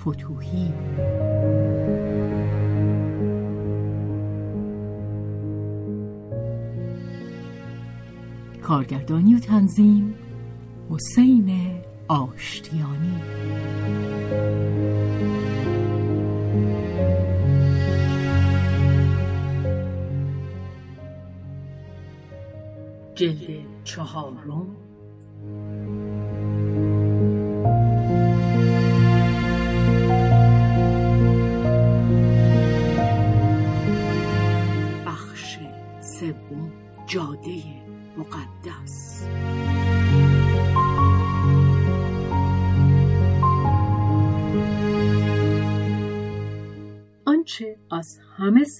فتوهی. 0.00 0.72
کارگردانی 8.62 9.34
و 9.34 9.38
تنظیم 9.38 10.14
حسین 10.90 11.50
آشتیانی. 12.08 13.20
جلد 23.14 23.66
چهارم 23.84 24.66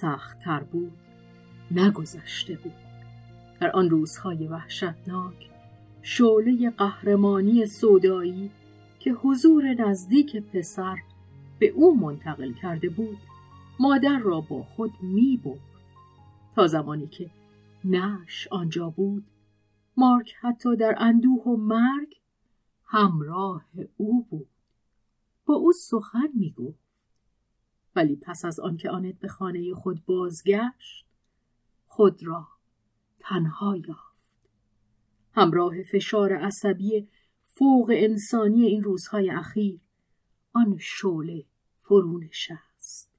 سختتر 0.01 0.61
بود 0.61 0.93
نگذشته 1.71 2.57
بود. 2.57 2.73
در 3.61 3.71
آن 3.71 3.91
روزهای 3.91 4.47
وحشتناک 4.47 5.51
شعله 6.03 6.71
قهرمانی 6.71 7.67
سودایی 7.67 8.51
که 8.99 9.13
حضور 9.13 9.75
نزدیک 9.75 10.37
پسر 10.37 10.97
به 11.59 11.69
او 11.69 12.01
منتقل 12.01 12.53
کرده 12.53 12.89
بود 12.89 13.19
مادر 13.81 14.19
را 14.19 14.41
با 14.41 14.63
خود 14.63 14.93
می 15.03 15.41
برد 15.45 15.61
تا 16.55 16.67
زمانی 16.67 17.07
که 17.07 17.31
نش 17.85 18.49
آنجا 18.51 18.91
بود 18.91 19.25
مارک 19.97 20.35
حتی 20.41 20.77
در 20.77 20.95
اندوه 20.99 21.43
و 21.43 21.57
مرگ 21.57 22.21
همراه 22.85 23.65
او 23.97 24.27
بود. 24.31 24.49
با 25.47 25.55
او 25.55 25.73
سخن 25.73 26.29
می 26.35 26.51
گفت 26.51 26.90
ولی 27.97 28.17
پس 28.17 28.45
از 28.45 28.61
آنکه 28.61 28.91
آنت 28.91 29.19
به 29.19 29.29
خانه 29.29 29.75
خود 29.75 30.05
بازگشت 30.07 31.07
خود 31.87 32.23
را 32.27 32.49
تنها 33.19 33.77
یافت. 33.77 34.51
همراه 35.33 35.83
فشار 35.83 36.33
عصبی 36.33 37.09
فوق 37.45 37.93
انسانی 37.95 38.67
این 38.67 38.83
روزهای 38.83 39.31
اخیر 39.31 39.81
آن 40.53 40.79
شعله 40.81 41.45
فرو 41.79 42.19
نشست 42.19 43.11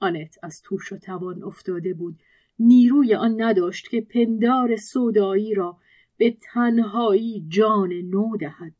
آنت 0.00 0.38
از 0.42 0.62
توش 0.62 0.92
و 0.92 0.96
توان 0.96 1.42
افتاده 1.42 1.94
بود. 1.94 2.22
نیروی 2.58 3.14
آن 3.14 3.42
نداشت 3.42 3.88
که 3.88 4.00
پندار 4.00 4.76
سودایی 4.76 5.54
را 5.54 5.78
به 6.16 6.36
تنهایی 6.40 7.46
جان 7.48 7.92
نو 7.92 8.36
دهد 8.36 8.74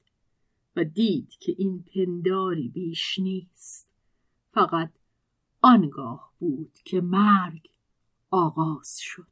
و 0.76 0.84
دید 0.84 1.28
که 1.40 1.54
این 1.58 1.84
پنداری 1.94 2.68
بیش 2.68 3.18
نیست. 3.18 3.87
فقط 4.52 4.90
آنگاه 5.62 6.32
بود 6.38 6.78
که 6.84 7.00
مرگ 7.00 7.70
آغاز 8.30 8.98
شد. 8.98 9.26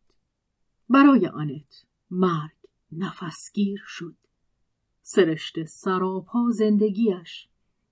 برای 0.88 1.26
آنت 1.26 1.86
مرگ 2.10 2.56
نفسگیر 2.92 3.82
شد. 3.86 4.16
سرشت 5.02 5.64
سراپا 5.64 6.50
زندگیش 6.50 7.48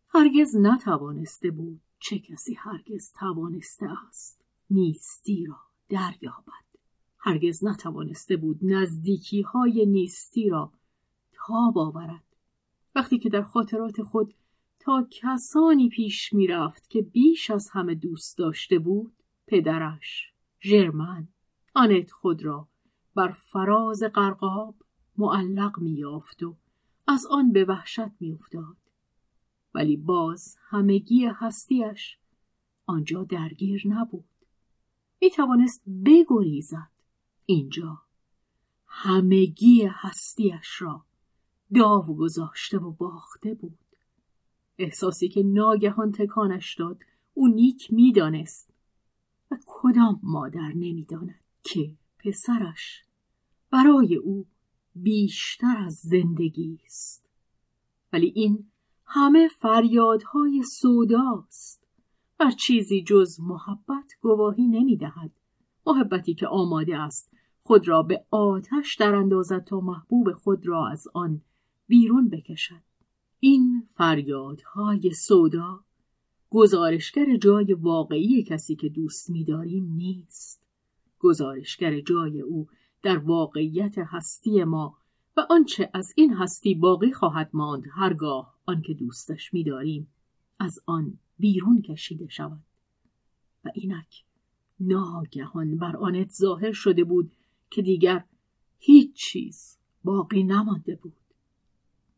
هرگز 0.09 0.57
نتوانسته 0.57 1.51
بود 1.51 1.81
چه 1.99 2.19
کسی 2.19 2.55
هرگز 2.55 3.13
توانسته 3.13 3.89
است 4.09 4.45
نیستی 4.71 5.47
را 5.47 5.57
دریابد. 5.89 6.65
هرگز 7.19 7.65
نتوانسته 7.65 8.37
بود 8.37 8.59
نزدیکی 8.63 9.43
های 9.43 9.87
نیستی 9.87 10.49
را 10.49 10.73
تاب 11.33 11.79
آورد. 11.79 12.25
وقتی 12.95 13.19
که 13.19 13.29
در 13.29 13.43
خاطرات 13.43 14.03
خود 14.03 14.35
تا 14.85 15.09
کسانی 15.11 15.89
پیش 15.89 16.33
می‌رفت 16.33 16.91
که 16.91 17.03
بیش 17.03 17.51
از 17.51 17.69
همه 17.73 17.95
دوست 17.95 18.39
داشته 18.39 18.79
بود 18.79 19.13
پدرش 19.47 20.33
ژرمن. 20.63 21.29
آنت 21.75 22.11
خود 22.11 22.45
را 22.45 22.69
بر 23.15 23.33
فراز 23.33 24.03
قرقاب 24.03 24.75
معلق 25.17 25.79
میافت 25.79 26.43
و 26.43 26.57
از 27.07 27.27
آن 27.31 27.53
به 27.53 27.65
وحشت 27.65 28.21
میافتاد. 28.21 28.77
ولی 29.75 29.97
باز 29.97 30.57
همگی 30.69 31.27
هستیش 31.27 32.19
آنجا 32.87 33.25
درگیر 33.25 33.83
نبود. 33.89 34.29
می 35.21 35.31
توانست 35.31 35.83
بگریزد 36.07 36.91
اینجا. 37.47 38.03
همگی 38.87 39.89
هستیش 39.91 40.83
را 40.83 41.05
داو 41.75 42.17
گذاشته 42.17 42.79
و 42.79 42.93
باخته 42.93 43.55
بود. 43.55 43.84
احساسی 44.79 45.29
که 45.29 45.43
ناگهان 45.43 46.13
تکانش 46.13 46.75
داد. 46.75 46.99
او 47.35 47.49
نیک 47.49 47.93
می‌دانست. 47.93 48.71
و 49.51 49.59
کدام 49.67 50.21
مادر 50.23 50.69
نمی‌داند 50.69 51.41
که 51.63 51.95
پسرش 52.19 53.05
برای 53.71 54.17
او 54.17 54.47
بیشتر 54.95 55.77
از 55.87 55.95
زندگی 55.95 56.79
است. 56.85 57.31
ولی 58.13 58.33
این 58.35 58.67
همه 59.07 59.49
فریادهای 59.49 60.63
سوداست. 60.63 61.87
بر 62.39 62.51
چیزی 62.51 63.03
جز 63.03 63.41
محبت 63.41 64.13
گواهی 64.21 64.67
نمی‌دهد. 64.67 65.31
محبتی 65.87 66.35
که 66.35 66.47
آماده 66.47 66.97
است 66.97 67.31
خود 67.63 67.89
را 67.89 68.03
به 68.03 68.25
آتش 68.31 68.97
در 68.97 69.15
اندازد 69.15 69.65
تا 69.65 69.81
محبوب 69.81 70.33
خود 70.33 70.67
را 70.67 70.89
از 70.89 71.09
آن 71.15 71.41
بیرون 71.87 72.29
بکشد. 72.29 72.94
این 73.47 73.87
فریادهای 73.89 75.11
سودا 75.13 75.85
گزارشگر 76.51 77.37
جای 77.37 77.75
واقعی 77.75 78.43
کسی 78.43 78.77
که 78.77 78.89
دوست 78.89 79.31
می‌داریم 79.31 79.93
نیست. 79.93 80.63
گزارشگر 81.19 82.01
جای 82.01 82.41
او 82.41 82.69
در 83.03 83.19
واقعیت 83.19 83.95
هستی 83.99 84.65
ما 84.65 84.99
و 85.37 85.47
آنچه 85.51 85.91
از 85.95 86.13
این 86.17 86.35
هستی 86.35 86.75
باقی 86.75 87.13
خواهد 87.13 87.51
ماند 87.53 87.85
هرگاه 87.93 88.55
آنکه 88.67 88.95
دوستش 88.95 89.55
می‌داریم 89.55 90.09
از 90.59 90.79
آن 90.87 91.19
بیرون 91.39 91.83
کشیده 91.83 92.29
شود. 92.29 92.63
و 93.65 93.71
اینک 93.75 94.25
ناگهان 94.81 95.77
بر 95.77 95.97
آنت 95.97 96.33
ظاهر 96.33 96.73
شده 96.73 97.05
بود 97.05 97.33
که 97.71 97.83
دیگر 97.83 98.25
هیچ 98.79 99.15
چیز 99.15 99.79
باقی 100.05 100.45
نمانده 100.45 100.97
بود. 100.97 101.17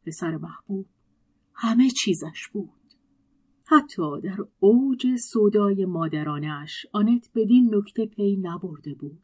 پسر 0.07 0.37
محبوب 0.37 0.87
همه 1.57 1.91
چیزش 1.91 2.49
بود 2.53 2.71
حتی 3.65 4.21
در 4.23 4.37
اوج 4.61 5.07
سودای 5.17 5.85
مادرانش 5.85 6.87
آنت 6.93 7.31
بدین 7.35 7.75
نکته 7.75 8.07
پی 8.07 8.37
نبرده 8.37 8.95
بود 8.95 9.23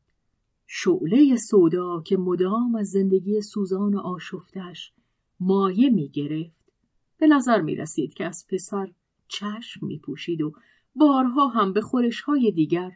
شعله 0.66 1.36
سودا 1.50 2.02
که 2.06 2.16
مدام 2.16 2.74
از 2.74 2.88
زندگی 2.88 3.40
سوزان 3.42 3.96
آشفتش 3.98 4.92
مایه 5.40 5.90
می 5.90 6.08
گرفت 6.08 6.72
به 7.18 7.26
نظر 7.26 7.60
می 7.60 7.76
رسید 7.76 8.14
که 8.14 8.24
از 8.24 8.46
پسر 8.50 8.92
چشم 9.28 9.86
می 9.86 9.98
پوشید 9.98 10.42
و 10.42 10.52
بارها 10.96 11.48
هم 11.48 11.72
به 11.72 11.80
خورش 11.80 12.20
های 12.20 12.52
دیگر 12.52 12.90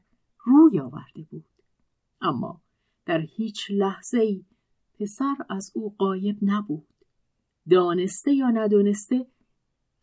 روی 0.45 0.81
آورده 0.81 1.23
بود. 1.31 1.45
اما 2.21 2.61
در 3.07 3.21
هیچ 3.21 3.71
لحظه 3.71 4.19
ای 4.19 4.45
پسر 5.01 5.37
از 5.51 5.73
او 5.75 5.95
قایب 5.99 6.39
نبود. 6.43 6.96
دانسته 7.71 8.35
یا 8.35 8.51
ندانسته 8.51 9.27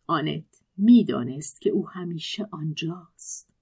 آنت 0.06 0.62
می‌دانست 0.76 1.60
که 1.60 1.70
او 1.70 1.88
همیشه 1.88 2.48
آنجاست 2.50 3.54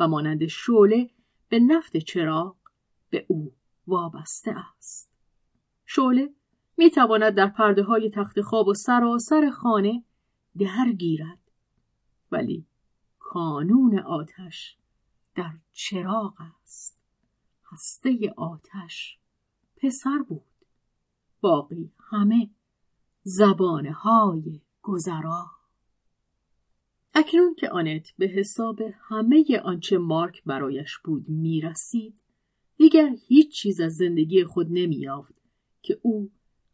و 0.00 0.08
مانند 0.08 0.46
شعله 0.46 1.10
به 1.48 1.58
نفت 1.60 1.96
چراغ 1.96 2.56
به 3.10 3.26
او 3.28 3.52
وابسته 3.86 4.54
است. 4.76 5.10
شعله 5.86 6.34
می 6.76 6.90
تواند 6.90 7.34
در 7.34 7.46
پرده 7.46 7.82
های 7.82 8.10
تخت 8.10 8.40
خواب 8.40 8.68
و 8.68 8.74
سراسر 8.74 9.50
خانه 9.50 10.04
درگیرد 10.58 11.38
ولی 12.32 12.66
کانون 13.18 13.98
آتش 13.98 14.76
در 15.34 15.52
چراغ 15.72 16.34
است 16.62 17.02
هسته 17.72 18.34
آتش 18.36 19.18
پسر 19.76 20.18
بود 20.28 20.42
باقی 21.40 21.92
همه 22.10 22.50
زبانه 23.30 23.92
های 23.92 24.60
گذرا. 24.82 25.46
اکنون 27.14 27.54
که 27.54 27.68
آنت 27.68 28.12
به 28.18 28.26
حساب 28.26 28.80
همه 29.08 29.60
آنچه 29.64 29.98
مارک 29.98 30.44
برایش 30.44 30.98
بود 31.04 31.28
می‌رسید 31.28 32.20
دیگر 32.76 33.16
هیچ 33.26 33.52
چیز 33.52 33.80
از 33.80 33.96
زندگی 33.96 34.44
خود 34.44 34.66
نمییافت 34.70 35.34
که 35.82 35.98
او 36.02 36.30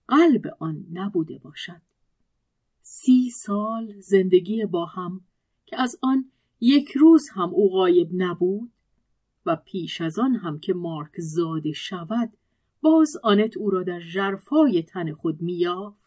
قلب 0.09 0.43
آن 0.59 0.87
نبوده 0.93 1.39
باشد. 1.39 1.83
سی 2.81 3.31
سال 3.31 4.01
زندگی 4.01 4.65
با 4.65 4.85
هم 4.85 5.21
که 5.67 5.81
از 5.81 5.99
آن 6.03 6.31
یک 6.61 6.91
روز 6.91 7.29
هم 7.29 7.55
او 7.55 7.71
غایب 7.71 8.11
نبود 8.13 8.73
و 9.47 9.57
پیش 9.57 10.01
از 10.01 10.19
آن 10.19 10.35
هم 10.35 10.59
که 10.59 10.75
مارک 10.75 11.21
زاده 11.21 11.73
شود 11.73 12.33
باز 12.81 13.17
آنت 13.23 13.57
او 13.57 13.71
را 13.71 13.83
در 13.83 14.01
جرفای 14.01 14.83
تن 14.83 15.13
خود 15.13 15.43
میافت 15.43 16.04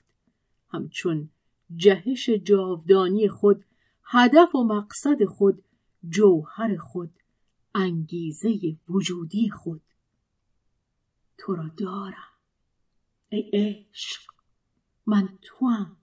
همچون 0.70 1.30
جهش 1.76 2.30
جاودانی 2.30 3.28
خود 3.28 3.66
هدف 4.04 4.56
و 4.56 4.64
مقصد 4.64 5.26
خود 5.26 5.64
جوهر 6.10 6.78
خود 6.78 7.12
انگیزه 7.76 8.78
وجودی 8.90 9.50
خود. 9.50 9.82
تو 11.38 11.56
را 11.56 11.68
دارم. 11.78 12.32
ای 13.30 13.52
عشق 13.54 14.22
من 15.06 15.40
توام. 15.42 15.98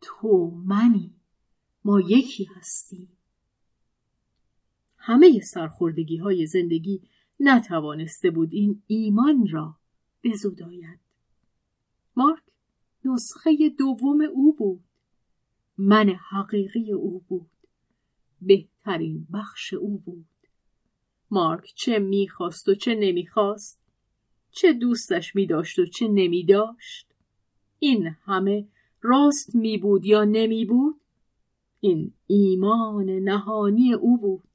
تو 0.00 0.50
منی. 0.64 1.14
ما 1.84 2.00
یکی 2.00 2.44
هستیم. 2.44 3.08
همه 4.96 5.40
سرخوردگی 5.40 6.16
های 6.16 6.46
زندگی 6.46 7.02
نتوانسته 7.40 8.30
بود 8.30 8.52
این 8.52 8.82
ایمان 8.86 9.46
را 9.46 9.76
بزوداید 10.24 10.98
مارک 12.16 12.42
نسخه 13.06 13.68
دوم 13.78 14.20
او 14.34 14.56
بود. 14.56 14.84
من 15.78 16.08
حقیقی 16.08 16.92
او 16.92 17.22
بود. 17.28 17.50
بهترین 18.42 19.26
بخش 19.32 19.74
او 19.74 19.98
بود. 19.98 20.26
مارک 21.30 21.72
چه 21.74 21.98
می‌خواست 21.98 22.68
و 22.68 22.74
چه 22.74 22.94
نمی‌خواست 22.94 23.80
چه 24.50 24.72
دوستش 24.72 25.34
میداشت 25.34 25.78
و 25.78 25.86
چه 25.86 26.08
نمیداشت 26.08 27.06
این 27.78 28.06
همه 28.24 28.68
راست 29.02 29.54
می 29.54 29.78
بود 29.78 30.04
یا 30.04 30.24
نمی 30.24 30.64
بود 30.64 31.00
این 31.80 32.12
ایمان 32.26 33.10
نهانی 33.10 33.92
او 33.92 34.18
بود. 34.18 34.48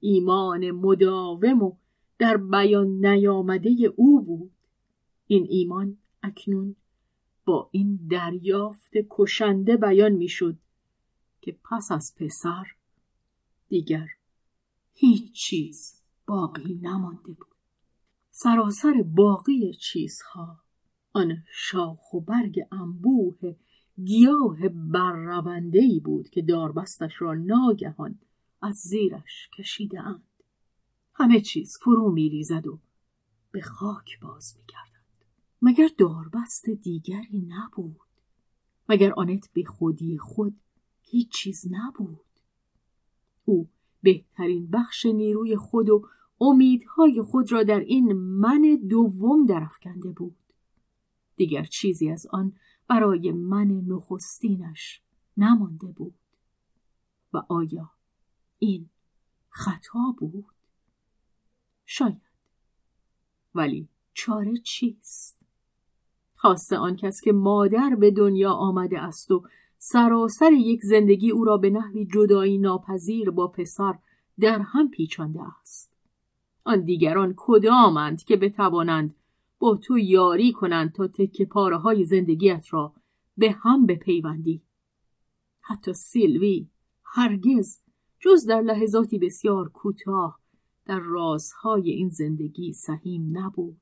ایمان 0.00 0.70
مداوم 0.70 1.62
و 1.62 1.72
در 2.18 2.36
بیان 2.36 3.06
نیامده 3.06 3.70
او 3.96 4.22
بود. 4.22 4.52
این 5.26 5.46
ایمان 5.50 5.96
اکنون 6.22 6.76
با 7.44 7.68
این 7.72 8.06
دریافت 8.10 8.92
کشنده 9.10 9.76
بیان 9.76 10.12
می‌شد 10.12 10.58
که 11.40 11.58
پس 11.70 11.92
از 11.92 12.14
پسر 12.16 12.64
دیگر 13.68 14.08
هیچ 14.94 15.32
چیز 15.32 16.02
باقی 16.26 16.74
نمانده 16.74 17.32
بود 17.32 17.54
سراسر 18.30 19.02
باقی 19.06 19.74
چیزها 19.74 20.60
آن 21.12 21.42
شاخ 21.52 22.14
و 22.14 22.20
برگ 22.20 22.60
انبوه 22.72 23.56
گیاه 24.04 24.68
بررونده 24.68 25.78
ای 25.78 26.00
بود 26.00 26.28
که 26.28 26.42
داربستش 26.42 27.22
را 27.22 27.34
ناگهان 27.34 28.18
از 28.62 28.74
زیرش 28.74 29.48
کشیده 29.58 30.00
اند. 30.00 30.22
همه 31.14 31.40
چیز 31.40 31.78
فرو 31.82 32.12
می 32.12 32.28
ریزد 32.28 32.66
و 32.66 32.78
به 33.50 33.60
خاک 33.60 34.20
باز 34.20 34.56
می 34.56 34.64
گردد. 34.68 34.93
مگر 35.66 35.88
داربست 35.98 36.70
دیگری 36.70 37.46
نبود؟ 37.48 38.00
مگر 38.88 39.12
آنت 39.12 39.52
به 39.52 39.64
خودی 39.64 40.18
خود 40.18 40.60
هیچ 41.02 41.32
چیز 41.32 41.64
نبود؟ 41.70 42.26
او 43.44 43.68
بهترین 44.02 44.66
بخش 44.70 45.06
نیروی 45.06 45.56
خود 45.56 45.90
و 45.90 46.08
امیدهای 46.40 47.22
خود 47.22 47.52
را 47.52 47.62
در 47.62 47.80
این 47.80 48.12
من 48.12 48.78
دوم 48.88 49.46
درفکنده 49.46 50.12
بود. 50.12 50.36
دیگر 51.36 51.64
چیزی 51.64 52.10
از 52.10 52.26
آن 52.30 52.52
برای 52.88 53.32
من 53.32 53.66
نخستینش 53.66 55.02
نمانده 55.36 55.86
بود 55.86 56.14
و 57.32 57.42
آیا 57.48 57.90
این 58.58 58.90
خطا 59.48 60.14
بود؟ 60.18 60.54
شاید 61.86 62.22
ولی 63.54 63.88
چاره 64.14 64.56
چیست؟ 64.56 65.43
خاصه 66.44 66.76
آن 66.76 66.96
کس 66.96 67.20
که 67.20 67.32
مادر 67.32 67.96
به 68.00 68.10
دنیا 68.10 68.52
آمده 68.52 69.00
است 69.00 69.30
و 69.30 69.44
سراسر 69.78 70.52
یک 70.52 70.80
زندگی 70.82 71.30
او 71.30 71.44
را 71.44 71.56
به 71.56 71.70
نحوی 71.70 72.06
جدایی 72.14 72.58
ناپذیر 72.58 73.30
با 73.30 73.48
پسر 73.48 73.98
در 74.40 74.58
هم 74.58 74.90
پیچانده 74.90 75.40
است. 75.60 75.92
آن 76.64 76.80
دیگران 76.80 77.34
کدامند 77.36 78.22
که 78.22 78.36
بتوانند 78.36 79.14
با 79.58 79.76
تو 79.76 79.98
یاری 79.98 80.52
کنند 80.52 80.92
تا 80.92 81.08
تکه 81.08 81.44
پاره 81.44 81.76
های 81.78 82.04
زندگیت 82.04 82.66
را 82.70 82.92
به 83.36 83.50
هم 83.50 83.86
بپیوندی 83.86 84.62
حتی 85.60 85.92
سیلوی 85.92 86.68
هرگز 87.04 87.80
جز 88.20 88.46
در 88.46 88.60
لحظاتی 88.60 89.18
بسیار 89.18 89.68
کوتاه 89.68 90.38
در 90.86 90.98
رازهای 90.98 91.90
این 91.90 92.08
زندگی 92.08 92.72
سهیم 92.72 93.38
نبود 93.38 93.76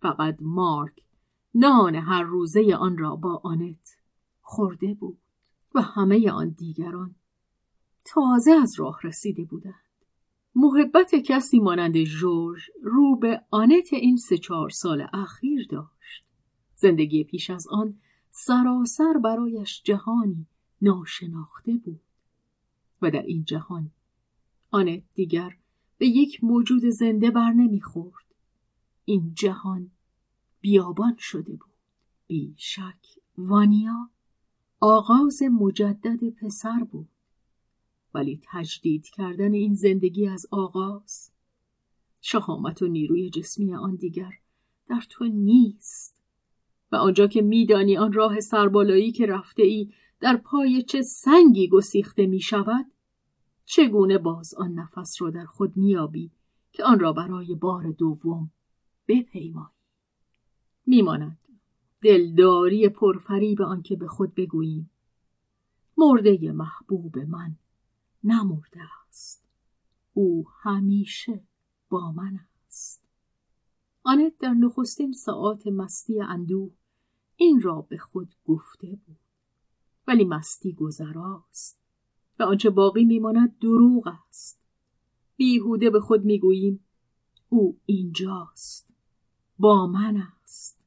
فقط 0.00 0.36
مارک 0.40 1.09
نان 1.54 1.94
هر 1.94 2.22
روزه 2.22 2.76
آن 2.78 2.98
را 2.98 3.16
با 3.16 3.40
آنت 3.44 3.96
خورده 4.40 4.94
بود 4.94 5.18
و 5.74 5.80
همه 5.82 6.30
آن 6.30 6.48
دیگران 6.48 7.14
تازه 8.04 8.52
از 8.52 8.74
راه 8.80 8.98
رسیده 9.02 9.44
بودند 9.44 9.74
محبت 10.54 11.14
کسی 11.14 11.60
مانند 11.60 12.02
جورج 12.02 12.60
رو 12.82 13.16
به 13.16 13.42
آنت 13.50 13.92
این 13.92 14.16
سه 14.16 14.38
چهار 14.38 14.70
سال 14.70 15.06
اخیر 15.12 15.66
داشت. 15.70 16.24
زندگی 16.76 17.24
پیش 17.24 17.50
از 17.50 17.66
آن 17.70 17.98
سراسر 18.30 19.12
برایش 19.24 19.82
جهانی 19.84 20.46
ناشناخته 20.82 21.72
بود. 21.84 22.00
و 23.02 23.10
در 23.10 23.22
این 23.22 23.44
جهان 23.44 23.90
آنت 24.70 25.02
دیگر 25.14 25.56
به 25.98 26.06
یک 26.06 26.44
موجود 26.44 26.84
زنده 26.84 27.30
بر 27.30 27.52
نمی‌خورد. 27.52 28.24
این 29.04 29.32
جهان 29.34 29.90
بیابان 30.60 31.16
شده 31.18 31.52
بود. 31.52 31.70
بی 32.26 32.54
شک 32.58 33.18
وانیا 33.38 34.10
آغاز 34.80 35.42
مجدد 35.42 36.30
پسر 36.30 36.84
بود. 36.84 37.08
ولی 38.14 38.40
تجدید 38.52 39.06
کردن 39.06 39.52
این 39.52 39.74
زندگی 39.74 40.28
از 40.28 40.46
آغاز 40.50 41.30
شهامت 42.20 42.82
و 42.82 42.86
نیروی 42.86 43.30
جسمی 43.30 43.74
آن 43.74 43.94
دیگر 43.94 44.32
در 44.86 45.02
تو 45.10 45.24
نیست 45.24 46.22
و 46.92 46.96
آنجا 46.96 47.26
که 47.26 47.42
میدانی 47.42 47.96
آن 47.96 48.12
راه 48.12 48.40
سربالایی 48.40 49.12
که 49.12 49.26
رفته 49.26 49.62
ای 49.62 49.92
در 50.20 50.36
پای 50.36 50.82
چه 50.82 51.02
سنگی 51.02 51.68
گسیخته 51.68 52.26
می 52.26 52.40
شود 52.40 52.86
چگونه 53.64 54.18
باز 54.18 54.54
آن 54.54 54.72
نفس 54.72 55.22
را 55.22 55.30
در 55.30 55.44
خود 55.44 55.76
میابی 55.76 56.30
که 56.72 56.84
آن 56.84 57.00
را 57.00 57.12
برای 57.12 57.54
بار 57.54 57.90
دوم 57.90 58.50
بپیمایی 59.08 59.79
میماند. 60.90 61.38
دلداری 62.02 62.88
پرفریب 62.88 63.62
آنکه 63.62 63.96
به 63.96 64.08
خود 64.08 64.34
بگوییم 64.34 64.90
مرده 65.96 66.52
محبوب 66.52 67.18
من 67.18 67.56
نمرده 68.24 68.80
است. 69.08 69.44
او 70.14 70.48
همیشه 70.62 71.42
با 71.90 72.12
من 72.12 72.40
است. 72.66 73.02
آنت 74.02 74.38
در 74.38 74.54
نخستین 74.54 75.12
ساعات 75.12 75.66
مستی 75.66 76.20
اندوه 76.20 76.70
این 77.36 77.60
را 77.60 77.80
به 77.80 77.98
خود 77.98 78.34
گفته 78.46 78.98
بود. 79.06 79.18
ولی 80.06 80.24
مستی 80.24 80.72
گذراست 80.72 81.78
و 82.38 82.42
آنچه 82.42 82.70
باقی 82.70 83.04
میماند 83.04 83.58
دروغ 83.58 84.08
است. 84.28 84.58
بیهوده 85.36 85.90
به 85.90 86.00
خود 86.00 86.24
می‌گوییم 86.24 86.84
او 87.48 87.78
اینجاست 87.86 88.88
با 89.58 89.86
من 89.86 90.16
است. 90.16 90.79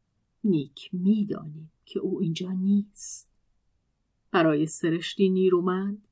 نیک 0.44 0.90
می‌دانیم 0.94 1.72
که 1.86 2.00
او 2.00 2.22
اینجا 2.22 2.52
نیست. 2.52 3.30
برای 4.32 4.66
سرشتی 4.66 5.30
نیرومند 5.30 6.08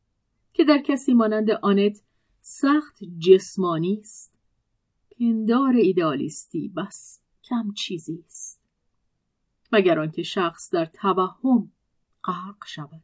که 0.53 0.63
در 0.63 0.77
کسی 0.77 1.13
مانند 1.13 1.51
آنت 1.51 2.03
سخت 2.41 3.03
جسمانی 3.03 3.97
است 3.99 4.33
پندار 5.19 5.73
ایدالیستی 5.75 6.67
بس 6.67 7.19
کم 7.43 7.73
چیزی 7.73 8.23
است. 8.25 8.61
مگر 9.71 9.99
آنکه 9.99 10.23
شخص 10.23 10.69
در 10.73 10.85
توهم 10.85 11.71
غرق 12.23 12.65
شود 12.67 13.03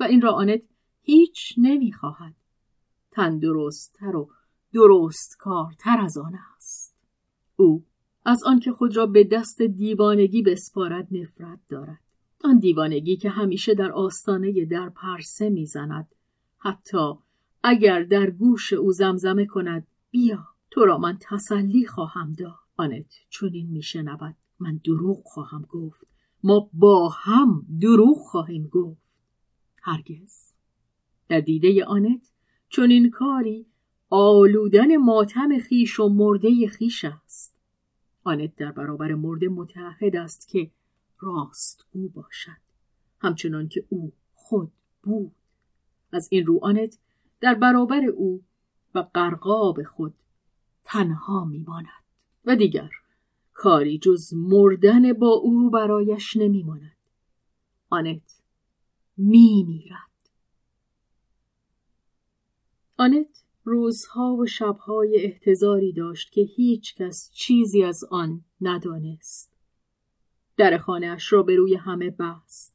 و 0.00 0.04
این 0.04 0.20
را 0.20 0.32
آنت 0.32 0.62
هیچ 1.02 1.54
نمی‌خواهد. 1.58 2.34
تندرستتر 3.10 4.16
و 4.16 4.30
درست 4.72 5.36
کارتر 5.38 6.00
از 6.00 6.18
آن 6.18 6.38
است. 6.56 6.96
او 7.56 7.84
از 8.24 8.44
آنکه 8.44 8.72
خود 8.72 8.96
را 8.96 9.06
به 9.06 9.24
دست 9.24 9.62
دیوانگی 9.62 10.42
بسپارد 10.42 11.08
نفرت 11.10 11.58
دارد. 11.68 12.00
آن 12.44 12.58
دیوانگی 12.58 13.16
که 13.16 13.30
همیشه 13.30 13.74
در 13.74 13.92
آستانه 13.92 14.64
در 14.64 14.88
پرسه 14.88 15.50
می‌زند. 15.50 16.14
حتی 16.58 17.12
اگر 17.64 18.02
در 18.02 18.30
گوش 18.30 18.72
او 18.72 18.92
زمزمه 18.92 19.46
کند 19.46 19.86
بیا 20.10 20.44
تو 20.70 20.84
را 20.84 20.98
من 20.98 21.18
تسلی 21.20 21.86
خواهم 21.86 22.32
داد. 22.32 22.54
آنت 22.76 23.14
چنین 23.30 23.70
میشنود. 23.70 24.36
من 24.60 24.80
دروغ 24.84 25.22
خواهم 25.24 25.62
گفت. 25.68 26.06
ما 26.42 26.70
با 26.72 27.08
هم 27.08 27.66
دروغ 27.80 28.18
خواهیم 28.18 28.68
گفت. 28.72 29.02
هرگز. 29.82 30.52
در 31.28 31.40
دیده 31.40 31.84
آنت 31.84 32.30
چون 32.68 32.90
این 32.90 33.10
کاری 33.10 33.66
آلودن 34.10 34.96
ماتم 34.96 35.58
خیش 35.58 36.00
و 36.00 36.08
مرده 36.08 36.68
خیش 36.68 37.04
است. 37.04 37.51
آنت 38.24 38.56
در 38.56 38.72
برابر 38.72 39.14
مرده 39.14 39.48
متحد 39.48 40.16
است 40.16 40.48
که 40.48 40.70
راست 41.20 41.86
او 41.92 42.08
باشد. 42.08 42.62
همچنان 43.20 43.68
که 43.68 43.84
او 43.88 44.12
خود 44.34 44.72
بود. 45.02 45.32
از 46.12 46.28
این 46.30 46.46
رو 46.46 46.58
آنت 46.62 46.98
در 47.40 47.54
برابر 47.54 48.04
او 48.04 48.42
و 48.94 48.98
قرقاب 49.14 49.82
خود 49.82 50.14
تنها 50.84 51.44
میماند. 51.44 52.02
و 52.44 52.56
دیگر 52.56 52.90
کاری 53.52 53.98
جز 53.98 54.34
مردن 54.34 55.12
با 55.12 55.28
او 55.28 55.70
برایش 55.70 56.36
نمیماند. 56.36 56.96
آنت 57.90 58.42
میمیرد. 59.16 60.30
آنت 62.96 63.44
روزها 63.64 64.34
و 64.34 64.46
شبهای 64.46 65.20
احتضاری 65.24 65.92
داشت 65.92 66.32
که 66.32 66.40
هیچ 66.40 66.94
کس 66.94 67.30
چیزی 67.32 67.82
از 67.82 68.04
آن 68.10 68.44
ندانست. 68.60 69.52
در 70.56 70.78
خانهاش 70.78 71.32
را 71.32 71.42
به 71.42 71.56
روی 71.56 71.74
همه 71.74 72.10
بست. 72.10 72.74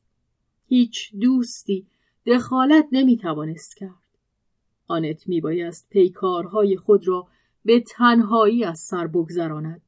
هیچ 0.67 1.15
دوستی 1.15 1.88
دخالت 2.25 2.88
نمی 2.91 3.17
توانست 3.17 3.77
کرد. 3.77 4.08
آنت 4.88 5.27
می 5.27 5.41
بایست 5.41 5.89
پیکارهای 5.89 6.77
خود 6.77 7.08
را 7.08 7.27
به 7.65 7.79
تنهایی 7.79 8.63
از 8.63 8.79
سر 8.79 9.08
بگذراند. 9.08 9.82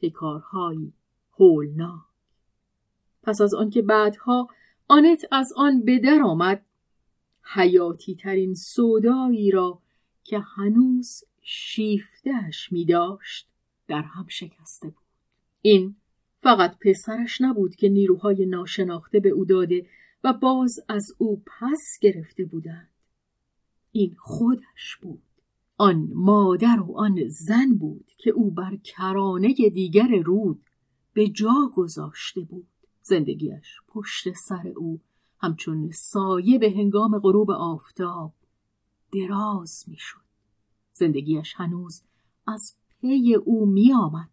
پیکارهایی 0.00 0.92
هولناک. 1.38 2.00
پس 3.22 3.40
از 3.40 3.54
آنکه 3.54 3.82
بعدها 3.82 4.48
آنت 4.88 5.24
از 5.32 5.52
آن 5.56 5.84
به 5.84 5.98
در 5.98 6.22
آمد 6.24 6.64
حیاتی 7.42 8.14
ترین 8.14 8.54
سودایی 8.54 9.50
را 9.50 9.78
که 10.28 10.38
هنوز 10.38 11.24
شیفتهش 11.42 12.72
می 12.72 12.84
داشت 12.84 13.48
در 13.88 14.02
هم 14.02 14.26
شکسته 14.28 14.88
بود. 14.88 15.06
این 15.62 15.96
فقط 16.42 16.78
پسرش 16.78 17.40
نبود 17.40 17.74
که 17.74 17.88
نیروهای 17.88 18.46
ناشناخته 18.46 19.20
به 19.20 19.28
او 19.28 19.44
داده 19.44 19.86
و 20.24 20.32
باز 20.32 20.80
از 20.88 21.12
او 21.18 21.42
پس 21.46 21.98
گرفته 22.00 22.44
بودند. 22.44 22.88
این 23.92 24.14
خودش 24.18 24.96
بود. 25.02 25.22
آن 25.76 26.10
مادر 26.14 26.80
و 26.80 26.96
آن 26.96 27.28
زن 27.28 27.74
بود 27.74 28.12
که 28.18 28.30
او 28.30 28.50
بر 28.50 28.76
کرانه 28.76 29.54
دیگر 29.54 30.22
رود 30.24 30.60
به 31.12 31.28
جا 31.28 31.70
گذاشته 31.74 32.40
بود. 32.40 32.66
زندگیش 33.02 33.80
پشت 33.88 34.32
سر 34.32 34.68
او 34.76 35.00
همچون 35.40 35.90
سایه 35.90 36.58
به 36.58 36.70
هنگام 36.70 37.18
غروب 37.18 37.50
آفتاب 37.50 38.32
دراز 39.12 39.84
می‌شد. 39.86 40.20
زندگیش 40.92 41.54
هنوز 41.56 42.02
از 42.46 42.76
پی 42.88 43.34
او 43.34 43.66
می 43.66 43.92
آمد. 43.92 44.30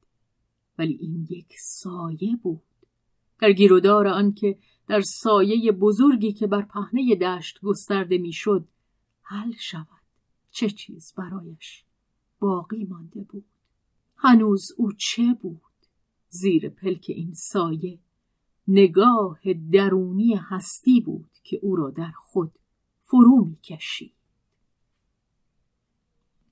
ولی 0.77 0.93
این 0.93 1.27
یک 1.29 1.53
سایه 1.59 2.35
بود. 2.43 2.61
در 3.39 3.51
گیرودار 3.51 4.07
آن 4.07 4.33
که 4.33 4.57
در 4.87 5.01
سایه 5.01 5.71
بزرگی 5.71 6.33
که 6.33 6.47
بر 6.47 6.61
پهنه 6.61 7.15
دشت 7.15 7.61
گسترده 7.61 8.17
می‌شد 8.17 8.67
حل 9.21 9.51
شود. 9.59 9.87
چه 10.51 10.69
چیز 10.69 11.13
برایش 11.17 11.85
باقی 12.39 12.83
مانده 12.83 13.21
بود. 13.23 13.45
هنوز 14.17 14.71
او 14.77 14.91
چه 14.91 15.33
بود؟ 15.41 15.61
زیر 16.29 16.69
پلک 16.69 17.05
این 17.07 17.33
سایه 17.33 17.99
نگاه 18.67 19.39
درونی 19.71 20.35
هستی 20.35 21.01
بود 21.01 21.29
که 21.43 21.59
او 21.61 21.75
را 21.75 21.89
در 21.89 22.11
خود 22.11 22.51
فرو 23.01 23.45
می‌کشید. 23.45 24.14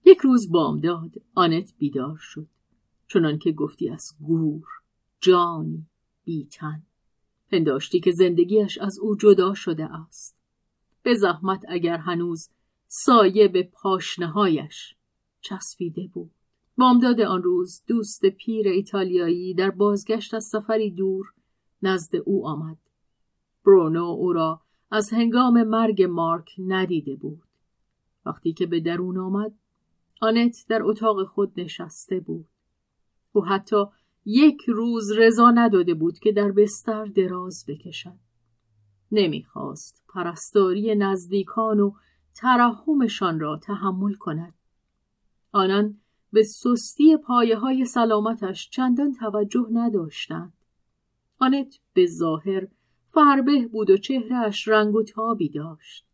یک 0.06 0.18
روز 0.18 0.52
بامداد 0.52 1.12
آنت 1.36 1.74
بیدار 1.78 2.18
شد. 2.18 2.48
چنان 3.08 3.38
که 3.38 3.52
گفتی 3.52 3.90
از 3.90 4.16
گور 4.22 4.68
جانی 5.22 5.86
بیتن. 6.24 6.84
پنداشتی 7.52 8.00
که 8.00 8.12
زندگیش 8.12 8.78
از 8.78 9.00
او 9.00 9.16
جدا 9.16 9.54
شده 9.54 9.86
است. 9.94 10.36
به 11.04 11.16
زحمت 11.16 11.66
اگر 11.68 11.98
هنوز 11.98 12.50
سایه 12.88 13.48
به 13.48 13.64
پاشنهایش 13.64 14.96
چسبیده 15.42 16.10
بود. 16.14 16.32
بامداد 16.78 17.22
آن 17.22 17.44
روز 17.44 17.82
دوست 17.88 18.26
پیر 18.26 18.68
ایتالیایی 18.68 19.54
در 19.54 19.70
بازگشت 19.70 20.34
از 20.34 20.46
سفری 20.46 20.92
دور 20.92 21.34
نزد 21.84 22.16
او 22.16 22.48
آمد. 22.48 22.78
برونو 23.66 24.04
او 24.04 24.34
را 24.34 24.62
از 24.92 25.10
هنگام 25.14 25.64
مرگ 25.64 26.04
مارک 26.04 26.52
ندیده 26.58 27.16
بود. 27.16 27.42
وقتی 28.26 28.54
که 28.54 28.66
به 28.66 28.80
درون 28.80 29.18
آمد 29.18 29.54
آنت 30.24 30.66
در 30.70 30.84
اتاق 30.84 31.24
خود 31.24 31.60
نشسته 31.60 32.20
بود. 32.20 32.48
او 33.32 33.46
حتی 33.46 33.86
یک 34.26 34.62
روز 34.68 35.12
رضا 35.12 35.52
نداده 35.52 35.94
بود 35.94 36.20
که 36.20 36.32
در 36.32 36.52
بستر 36.52 37.06
دراز 37.06 37.66
بکشد. 37.68 38.20
نمی‌خواست 39.12 40.04
پرستاری 40.08 40.96
نزدیکان 40.96 41.80
و 41.80 41.94
ترحمشان 42.36 43.40
را 43.40 43.58
تحمل 43.58 44.14
کند. 44.14 44.54
آنان 45.52 46.00
به 46.32 46.44
سستی 46.44 47.18
پایه 47.18 47.58
های 47.58 47.86
سلامتش 47.86 48.70
چندان 48.70 49.14
توجه 49.14 49.68
نداشتند. 49.72 50.54
آنت 51.40 51.80
به 51.94 52.06
ظاهر 52.06 52.68
فربه 53.08 53.68
بود 53.68 53.90
و 53.90 53.98
چهرهش 53.98 54.68
رنگ 54.68 54.96
و 54.96 55.04
تابی 55.04 55.50
داشت. 55.50 56.06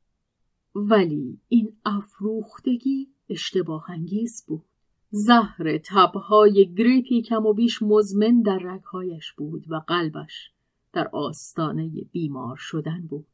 ولی 0.75 1.39
این 1.47 1.77
افروختگی 1.85 3.07
اشتباه 3.29 3.91
انگیز 3.91 4.45
بود. 4.47 4.65
زهر 5.11 5.77
تبهای 5.77 6.73
گریپی 6.77 7.21
کم 7.21 7.45
و 7.45 7.53
بیش 7.53 7.81
مزمن 7.81 8.41
در 8.41 8.57
رگهایش 8.57 9.33
بود 9.33 9.65
و 9.71 9.75
قلبش 9.87 10.51
در 10.93 11.07
آستانه 11.13 11.89
بیمار 12.11 12.57
شدن 12.59 13.07
بود. 13.09 13.25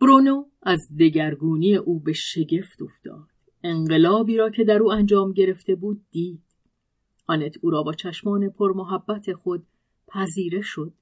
برونو 0.00 0.44
از 0.62 0.88
دگرگونی 0.98 1.76
او 1.76 2.00
به 2.00 2.12
شگفت 2.12 2.82
افتاد. 2.82 3.26
انقلابی 3.62 4.36
را 4.36 4.50
که 4.50 4.64
در 4.64 4.78
او 4.78 4.92
انجام 4.92 5.32
گرفته 5.32 5.74
بود 5.74 6.04
دید. 6.10 6.42
آنت 7.26 7.56
او 7.62 7.70
را 7.70 7.82
با 7.82 7.92
چشمان 7.92 8.48
پرمحبت 8.48 9.32
خود 9.32 9.66
پذیره 10.08 10.60
شد. 10.62 10.92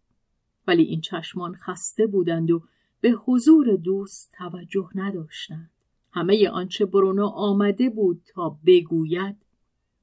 ولی 0.66 0.82
این 0.82 1.00
چشمان 1.00 1.54
خسته 1.54 2.06
بودند 2.06 2.50
و 2.50 2.62
به 3.00 3.10
حضور 3.10 3.76
دوست 3.76 4.32
توجه 4.38 4.88
نداشتند. 4.94 5.70
همه 6.18 6.48
آنچه 6.48 6.86
برونو 6.86 7.26
آمده 7.26 7.90
بود 7.90 8.22
تا 8.26 8.58
بگوید 8.66 9.36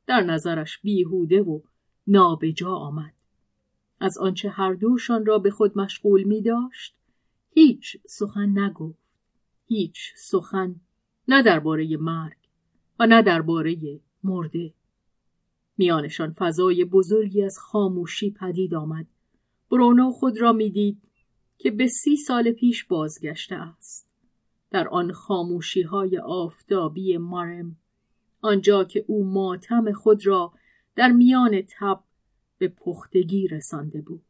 در 0.07 0.21
نظرش 0.21 0.79
بیهوده 0.81 1.41
و 1.41 1.59
نابجا 2.07 2.75
آمد. 2.75 3.13
از 3.99 4.17
آنچه 4.17 4.49
هر 4.49 4.73
دوشان 4.73 5.25
را 5.25 5.39
به 5.39 5.51
خود 5.51 5.77
مشغول 5.77 6.23
می 6.23 6.41
داشت 6.41 6.95
هیچ 7.49 7.97
سخن 8.09 8.59
نگفت. 8.59 8.99
هیچ 9.65 10.13
سخن 10.17 10.75
نه 11.27 11.43
درباره 11.43 11.97
مرگ 11.97 12.37
و 12.99 13.07
نه 13.07 13.21
درباره 13.21 13.99
مرده. 14.23 14.73
میانشان 15.77 16.31
فضای 16.31 16.85
بزرگی 16.85 17.43
از 17.43 17.57
خاموشی 17.59 18.31
پدید 18.31 18.75
آمد. 18.75 19.07
برونو 19.71 20.11
خود 20.11 20.41
را 20.41 20.53
می‌دید 20.53 21.01
که 21.57 21.71
به 21.71 21.87
سی 21.87 22.17
سال 22.17 22.51
پیش 22.51 22.83
بازگشته 22.83 23.55
است. 23.55 24.14
در 24.75 24.87
آن 24.87 25.11
خاموشی 25.11 25.81
های 25.81 26.17
آفتابی 26.17 27.17
مارم 27.17 27.77
آنجا 28.41 28.83
که 28.83 29.05
او 29.07 29.25
ماتم 29.25 29.91
خود 29.91 30.27
را 30.27 30.53
در 30.95 31.11
میان 31.11 31.61
تب 31.61 32.03
به 32.57 32.67
پختگی 32.67 33.47
رسانده 33.47 34.01
بود. 34.01 34.25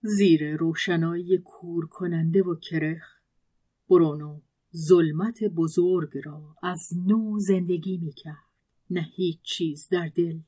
زیر 0.00 0.56
روشنایی 0.56 1.38
کور 1.38 1.86
کننده 1.86 2.42
و 2.42 2.54
کرخ 2.54 3.20
برونو 3.88 4.40
ظلمت 4.76 5.44
بزرگ 5.44 6.18
را 6.24 6.56
از 6.62 6.90
نو 7.06 7.38
زندگی 7.38 7.98
می 7.98 8.12
کرد 8.12 8.48
نه 8.90 9.08
هیچ 9.14 9.38
چیز 9.42 9.88
در 9.88 10.08
دل 10.08 10.40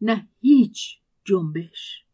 نه 0.00 0.28
هیچ 0.40 0.98
جنبش. 1.24 2.04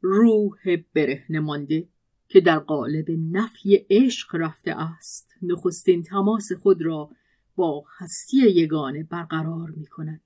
روح 0.00 0.76
برهنه 0.94 1.40
مانده 1.40 1.88
که 2.34 2.40
در 2.40 2.58
قالب 2.58 3.10
نفی 3.10 3.86
عشق 3.90 4.36
رفته 4.36 4.80
است 4.80 5.30
نخستین 5.42 6.02
تماس 6.02 6.52
خود 6.52 6.82
را 6.82 7.10
با 7.56 7.84
هستی 7.98 8.36
یگانه 8.36 9.02
برقرار 9.02 9.70
می 9.70 9.86
کند. 9.86 10.20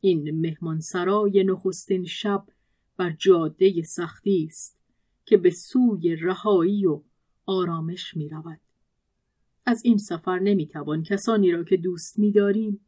این 0.00 0.40
مهمانسرای 0.40 1.44
نخستین 1.44 2.04
شب 2.04 2.46
بر 2.96 3.10
جاده 3.10 3.82
سختی 3.82 4.44
است 4.50 4.78
که 5.24 5.36
به 5.36 5.50
سوی 5.50 6.16
رهایی 6.16 6.86
و 6.86 7.02
آرامش 7.46 8.16
می 8.16 8.28
رود. 8.28 8.60
از 9.66 9.84
این 9.84 9.98
سفر 9.98 10.38
نمی 10.38 10.66
توان 10.66 11.02
کسانی 11.02 11.50
را 11.50 11.64
که 11.64 11.76
دوست 11.76 12.18
می 12.18 12.32
داریم 12.32 12.80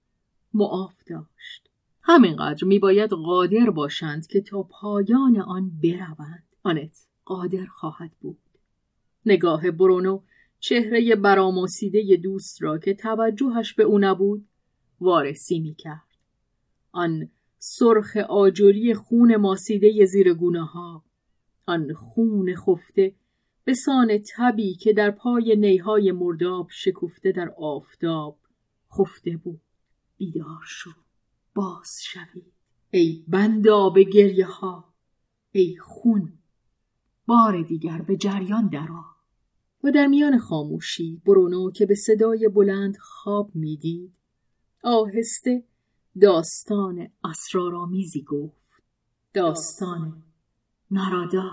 معاف 0.54 1.04
داشت. 1.06 1.70
همینقدر 2.02 2.64
می 2.64 2.78
باید 2.78 3.10
قادر 3.10 3.70
باشند 3.70 4.26
که 4.26 4.40
تا 4.40 4.62
پایان 4.62 5.40
آن 5.40 5.70
بروند. 5.82 6.46
آنت 6.62 7.06
قادر 7.24 7.66
خواهد 7.66 8.10
بود. 8.20 8.41
نگاه 9.26 9.70
برونو 9.70 10.22
چهره 10.60 11.16
براماسیده 11.16 12.16
دوست 12.16 12.62
را 12.62 12.78
که 12.78 12.94
توجهش 12.94 13.74
به 13.74 13.82
او 13.82 13.98
نبود 13.98 14.46
وارسی 15.00 15.60
می 15.60 15.74
کرد. 15.74 16.16
آن 16.92 17.30
سرخ 17.58 18.16
آجوری 18.16 18.94
خون 18.94 19.36
ماسیده 19.36 20.04
زیر 20.04 20.34
گونه 20.34 20.64
ها 20.64 21.04
آن 21.66 21.92
خون 21.92 22.54
خفته 22.54 23.14
به 23.64 23.74
سان 23.74 24.18
تبی 24.36 24.74
که 24.74 24.92
در 24.92 25.10
پای 25.10 25.56
نیهای 25.56 26.12
مرداب 26.12 26.68
شکفته 26.70 27.32
در 27.32 27.54
آفتاب 27.58 28.38
خفته 28.98 29.36
بود. 29.36 29.60
بیدار 30.16 30.60
شو. 30.66 30.90
باز 31.54 31.90
شوید. 32.02 32.52
ای 32.90 33.24
بنداب 33.28 33.98
گریه 33.98 34.46
ها 34.46 34.94
ای 35.52 35.76
خون. 35.80 36.32
بار 37.26 37.62
دیگر 37.62 38.02
به 38.02 38.16
جریان 38.16 38.68
درآ. 38.68 39.11
و 39.82 39.90
در 39.90 40.06
میان 40.06 40.38
خاموشی 40.38 41.22
برونو 41.26 41.70
که 41.70 41.86
به 41.86 41.94
صدای 41.94 42.48
بلند 42.48 42.96
خواب 42.96 43.50
می‌دید 43.54 44.12
آهسته 44.84 45.64
داستان 46.20 47.08
اسرارآمیزی 47.24 48.22
گفت. 48.22 48.82
داستان 49.34 50.22
نارادا. 50.90 51.50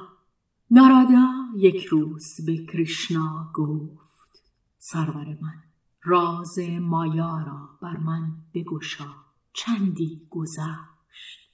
نارادا 0.71 1.27
یک 1.57 1.86
روز 1.86 2.45
به 2.45 2.57
کرشنا 2.65 3.51
گفت. 3.53 4.43
سرور 4.77 5.38
من 5.41 5.63
راز 6.03 6.59
مایا 6.81 7.43
را 7.48 7.69
بر 7.81 7.98
من 7.98 8.31
بگشا. 8.53 9.13
چندی 9.53 10.27
گذشت. 10.29 11.51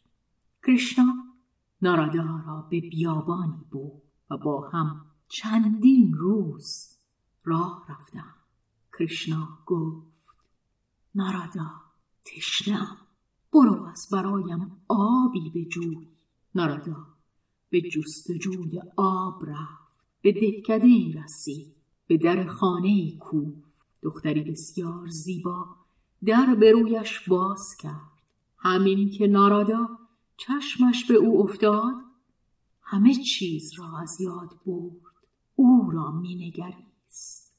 کرشنا 0.67 1.13
نارادا 1.81 2.43
را 2.47 2.67
به 2.69 2.81
بیابانی 2.81 3.65
بود 3.71 4.01
و 4.31 4.37
با 4.37 4.69
هم 4.69 5.05
چندین 5.37 6.13
روز 6.13 6.97
راه 7.43 7.85
رفتم. 7.89 8.35
کرشنا 8.99 9.57
گفت 9.65 10.35
نارادا 11.15 11.71
تشنم 12.25 12.97
برو 13.53 13.83
از 13.83 14.07
برایم 14.11 14.71
آبی 14.87 15.49
به 15.53 15.65
جوی. 15.65 16.07
نارادا 16.55 17.07
به 17.69 17.81
جستجوی 17.81 18.81
آب 18.95 19.43
رفت. 19.45 19.95
به 20.21 20.31
دهکده 20.31 20.87
ای 20.87 21.13
رسید 21.13 21.75
به 22.07 22.17
در 22.17 22.47
خانه 22.47 22.87
ای 22.87 23.17
کو. 23.19 23.51
دختری 24.01 24.41
بسیار 24.41 25.07
زیبا 25.07 25.75
در 26.25 26.55
به 26.59 26.71
رویش 26.71 27.29
باز 27.29 27.75
کرد. 27.79 28.21
همین 28.57 29.09
که 29.09 29.27
نارادا 29.27 29.89
چشمش 30.37 31.05
به 31.05 31.15
او 31.15 31.43
افتاد 31.43 31.95
همه 32.81 33.15
چیز 33.15 33.73
را 33.79 33.97
از 33.99 34.21
یاد 34.21 34.59
برد. 34.65 35.04
او 35.55 35.91
را 35.91 36.11
مینگریست. 36.11 37.55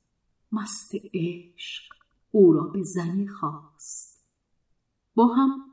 مست 0.53 0.91
عشق 1.15 1.95
او 2.31 2.53
را 2.53 2.63
به 2.63 2.83
زنی 2.83 3.29
خواست. 3.29 4.27
با 5.15 5.27
هم 5.35 5.65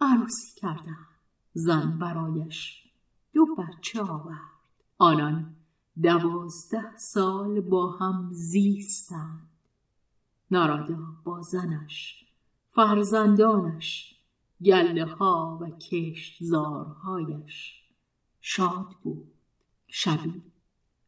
عروسی 0.00 0.60
کردن 0.60 1.06
زن 1.52 1.98
برایش 1.98 2.84
دو 3.32 3.46
بچه 3.58 4.02
آورد. 4.02 4.52
آنان 4.98 5.56
دوازده 6.02 6.96
سال 6.96 7.60
با 7.60 7.90
هم 7.90 8.28
زیستند. 8.32 9.48
نارادا 10.50 10.98
با 11.24 11.40
زنش 11.40 12.26
فرزندانش 12.70 14.16
گله 14.64 15.04
ها 15.04 15.58
و 15.60 15.70
کشتزارهایش 15.70 17.02
شاد 18.40 18.96
بود. 19.02 19.32
شبی 19.86 20.51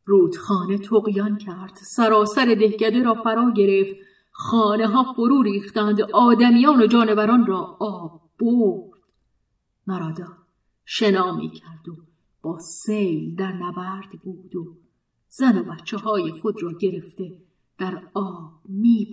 رودخانه 0.05 0.79
تقیان 0.79 1.39
کرد. 1.39 1.75
سراسر 1.75 2.55
دهکده 2.55 3.03
را 3.03 3.15
فرا 3.15 3.53
گرفت. 3.57 3.97
خانه 4.31 4.87
ها 4.87 5.13
فرو 5.17 5.43
ریختند. 5.43 6.01
آدمیان 6.01 6.83
و 6.83 6.87
جانوران 6.87 7.47
را 7.47 7.77
آب 7.81 8.31
برد. 8.41 9.01
نارادا 9.87 10.27
شنا 10.85 11.37
می 11.37 11.51
کرد 11.51 11.89
و 11.89 11.97
با 12.43 12.59
سیل 12.59 13.37
در 13.37 13.53
نبرد 13.53 14.11
بود 14.23 14.57
و 14.57 14.77
زن 15.29 15.59
و 15.59 15.63
بچه 15.63 15.97
های 15.97 16.33
خود 16.33 16.63
را 16.63 16.73
گرفته 16.73 17.39
در 17.79 18.03
آب 18.15 18.53
می 18.69 19.09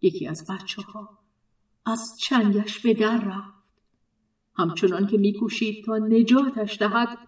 یکی 0.00 0.26
از 0.26 0.46
بچه 0.50 0.82
ها 0.82 1.18
از 1.86 2.18
چنگش 2.20 2.80
به 2.80 2.94
در 2.94 3.24
رفت. 3.24 3.58
همچنان 4.54 5.06
که 5.06 5.18
میکوشید 5.18 5.84
تا 5.84 5.98
نجاتش 5.98 6.78
دهد 6.78 7.27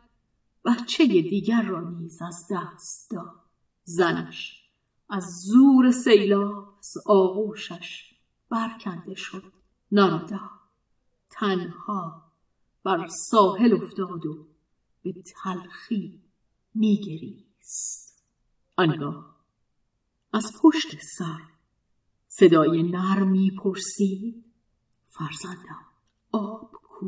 بچه 0.65 1.07
دیگر 1.07 1.63
را 1.63 1.91
نیز 1.91 2.23
از 2.23 2.47
دست 2.51 3.11
داد. 3.11 3.41
زنش 3.85 4.61
از 5.09 5.25
زور 5.47 5.91
سیلاب 5.91 6.75
از 6.79 6.95
آغوشش 7.07 8.15
برکنده 8.51 9.15
شد. 9.15 9.53
نارادا 9.93 10.51
تنها 11.31 12.23
بر 12.85 13.07
ساحل 13.07 13.73
افتاد 13.73 14.27
و 14.27 14.47
به 15.03 15.15
تلخی 15.43 16.23
میگریست. 16.75 18.25
آنگاه 18.77 19.37
از 20.33 20.53
پشت 20.63 21.01
سر 21.19 21.41
صدای 22.29 22.83
نرمی 22.83 23.51
پرسید 23.51 24.45
فرزندم 25.07 25.87
آب 26.33 26.73
کو. 26.73 27.07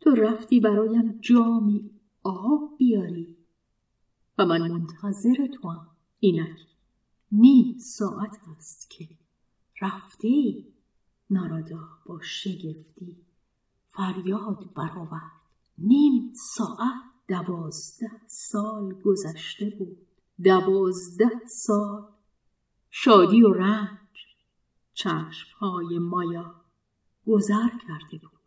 تو 0.00 0.10
رفتی 0.10 0.60
برایم 0.60 1.20
جامی؟ 1.20 1.97
آب 2.30 2.76
بیاری. 2.78 3.36
و 4.38 4.46
من 4.46 4.72
منتظر 4.72 5.46
تو 5.46 5.68
هم. 5.68 5.86
اینک 6.20 6.60
نیم 7.32 7.78
ساعت 7.78 8.38
است 8.56 8.90
که 8.90 9.08
رفتی. 9.80 10.66
نارادا 11.30 11.88
با 12.06 12.20
شگفتی. 12.22 13.16
فریاد 13.88 14.74
برآورد. 14.74 15.32
نیم 15.78 16.32
ساعت 16.34 17.02
دوازده 17.28 18.20
سال 18.26 18.94
گذشته 19.04 19.70
بود. 19.78 20.06
دوازده 20.44 21.46
سال. 21.46 22.08
شادی 22.90 23.42
و 23.42 23.52
رنج. 23.52 23.98
چشمهای 24.94 25.98
مایا. 25.98 26.54
گذر 27.26 27.68
کرده 27.68 28.18
بود. 28.18 28.37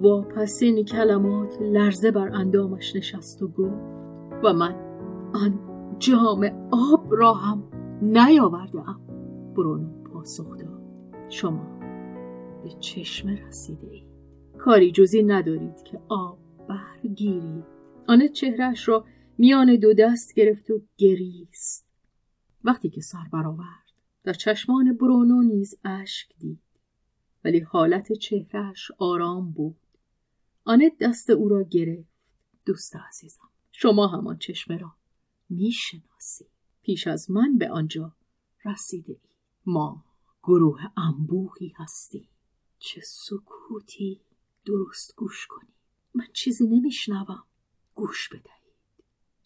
واپسین 0.00 0.84
کلمات 0.84 1.62
لرزه 1.62 2.10
بر 2.10 2.28
اندامش 2.28 2.96
نشست 2.96 3.42
و 3.42 3.48
گفت 3.48 3.96
و 4.44 4.52
من 4.52 4.74
آن 5.34 5.60
جام 5.98 6.68
آب 6.70 7.06
را 7.10 7.34
هم 7.34 7.64
نیاورده 8.02 8.88
ام 8.88 9.00
برونو 9.56 10.02
پاسخ 10.02 10.56
داد 10.58 10.82
شما 11.28 11.78
به 12.62 12.70
چشمه 12.80 13.46
رسیده 13.46 13.86
اید 13.86 14.06
کاری 14.58 14.92
جزی 14.92 15.22
ندارید 15.22 15.82
که 15.82 16.00
آب 16.08 16.38
برگیرید. 16.68 17.64
آن 18.06 18.28
چهرش 18.28 18.88
را 18.88 19.04
میان 19.38 19.76
دو 19.76 19.94
دست 19.94 20.34
گرفت 20.34 20.70
و 20.70 20.80
گریست. 20.96 21.86
وقتی 22.64 22.90
که 22.90 23.00
سر 23.00 23.26
برآورد 23.32 23.86
در 24.24 24.32
چشمان 24.32 24.96
برونو 24.96 25.42
نیز 25.42 25.78
اشک 25.84 26.28
دید. 26.38 26.60
ولی 27.44 27.60
حالت 27.60 28.12
چهرهش 28.12 28.90
آرام 28.98 29.50
بود. 29.50 29.76
آنت 30.66 30.92
دست 31.00 31.30
او 31.30 31.48
را 31.48 31.62
گرفت. 31.62 32.08
دوست 32.64 32.96
عزیزم 32.96 33.48
شما 33.72 34.06
همان 34.06 34.38
چشمه 34.38 34.78
را 34.78 34.92
می‌شناسی. 35.48 36.46
پیش 36.82 37.06
از 37.06 37.30
من 37.30 37.58
به 37.58 37.70
آنجا 37.70 38.12
رسیده 38.64 39.12
ای. 39.12 39.30
ما 39.66 40.04
گروه 40.42 40.80
انبوهی 40.96 41.72
هستی 41.76 42.28
چه 42.78 43.00
سکوتی 43.00 44.20
درست 44.64 45.16
گوش 45.16 45.46
کنی. 45.46 45.70
من 46.14 46.26
چیزی 46.32 46.66
نمیشنوم. 46.66 47.44
گوش 47.94 48.28
بدهید. 48.28 48.74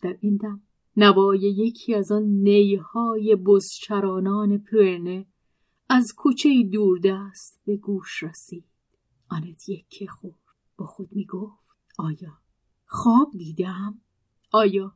در 0.03 0.19
این 0.21 0.37
دم 0.37 0.63
نوای 0.97 1.41
یکی 1.41 1.95
از 1.95 2.13
آن 2.13 2.23
نیهای 2.23 3.37
بزچرانان 3.37 4.59
پرنه 4.59 5.27
از 5.89 6.15
کوچه 6.15 6.63
دوردست 6.73 7.61
به 7.67 7.77
گوش 7.77 8.23
رسید. 8.23 8.65
آنت 9.29 9.69
یکی 9.69 10.07
خورد. 10.07 10.50
با 10.81 10.87
خود 10.87 11.09
می 11.13 11.25
گفت 11.25 11.79
آیا 11.99 12.39
خواب 12.87 13.31
دیدم؟ 13.37 14.01
آیا 14.53 14.95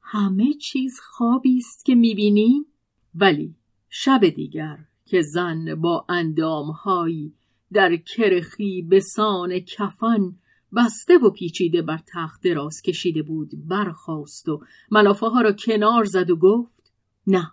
همه 0.00 0.54
چیز 0.54 1.00
خوابی 1.02 1.58
است 1.58 1.84
که 1.84 1.94
می‌بینیم؟ 1.94 2.66
ولی 3.14 3.54
شب 3.88 4.28
دیگر 4.28 4.78
که 5.04 5.22
زن 5.22 5.74
با 5.74 6.06
اندامهایی 6.08 7.34
در 7.72 7.96
کرخی 7.96 8.82
به 8.82 9.00
سان 9.00 9.58
کفن 9.58 10.36
بسته 10.76 11.18
و 11.18 11.30
پیچیده 11.30 11.82
بر 11.82 12.00
تخت 12.06 12.42
دراز 12.42 12.82
کشیده 12.82 13.22
بود 13.22 13.50
برخاست 13.68 14.48
و 14.48 14.60
ملافه 14.90 15.26
ها 15.26 15.40
را 15.40 15.52
کنار 15.52 16.04
زد 16.04 16.30
و 16.30 16.36
گفت 16.36 16.92
نه 17.26 17.52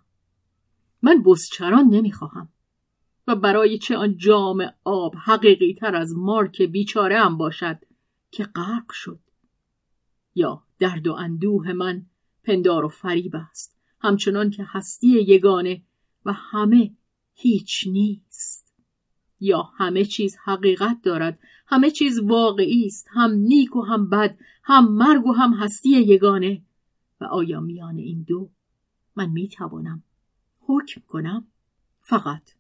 من 1.01 1.23
بزچران 1.23 1.85
نمی‌خواهم 1.89 2.49
و 3.27 3.35
برای 3.35 3.77
چه 3.77 3.97
آن 3.97 4.17
جام 4.17 4.71
آب 4.83 5.15
حقیقی 5.15 5.73
تر 5.73 5.95
از 5.95 6.15
مارک 6.15 6.61
بیچاره 6.61 7.19
هم 7.19 7.37
باشد 7.37 7.79
که 8.31 8.43
غرق 8.43 8.91
شد. 8.91 9.19
یا 10.35 10.63
درد 10.79 11.07
و 11.07 11.13
اندوه 11.13 11.73
من 11.73 12.05
پندار 12.43 12.85
و 12.85 12.87
فریب 12.87 13.35
است 13.35 13.77
همچنان 14.01 14.49
که 14.49 14.65
هستی 14.67 15.07
یگانه 15.07 15.81
و 16.25 16.33
همه 16.33 16.91
هیچ 17.33 17.87
نیست. 17.87 18.73
یا 19.39 19.61
همه 19.61 20.05
چیز 20.05 20.37
حقیقت 20.43 20.97
دارد 21.03 21.39
همه 21.67 21.91
چیز 21.91 22.19
واقعی 22.19 22.85
است 22.85 23.07
هم 23.11 23.31
نیک 23.31 23.75
و 23.75 23.81
هم 23.81 24.09
بد 24.09 24.37
هم 24.63 24.93
مرگ 24.93 25.25
و 25.25 25.33
هم 25.33 25.53
هستی 25.53 25.89
یگانه. 25.89 26.61
و 27.21 27.25
آیا 27.25 27.59
میان 27.59 27.97
این 27.97 28.25
دو 28.27 28.49
من 29.15 29.29
می‌توانم 29.29 30.03
حکم 30.59 31.01
کنم؟ 31.07 31.47
فقط 32.01 32.56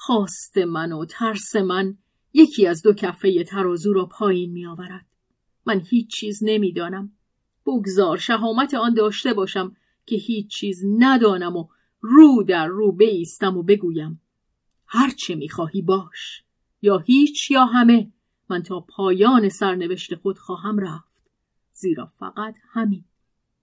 خواست 0.00 0.58
من 0.58 0.92
و 0.92 1.04
ترس 1.04 1.56
من 1.56 1.98
یکی 2.32 2.66
از 2.66 2.82
دو 2.82 2.92
کفه 2.92 3.44
ترازو 3.44 3.92
را 3.92 4.06
پایین 4.06 4.52
می 4.52 4.66
آورد. 4.66 5.06
من 5.66 5.80
هیچ 5.80 6.10
چیز 6.10 6.38
نمی‌دانم. 6.42 7.12
بگذار 7.66 8.16
شهامت 8.16 8.74
آن 8.74 8.94
داشته 8.94 9.34
باشم 9.34 9.76
که 10.06 10.16
هیچ 10.16 10.50
چیز 10.50 10.84
ندانم 10.98 11.56
و 11.56 11.68
رو 12.00 12.44
در 12.48 12.66
رو 12.66 12.92
بیستم 12.92 13.56
و 13.56 13.62
بگویم. 13.62 14.20
هرچه 14.86 15.34
می‌خواهی 15.34 15.82
باش. 15.82 16.42
یا 16.82 16.98
هیچ 16.98 17.50
یا 17.50 17.64
همه. 17.64 18.12
من 18.50 18.62
تا 18.62 18.80
پایان 18.80 19.48
سرنوشت 19.48 20.14
خود 20.14 20.38
خواهم 20.38 20.78
رفت. 20.78 21.30
زیرا 21.72 22.06
فقط 22.06 22.56
همین. 22.72 23.04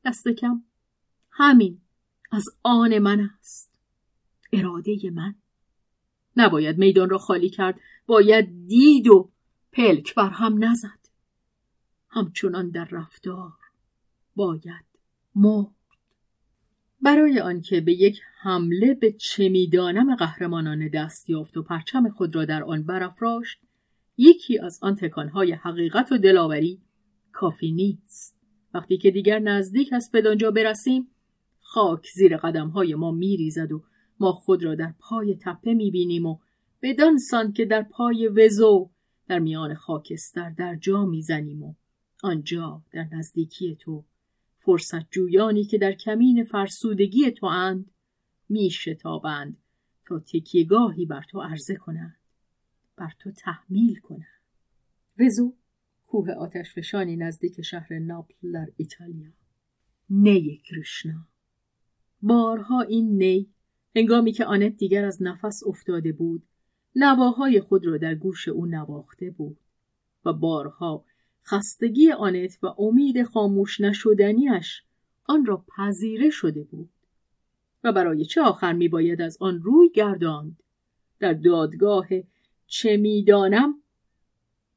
دست 0.06 0.28
کم. 0.28 0.64
همین. 1.32 1.82
از 2.32 2.46
آن 2.64 3.00
من 3.00 3.30
است. 3.40 3.80
اراده 4.54 4.98
من. 5.14 5.36
نباید 6.38 6.78
میدان 6.78 7.10
را 7.10 7.18
خالی 7.18 7.50
کرد. 7.50 7.80
باید 8.08 8.68
دید 8.68 9.08
و 9.08 9.32
پلک 9.72 10.16
بر 10.16 10.30
هم 10.30 10.64
نزد. 10.64 11.00
همچنان 12.10 12.70
در 12.70 12.88
رفتار 12.92 13.54
باید 14.36 14.86
مرد. 15.36 15.76
برای 17.02 17.40
آنکه 17.40 17.82
به 17.82 17.94
یک 17.94 18.22
حمله 18.42 18.94
به 18.94 19.12
چه 19.12 19.50
می‌دانم 19.50 20.16
قهرمانان 20.16 20.88
دست 20.88 21.30
یافت 21.30 21.58
و 21.58 21.64
پرچم 21.64 22.10
خود 22.10 22.36
را 22.36 22.46
در 22.46 22.64
آن 22.64 22.84
برافراشت 22.84 23.60
یکی 24.18 24.60
از 24.60 24.80
آن 24.82 24.96
تکانهای 24.96 25.52
حقیقت 25.52 26.12
و 26.12 26.18
دلاوری 26.18 26.82
کافی 27.32 27.72
نیست. 27.72 28.36
وقتی 28.74 28.98
که 28.98 29.12
دیگر 29.12 29.40
نزدیک 29.40 29.94
است 29.94 30.12
به 30.12 30.22
دانجا 30.22 30.52
برسیم 30.52 31.08
خاک 31.60 32.08
زیر 32.16 32.38
قدمهای 32.38 32.96
ما 32.96 33.12
میریزد 33.12 33.72
و 33.72 33.84
ما 34.20 34.32
خود 34.32 34.64
را 34.64 34.76
در 34.76 34.94
پای 35.00 35.36
تپه 35.36 35.74
می‌بینیم 35.74 36.26
و 36.26 36.40
بدان 36.82 37.18
سان 37.18 37.54
که 37.54 37.66
در 37.66 37.82
پای 37.84 38.28
وزو 38.28 38.90
در 39.28 39.40
میان 39.40 39.76
خاکستر 39.76 40.50
در 40.50 40.76
جا 40.76 41.06
می‌زنیم 41.06 41.64
و 41.64 41.74
آنجا 42.24 42.84
در 42.92 43.08
نزدیکی 43.12 43.76
تو 43.76 44.04
فرصت 44.58 45.12
جویانی 45.12 45.64
که 45.64 45.78
در 45.78 45.92
کمین 45.92 46.44
فرسودگی 46.44 47.32
تو 47.32 47.46
اند 47.46 47.92
می 48.50 48.70
شتابند 48.70 49.58
تا 50.06 50.20
تکیگاهی 50.20 51.06
بر 51.06 51.22
تو 51.30 51.42
عرضه 51.42 51.76
کنند 51.76 52.18
بر 52.98 53.12
تو 53.20 53.32
تحمیل 53.32 53.96
کنند. 53.96 54.42
وزو 55.20 55.54
کوه 56.08 56.32
آتش 56.32 56.74
فشانی 56.74 57.16
نزدیک 57.16 57.62
شهر 57.62 58.00
ناپل 58.00 58.52
در 58.52 58.68
ایتالیا. 58.78 59.32
نی 60.10 60.58
کرشنا 60.58 61.28
بارها 62.22 62.82
این 62.82 63.18
نی 63.18 63.50
هنگامی 63.96 64.32
که 64.32 64.46
آنت 64.46 64.78
دیگر 64.78 65.06
از 65.06 65.22
نفس 65.22 65.64
افتاده 65.68 66.12
بود 66.12 66.44
نواهای 66.96 67.62
خود 67.62 67.86
را 67.86 67.98
در 67.98 68.16
گوش 68.16 68.48
او 68.48 68.66
نواخته 68.66 69.30
بود 69.30 69.58
و 70.26 70.34
بارها 70.34 71.06
خستگی 71.46 72.12
آنت 72.12 72.58
و 72.64 72.68
امید 72.68 73.24
خاموش 73.24 73.82
نشدنیش 73.82 74.84
آن 75.26 75.46
را 75.46 75.66
پذیره 75.78 76.30
شده 76.30 76.64
بود 76.64 76.90
و 77.84 77.92
برای 77.92 78.26
چه 78.26 78.42
آخر 78.42 78.74
می 78.74 78.88
باید 78.88 79.22
از 79.22 79.38
آن 79.40 79.62
روی 79.62 79.90
گرداند؟ 79.90 80.64
در 81.20 81.34
دادگاه 81.34 82.08
چه 82.68 82.98
می‌دانم؟ 82.98 83.82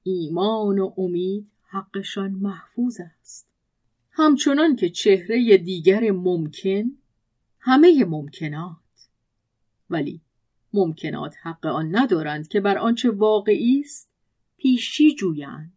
ایمان 0.03 0.79
و 0.79 0.93
امید 0.97 1.51
حقشان 1.63 2.31
محفوظ 2.31 3.01
است. 3.01 3.49
همچنان 4.11 4.77
که 4.77 4.89
چهره 4.89 5.57
دیگر 5.57 6.11
ممکن 6.11 6.91
همه 7.59 8.05
ممکنات. 8.05 8.88
ولی 9.91 10.21
ممکنات 10.73 11.35
حق 11.43 11.67
آن 11.67 11.97
ندارند 11.97 12.49
که 12.49 12.61
بر 12.61 12.79
آنچه 12.79 13.11
واقعی 13.11 13.81
است 13.81 14.11
پیشی 14.57 15.15
جویند. 15.15 15.73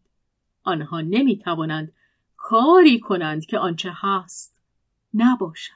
آنها 0.63 1.02
نمی 1.02 1.38
توانند 1.38 1.93
کاری 2.38 3.00
کنند 3.00 3.45
که 3.45 3.58
آنچه 3.58 3.91
هست 3.95 4.62
نباشد. 5.13 5.74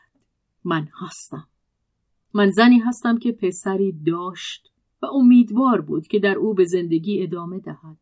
من 0.63 0.88
هستم. 0.93 1.48
من 2.34 2.52
زنی 2.52 2.80
هستم 2.80 3.17
که 3.17 3.32
پسری 3.32 3.91
داشت 3.91 4.71
و 5.02 5.06
امیدوار 5.06 5.82
بود 5.82 6.08
که 6.08 6.19
در 6.19 6.36
او 6.36 6.54
به 6.54 6.65
زندگی 6.65 7.24
ادامه 7.24 7.60
دهد. 7.60 7.98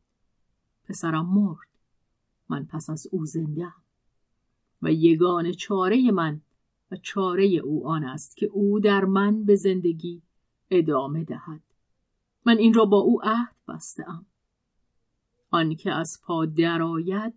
پسرم 0.89 1.25
مرد. 1.25 1.67
من 2.49 2.65
پس 2.65 2.89
از 2.89 3.07
او 3.11 3.25
زنده 3.25 3.73
و 4.81 4.91
یگان 4.91 5.51
چاره 5.51 6.11
من 6.11 6.41
چاره 6.95 7.45
او 7.45 7.87
آن 7.87 8.03
است 8.03 8.37
که 8.37 8.45
او 8.45 8.79
در 8.79 9.05
من 9.05 9.43
به 9.43 9.55
زندگی 9.55 10.21
ادامه 10.69 11.23
دهد. 11.23 11.61
من 12.45 12.57
این 12.57 12.73
را 12.73 12.85
با 12.85 12.97
او 12.97 13.21
عهد 13.23 13.55
بستم 13.67 14.25
آنکه 15.51 15.91
از 15.91 16.21
پا 16.23 16.45
درآید 16.45 17.33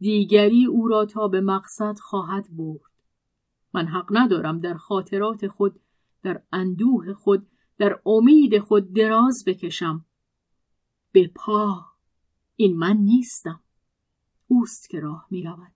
دیگری 0.00 0.66
او 0.66 0.88
را 0.88 1.04
تا 1.04 1.28
به 1.28 1.40
مقصد 1.40 1.98
خواهد 1.98 2.56
برد. 2.56 2.80
من 3.74 3.86
حق 3.86 4.06
ندارم 4.10 4.58
در 4.58 4.74
خاطرات 4.74 5.48
خود 5.48 5.80
در 6.22 6.42
اندوه 6.52 7.12
خود 7.12 7.46
در 7.78 8.00
امید 8.06 8.58
خود 8.58 8.92
دراز 8.92 9.44
بکشم. 9.46 10.04
به 11.12 11.30
پا 11.34 11.86
این 12.56 12.76
من 12.76 12.96
نیستم. 12.96 13.60
اوست 14.48 14.90
که 14.90 15.00
راه 15.00 15.26
می 15.30 15.42
رود 15.42 15.72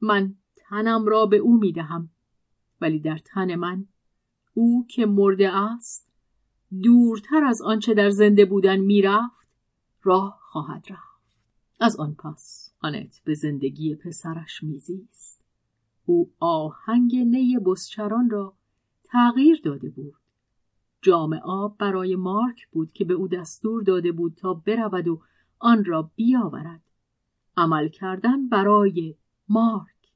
من 0.00 0.34
تنم 0.56 1.06
را 1.06 1.26
به 1.26 1.36
او 1.36 1.58
می 1.58 1.72
دهم 1.72 2.10
ولی 2.80 2.98
در 2.98 3.18
تن 3.18 3.54
من 3.54 3.86
او 4.54 4.86
که 4.88 5.06
مرده 5.06 5.56
است 5.56 6.08
دورتر 6.82 7.44
از 7.44 7.62
آنچه 7.62 7.94
در 7.94 8.10
زنده 8.10 8.44
بودن 8.44 8.76
می‌رفت 8.76 9.48
راه 10.02 10.38
خواهد 10.42 10.86
رفت. 10.90 11.16
از 11.80 11.96
آن 11.96 12.14
پس 12.14 12.72
آنت 12.80 13.22
به 13.24 13.34
زندگی 13.34 13.94
پسرش 13.94 14.62
میزیست. 14.62 15.40
او 16.04 16.32
آهنگ 16.40 17.16
نی 17.16 17.58
بسچران 17.66 18.30
را 18.30 18.54
تغییر 19.04 19.60
داده 19.64 19.90
بود. 19.90 20.14
جام 21.02 21.32
آب 21.32 21.78
برای 21.78 22.16
مارک 22.16 22.68
بود 22.72 22.92
که 22.92 23.04
به 23.04 23.14
او 23.14 23.28
دستور 23.28 23.82
داده 23.82 24.12
بود 24.12 24.34
تا 24.34 24.54
برود 24.54 25.08
و 25.08 25.22
آن 25.58 25.84
را 25.84 26.10
بیاورد. 26.16 26.82
عمل 27.56 27.88
کردن 27.88 28.48
برای 28.48 29.14
مارک. 29.48 30.12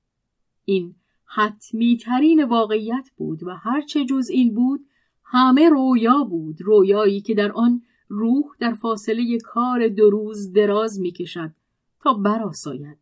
این 0.65 0.95
حتمی 1.33 1.97
ترین 1.97 2.45
واقعیت 2.45 3.11
بود 3.17 3.43
و 3.43 3.55
هرچه 3.55 4.05
جز 4.05 4.29
این 4.31 4.55
بود 4.55 4.87
همه 5.25 5.69
رویا 5.69 6.25
بود 6.25 6.63
رویایی 6.63 7.21
که 7.21 7.35
در 7.35 7.53
آن 7.53 7.83
روح 8.09 8.45
در 8.59 8.73
فاصله 8.73 9.39
کار 9.39 9.89
دو 9.89 10.11
روز 10.11 10.53
دراز 10.53 11.01
می 11.01 11.11
کشد 11.11 11.53
تا 12.01 12.13
براساید 12.13 12.99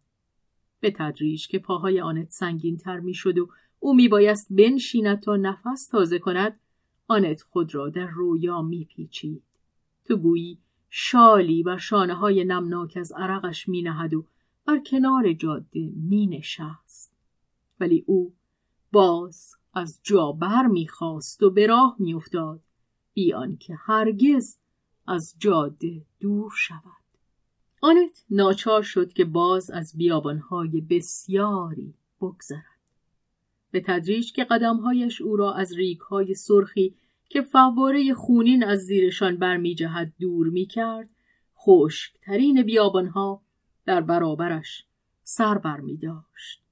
به 0.80 0.90
تدریج 0.90 1.48
که 1.48 1.58
پاهای 1.58 2.00
آنت 2.00 2.30
سنگین 2.30 2.76
تر 2.76 3.00
می 3.00 3.14
شد 3.14 3.38
و 3.38 3.48
او 3.80 3.94
می 3.94 4.08
بایست 4.08 4.46
بنشیند 4.50 5.20
تا 5.20 5.36
نفس 5.36 5.86
تازه 5.86 6.18
کند 6.18 6.60
آنت 7.08 7.42
خود 7.42 7.74
را 7.74 7.88
در 7.88 8.06
رویا 8.06 8.62
می 8.62 8.84
پیچید 8.84 9.42
تو 10.04 10.16
گویی 10.16 10.58
شالی 10.90 11.62
بر 11.62 11.76
شانه 11.76 12.14
های 12.14 12.44
نمناک 12.44 12.96
از 12.96 13.12
عرقش 13.12 13.68
می 13.68 13.82
نهد 13.82 14.14
و 14.14 14.24
بر 14.66 14.78
کنار 14.78 15.32
جاده 15.32 15.92
می 15.96 16.26
نشست 16.26 17.17
ولی 17.80 18.04
او 18.06 18.32
باز 18.92 19.54
از 19.74 20.00
جا 20.02 20.32
بر 20.32 20.66
می‌خواست 20.66 21.42
و 21.42 21.50
به 21.50 21.66
راه 21.66 21.96
میافتاد 21.98 22.60
بی 23.14 23.32
آنکه 23.32 23.74
هرگز 23.74 24.56
از 25.06 25.34
جاده 25.38 26.02
دور 26.20 26.52
شود 26.56 26.98
آنت 27.80 28.24
ناچار 28.30 28.82
شد 28.82 29.12
که 29.12 29.24
باز 29.24 29.70
از 29.70 29.96
بیابانهای 29.96 30.80
بسیاری 30.80 31.94
بگذرد 32.20 32.78
به 33.70 33.80
تدریج 33.80 34.32
که 34.32 34.44
قدمهایش 34.44 35.20
او 35.20 35.36
را 35.36 35.54
از 35.54 35.72
ریگهای 35.72 36.34
سرخی 36.34 36.94
که 37.28 37.42
فواره 37.42 38.14
خونین 38.14 38.64
از 38.64 38.80
زیرشان 38.80 39.36
برمیجهد 39.36 40.12
دور 40.20 40.48
می‌کرد 40.48 41.08
خشکترین 41.56 42.62
بیابانها 42.62 43.42
در 43.84 44.00
برابرش 44.00 44.84
سر 45.22 45.58
برمی 45.58 45.96
داشت. 45.96 46.62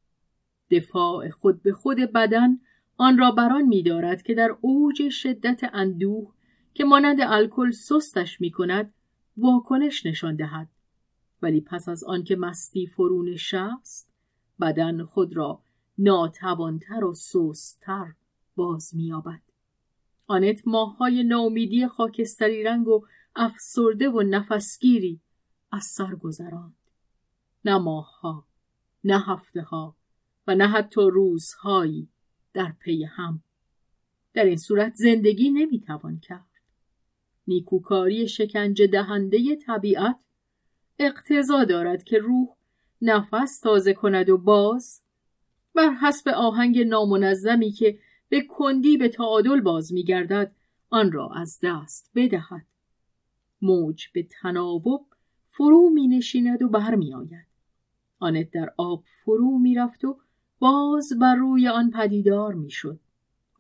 دفاع 0.70 1.30
خود 1.30 1.62
به 1.62 1.72
خود 1.72 1.98
بدن 1.98 2.60
آن 2.96 3.18
را 3.18 3.30
بران 3.30 3.62
می‌دارد 3.62 4.22
که 4.22 4.34
در 4.34 4.56
اوج 4.60 5.08
شدت 5.08 5.60
اندوه 5.72 6.32
که 6.74 6.84
مانند 6.84 7.20
الکل 7.20 7.70
سستش 7.70 8.40
می 8.40 8.50
کند 8.50 8.94
واکنش 9.36 10.06
نشان 10.06 10.36
دهد. 10.36 10.68
ولی 11.42 11.60
پس 11.60 11.88
از 11.88 12.04
آنکه 12.04 12.36
مستی 12.36 12.86
فرو 12.86 13.22
نشست 13.22 14.10
بدن 14.60 15.04
خود 15.04 15.36
را 15.36 15.62
ناتوانتر 15.98 17.04
و 17.04 17.14
سستتر 17.14 18.12
باز 18.56 18.94
مییابد. 18.94 19.40
آنت 20.26 20.62
ماههای 20.66 21.24
ناامیدی 21.24 21.86
خاکستری 21.86 22.62
رنگ 22.62 22.88
و 22.88 23.06
افسرده 23.36 24.08
و 24.08 24.22
نفسگیری 24.22 25.20
از 25.72 25.84
سر 25.84 26.14
گذراند. 26.14 26.76
نه 27.64 27.78
ماهها 27.78 28.46
نه 29.04 29.20
هفته 29.26 29.62
ها 29.62 29.95
و 30.46 30.54
نه 30.54 30.68
حتی 30.68 31.00
روزهایی 31.00 32.08
در 32.52 32.72
پی 32.80 33.04
هم. 33.04 33.42
در 34.34 34.44
این 34.44 34.56
صورت 34.56 34.94
زندگی 34.94 35.50
نمی‌توان 35.50 36.18
کرد. 36.20 36.50
نیکوکاری 37.46 38.28
شکنجه 38.28 38.86
دهنده 38.86 39.56
طبیعت 39.66 40.16
اقتضا 40.98 41.64
دارد 41.64 42.04
که 42.04 42.18
روح 42.18 42.48
نفس 43.02 43.60
تازه 43.60 43.94
کند 43.94 44.28
و 44.28 44.38
باز 44.38 45.02
بر 45.74 45.90
حسب 45.90 46.28
آهنگ 46.28 46.78
نامنظمی 46.78 47.70
که 47.70 47.98
به 48.28 48.40
کندی 48.40 48.96
به 48.96 49.08
تعادل 49.08 49.60
باز 49.60 49.92
میگردد 49.92 50.52
آن 50.90 51.12
را 51.12 51.30
از 51.34 51.58
دست 51.62 52.10
بدهد. 52.14 52.66
موج 53.62 54.06
به 54.14 54.22
تناوب 54.22 55.06
فرو 55.50 55.90
می 55.90 56.08
نشیند 56.08 56.62
و 56.62 56.68
برمی 56.68 57.14
آید. 57.14 57.46
آنت 58.18 58.50
در 58.50 58.74
آب 58.76 59.04
فرو 59.24 59.58
می 59.58 59.74
رفت 59.74 60.04
و 60.04 60.18
باز 60.58 61.12
بر 61.20 61.34
روی 61.34 61.68
آن 61.68 61.90
پدیدار 61.90 62.54
می‌شد. 62.54 63.00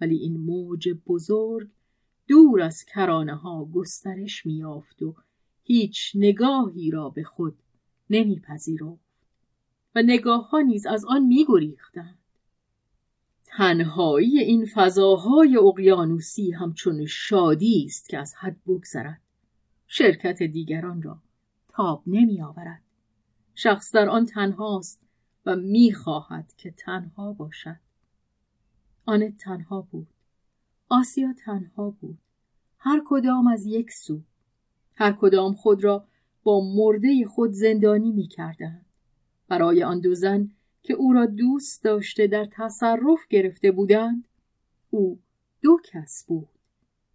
ولی 0.00 0.16
این 0.16 0.36
موج 0.36 0.88
بزرگ 1.06 1.68
دور 2.28 2.62
از 2.62 2.84
کرانه 2.84 3.34
ها 3.34 3.64
گسترش 3.64 4.46
میافت 4.46 5.02
و 5.02 5.14
هیچ 5.62 6.12
نگاهی 6.14 6.90
را 6.90 7.08
به 7.08 7.24
خود 7.24 7.58
نمیپذیرفت 8.10 9.06
و 9.94 10.02
نگاه 10.02 10.48
ها 10.50 10.60
نیز 10.60 10.86
از 10.86 11.04
آن 11.04 11.22
میگریختند. 11.22 12.18
تنهایی 13.44 14.38
این 14.38 14.66
فضاهای 14.74 15.56
اقیانوسی 15.56 16.50
همچون 16.50 17.06
شادی 17.06 17.84
است 17.84 18.08
که 18.08 18.18
از 18.18 18.34
حد 18.34 18.56
بگذرد. 18.66 19.20
شرکت 19.86 20.42
دیگران 20.42 21.02
را 21.02 21.18
تاب 21.68 22.02
نمیآورد. 22.06 22.82
شخص 23.54 23.94
در 23.94 24.08
آن 24.08 24.26
تنهاست 24.26 25.05
و 25.46 25.56
می‌خواهد 25.56 26.52
که 26.56 26.70
تنها 26.70 27.32
باشد. 27.32 27.76
آنت 29.06 29.36
تنها 29.36 29.80
بود. 29.80 30.08
آسیا 30.88 31.32
تنها 31.32 31.90
بود. 31.90 32.18
هر 32.78 33.02
کدام 33.04 33.46
از 33.46 33.66
یک 33.66 33.90
سو. 33.90 34.20
هر 34.94 35.12
کدام 35.12 35.54
خود 35.54 35.84
را 35.84 36.06
با 36.42 36.60
مرده 36.60 37.26
خود 37.26 37.52
زندانی 37.52 38.12
می‌کردند. 38.12 38.86
برای 39.48 39.82
آن 39.82 40.00
دو 40.00 40.14
زن 40.14 40.50
که 40.82 40.94
او 40.94 41.12
را 41.12 41.26
دوست 41.26 41.84
داشته 41.84 42.26
در 42.26 42.48
تصرف 42.52 43.28
گرفته 43.30 43.70
بودند 43.70 44.28
او 44.90 45.20
دو 45.62 45.80
کس 45.84 46.24
بود. 46.28 46.48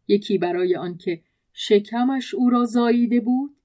یکی 0.08 0.38
برای 0.38 0.76
آنکه 0.76 1.24
شکمش 1.54 2.34
او 2.34 2.50
را 2.50 2.66
زاییده 2.66 3.20
بود 3.20 3.56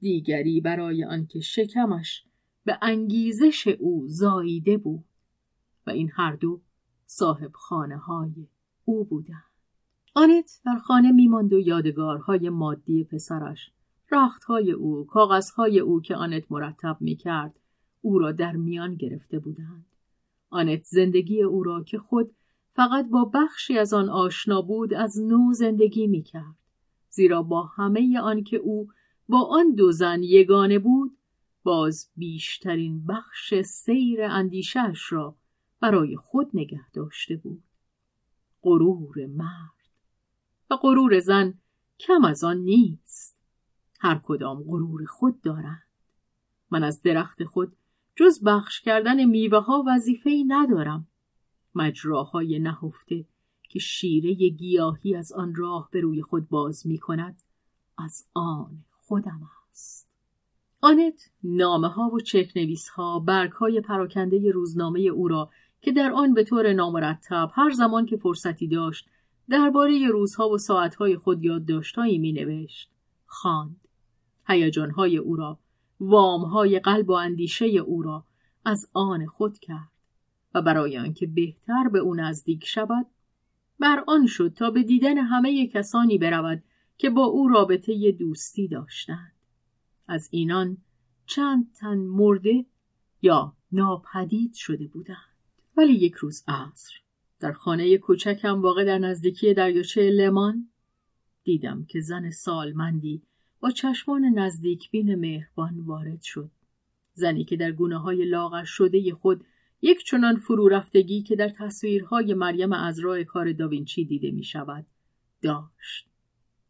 دیگری 0.00 0.60
برای 0.60 1.04
آنکه 1.04 1.40
شکمش 1.40 2.24
به 2.64 2.78
انگیزش 2.82 3.68
او 3.68 4.04
زاییده 4.08 4.78
بود 4.78 5.04
و 5.86 5.90
این 5.90 6.10
هر 6.14 6.36
دو 6.36 6.60
صاحب 7.06 7.52
خانه 7.52 7.96
های 7.96 8.48
او 8.84 9.04
بودند. 9.04 9.52
آنت 10.14 10.60
در 10.64 10.76
خانه 10.76 11.12
میماند 11.12 11.52
و 11.52 11.58
یادگارهای 11.58 12.50
مادی 12.50 13.04
پسرش 13.04 13.70
رختهای 14.12 14.72
او 14.72 15.06
کاغذهای 15.06 15.80
او 15.80 16.00
که 16.00 16.16
آنت 16.16 16.52
مرتب 16.52 16.96
می‌کرد 17.00 17.60
او 18.02 18.18
را 18.18 18.32
در 18.32 18.52
میان 18.52 18.94
گرفته 18.94 19.38
بودند 19.38 19.86
آنت 20.50 20.84
زندگی 20.84 21.42
او 21.42 21.62
را 21.62 21.82
که 21.82 21.98
خود 21.98 22.32
فقط 22.74 23.08
با 23.08 23.30
بخشی 23.34 23.78
از 23.78 23.94
آن 23.94 24.08
آشنا 24.08 24.62
بود 24.62 24.94
از 24.94 25.20
نو 25.20 25.52
زندگی 25.52 26.06
می‌کرد 26.06 26.56
زیرا 27.10 27.42
با 27.42 27.62
همه 27.62 28.20
آن 28.20 28.44
که 28.44 28.56
او 28.56 28.88
با 29.28 29.46
آن 29.50 29.74
دو 29.74 29.92
زن 29.92 30.22
یگانه 30.22 30.78
بود 30.78 31.16
باز 31.62 32.10
بیشترین 32.16 33.06
بخش 33.06 33.54
سیر 33.60 34.22
اندیشش 34.22 35.12
را 35.12 35.36
برای 35.80 36.16
خود 36.16 36.50
نگه 36.54 36.90
داشته 36.90 37.36
بود. 37.36 37.62
غرور 38.62 39.26
مرد 39.26 39.88
و 40.70 40.76
غرور 40.76 41.20
زن 41.20 41.54
کم 41.98 42.24
از 42.24 42.44
آن 42.44 42.56
نیست. 42.56 43.42
هر 44.00 44.20
کدام 44.24 44.62
غرور 44.62 45.04
خود 45.04 45.40
دارند. 45.40 45.86
من 46.70 46.84
از 46.84 47.02
درخت 47.02 47.44
خود 47.44 47.76
جز 48.16 48.44
بخش 48.44 48.80
کردن 48.80 49.24
میوه 49.24 49.58
ها 49.58 49.84
وظیفه 49.86 50.44
ندارم. 50.46 51.08
مجراهای 51.74 52.58
نهفته 52.58 53.24
که 53.62 53.78
شیره 53.78 54.34
گیاهی 54.34 55.16
از 55.16 55.32
آن 55.32 55.54
راه 55.54 55.88
به 55.92 56.00
روی 56.00 56.22
خود 56.22 56.48
باز 56.48 56.86
می 56.86 56.98
کند 56.98 57.42
از 57.98 58.26
آن 58.34 58.84
خودم 58.90 59.50
است. 59.70 60.11
آنت 60.84 61.30
نامه 61.44 61.88
ها 61.88 62.10
و 62.14 62.20
چک 62.20 62.52
نویس 62.56 62.88
ها 62.88 63.18
برگ 63.18 63.52
های 63.52 63.80
پراکنده 63.80 64.50
روزنامه 64.50 65.00
او 65.00 65.28
را 65.28 65.50
که 65.80 65.92
در 65.92 66.12
آن 66.12 66.34
به 66.34 66.44
طور 66.44 66.72
نامرتب 66.72 67.50
هر 67.54 67.70
زمان 67.70 68.06
که 68.06 68.16
فرصتی 68.16 68.68
داشت 68.68 69.08
درباره 69.48 70.08
روزها 70.08 70.48
و 70.48 70.58
ساعتهای 70.58 71.16
خود 71.16 71.44
یادداشتهایی 71.44 72.18
می 72.18 72.32
نوشت 72.32 72.90
خواند. 73.26 73.76
هیجانهای 74.46 75.16
او 75.16 75.36
را 75.36 75.58
وامهای 76.00 76.78
قلب 76.78 77.10
و 77.10 77.12
اندیشه 77.12 77.66
او 77.66 78.02
را 78.02 78.24
از 78.64 78.88
آن 78.92 79.26
خود 79.26 79.58
کرد 79.58 79.92
و 80.54 80.62
برای 80.62 80.98
آنکه 80.98 81.26
بهتر 81.26 81.88
به 81.88 81.98
او 81.98 82.14
نزدیک 82.14 82.64
شود 82.64 83.06
بر 83.78 84.04
آن 84.06 84.26
شد 84.26 84.52
تا 84.56 84.70
به 84.70 84.82
دیدن 84.82 85.18
همه 85.18 85.66
کسانی 85.66 86.18
برود 86.18 86.62
که 86.98 87.10
با 87.10 87.24
او 87.24 87.48
رابطه 87.48 88.12
دوستی 88.12 88.68
داشتند. 88.68 89.31
از 90.12 90.28
اینان 90.30 90.76
چند 91.26 91.72
تن 91.72 91.98
مرده 91.98 92.66
یا 93.22 93.56
ناپدید 93.72 94.54
شده 94.54 94.86
بودند 94.86 95.36
ولی 95.76 95.92
یک 95.92 96.14
روز 96.14 96.44
عصر 96.48 96.92
در 97.40 97.52
خانه 97.52 97.98
کوچکم 97.98 98.62
واقع 98.62 98.84
در 98.84 98.98
نزدیکی 98.98 99.54
دریاچه 99.54 100.10
لمان 100.10 100.68
دیدم 101.44 101.84
که 101.84 102.00
زن 102.00 102.30
سالمندی 102.30 103.22
با 103.60 103.70
چشمان 103.70 104.24
نزدیک 104.24 104.90
بین 104.90 105.14
مهربان 105.14 105.80
وارد 105.80 106.22
شد. 106.22 106.50
زنی 107.14 107.44
که 107.44 107.56
در 107.56 107.72
گونه 107.72 107.98
های 107.98 108.24
لاغر 108.24 108.64
شده 108.64 109.14
خود 109.14 109.44
یک 109.82 110.04
چنان 110.04 110.36
فرو 110.36 110.68
رفتگی 110.68 111.22
که 111.22 111.36
در 111.36 111.48
تصویرهای 111.48 112.34
مریم 112.34 112.72
از 112.72 112.98
راه 112.98 113.24
کار 113.24 113.52
داوینچی 113.52 114.04
دیده 114.04 114.30
می 114.30 114.44
شود 114.44 114.86
داشت. 115.42 116.08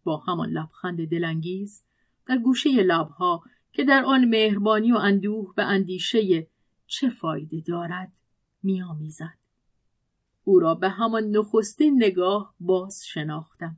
با 0.05 0.17
همان 0.17 0.51
لبخند 0.51 1.09
دلانگیز 1.09 1.83
در 2.27 2.39
گوشه 2.39 2.71
لبها 2.71 3.43
که 3.73 3.85
در 3.85 4.05
آن 4.05 4.25
مهربانی 4.25 4.93
و 4.93 4.97
اندوه 4.97 5.55
به 5.57 5.65
اندیشه 5.65 6.47
چه 6.87 7.11
فایده 7.11 7.61
دارد 7.61 8.13
میآمیزد. 8.63 9.39
او 10.45 10.59
را 10.59 10.75
به 10.75 10.89
همان 10.89 11.25
نخستین 11.25 12.05
نگاه 12.05 12.55
باز 12.61 13.05
شناختم 13.07 13.77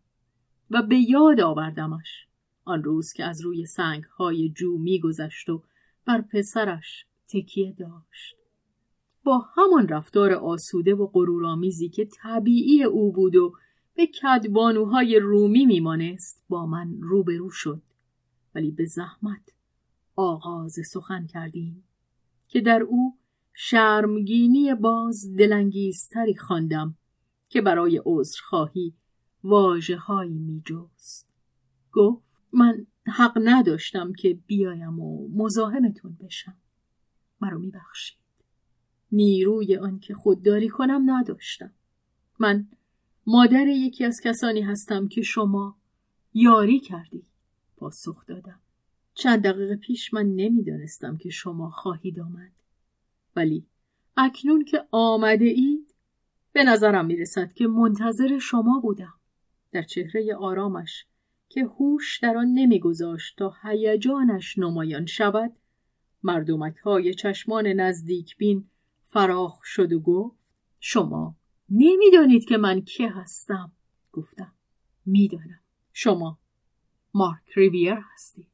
و 0.70 0.82
به 0.82 0.96
یاد 0.96 1.40
آوردمش. 1.40 2.26
آن 2.64 2.82
روز 2.82 3.12
که 3.12 3.24
از 3.24 3.40
روی 3.40 3.66
سنگ 3.66 4.04
های 4.04 4.48
جو 4.48 4.78
میگذشت 4.78 5.48
و 5.48 5.62
بر 6.04 6.20
پسرش 6.20 7.06
تکیه 7.28 7.72
داشت. 7.78 8.36
با 9.24 9.38
همان 9.38 9.88
رفتار 9.88 10.32
آسوده 10.32 10.94
و 10.94 11.06
غرورآمیزی 11.06 11.88
که 11.88 12.04
طبیعی 12.04 12.84
او 12.84 13.12
بود 13.12 13.36
و 13.36 13.52
به 13.94 14.06
کدبانوهای 14.06 15.18
رومی 15.18 15.66
میمانست 15.66 16.44
با 16.48 16.66
من 16.66 16.96
روبرو 17.00 17.50
شد. 17.50 17.82
ولی 18.54 18.70
به 18.70 18.84
زحمت 18.84 19.52
آغاز 20.16 20.78
سخن 20.92 21.26
کردیم 21.26 21.84
که 22.48 22.60
در 22.60 22.82
او 22.82 23.18
شرمگینی 23.52 24.74
باز 24.74 25.36
دلانگیزتری 25.36 26.36
خواندم 26.36 26.96
که 27.48 27.60
برای 27.60 28.02
عذرخواهی 28.04 28.94
واجه 29.44 29.96
هایی 29.96 30.38
می 30.38 30.62
جست. 30.66 31.28
گفت 31.92 32.24
من 32.52 32.86
حق 33.06 33.38
نداشتم 33.44 34.12
که 34.12 34.38
بیایم 34.46 35.00
و 35.00 35.28
مزاحمتون 35.28 36.16
بشم. 36.20 36.56
مرا 37.40 37.58
می 37.58 37.70
بخشید. 37.70 38.18
نیروی 39.12 39.76
آن 39.76 39.98
که 39.98 40.14
خودداری 40.14 40.68
کنم 40.68 41.10
نداشتم. 41.10 41.72
من 42.38 42.68
مادر 43.26 43.66
یکی 43.66 44.04
از 44.04 44.20
کسانی 44.24 44.60
هستم 44.60 45.08
که 45.08 45.22
شما 45.22 45.76
یاری 46.34 46.80
کردی. 46.80 47.26
پاسخ 47.76 48.26
دادم. 48.26 48.60
چند 49.14 49.42
دقیقه 49.42 49.76
پیش 49.76 50.14
من 50.14 50.26
نمی‌دانستم 50.26 51.16
که 51.16 51.30
شما 51.30 51.70
خواهید 51.70 52.20
آمد. 52.20 52.52
ولی 53.36 53.66
اکنون 54.16 54.64
که 54.64 54.84
آمده 54.90 55.44
اید 55.44 55.94
به 56.52 56.64
نظرم 56.64 57.06
می 57.06 57.16
رسد 57.16 57.52
که 57.52 57.66
منتظر 57.66 58.38
شما 58.38 58.80
بودم. 58.80 59.14
در 59.72 59.82
چهره 59.82 60.36
آرامش 60.36 61.06
که 61.48 61.64
هوش 61.64 62.18
در 62.20 62.36
آن 62.36 62.46
نمیگذاشت 62.46 63.38
تا 63.38 63.54
هیجانش 63.62 64.58
نمایان 64.58 65.06
شود 65.06 65.52
مردمک 66.22 66.76
های 66.76 67.14
چشمان 67.14 67.66
نزدیک 67.66 68.36
بین 68.36 68.70
فراخ 69.04 69.60
شد 69.64 69.92
و 69.92 70.00
گفت 70.00 70.36
شما 70.80 71.36
نمی‌دانید 71.70 72.44
که 72.44 72.56
من 72.56 72.80
که 72.80 73.10
هستم 73.10 73.72
گفتم 74.12 74.52
می‌دانم 75.06 75.60
شما 75.92 76.38
مارک 77.14 77.50
ریویر 77.56 77.98
هستید. 78.12 78.46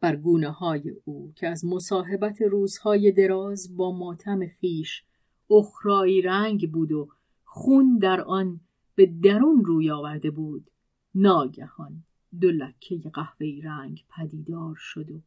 بر 0.00 0.16
گونه 0.16 0.50
های 0.50 0.94
او 1.04 1.32
که 1.36 1.48
از 1.48 1.64
مصاحبت 1.64 2.42
روزهای 2.42 3.12
دراز 3.12 3.76
با 3.76 3.92
ماتم 3.92 4.46
خیش 4.46 5.02
اخرایی 5.50 6.22
رنگ 6.22 6.72
بود 6.72 6.92
و 6.92 7.08
خون 7.44 7.98
در 7.98 8.20
آن 8.20 8.60
به 8.94 9.06
درون 9.06 9.64
روی 9.64 9.90
آورده 9.90 10.30
بود 10.30 10.70
ناگهان 11.14 12.04
دو 12.40 12.50
لکه 12.50 13.10
قهوه‌ای 13.12 13.60
رنگ 13.60 14.04
پدیدار 14.16 14.74
شد 14.78 15.10
و 15.10 15.20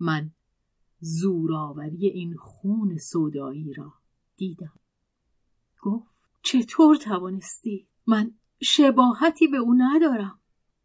من 0.00 0.30
زوراوری 1.00 2.06
این 2.06 2.36
خون 2.36 2.96
سودایی 2.96 3.72
را 3.72 3.92
دیدم. 4.36 4.72
گفت 5.80 6.14
چطور 6.42 6.96
توانستی؟ 6.96 7.86
من 8.06 8.34
شباهتی 8.62 9.46
به 9.46 9.56
او 9.56 9.74
ندارم. 9.78 10.38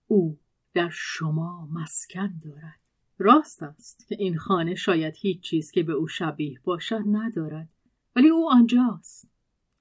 او 0.07 0.37
در 0.73 0.89
شما 0.89 1.69
مسکن 1.71 2.39
دارد. 2.43 2.79
راست 3.17 3.63
است 3.63 4.07
که 4.07 4.15
این 4.19 4.37
خانه 4.37 4.75
شاید 4.75 5.15
هیچ 5.17 5.41
چیز 5.41 5.71
که 5.71 5.83
به 5.83 5.93
او 5.93 6.07
شبیه 6.07 6.59
باشد 6.63 7.03
ندارد. 7.07 7.69
ولی 8.15 8.29
او 8.29 8.51
آنجاست. 8.51 9.27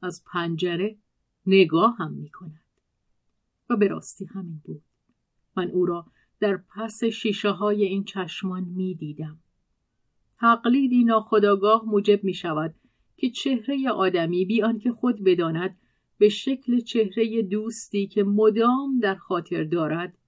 از 0.02 0.24
پنجره 0.24 0.98
نگاه 1.46 1.96
هم 1.98 2.12
می 2.12 2.30
کند. 2.30 2.64
و 3.70 3.76
به 3.76 3.88
راستی 3.88 4.24
همین 4.24 4.60
بود. 4.64 4.82
من 5.56 5.70
او 5.70 5.86
را 5.86 6.06
در 6.40 6.56
پس 6.56 7.04
شیشه 7.04 7.50
های 7.50 7.84
این 7.84 8.04
چشمان 8.04 8.64
می 8.64 8.94
دیدم. 8.94 9.38
تقلیدی 10.40 11.04
ناخداگاه 11.04 11.84
موجب 11.86 12.24
می 12.24 12.34
شود 12.34 12.74
که 13.16 13.30
چهره 13.30 13.90
آدمی 13.90 14.44
بی 14.44 14.62
آنکه 14.62 14.92
خود 14.92 15.24
بداند 15.24 15.78
به 16.18 16.28
شکل 16.28 16.80
چهره 16.80 17.42
دوستی 17.42 18.06
که 18.06 18.22
مدام 18.24 19.00
در 19.00 19.14
خاطر 19.14 19.64
دارد 19.64 20.18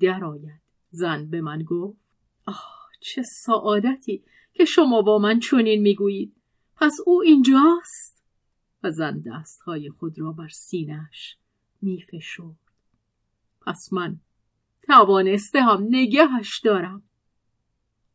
درآید. 0.00 0.60
زن 0.90 1.26
به 1.26 1.40
من 1.40 1.62
گفت 1.62 1.98
آه 2.46 2.84
چه 3.00 3.22
سعادتی 3.22 4.24
که 4.52 4.64
شما 4.64 5.02
با 5.02 5.18
من 5.18 5.40
چنین 5.40 5.82
می‌گویید. 5.82 6.36
پس 6.76 6.96
او 7.06 7.22
اینجاست؟ 7.22 8.22
و 8.82 8.90
زن 8.90 9.20
دستهای 9.20 9.90
خود 9.90 10.18
را 10.18 10.32
بر 10.32 10.48
سینش 10.48 11.36
میفشرد. 11.82 12.56
پس 13.66 13.92
من 13.92 14.20
توانسته 14.82 15.62
هم 15.62 15.86
نگهش 15.90 16.60
دارم. 16.64 17.02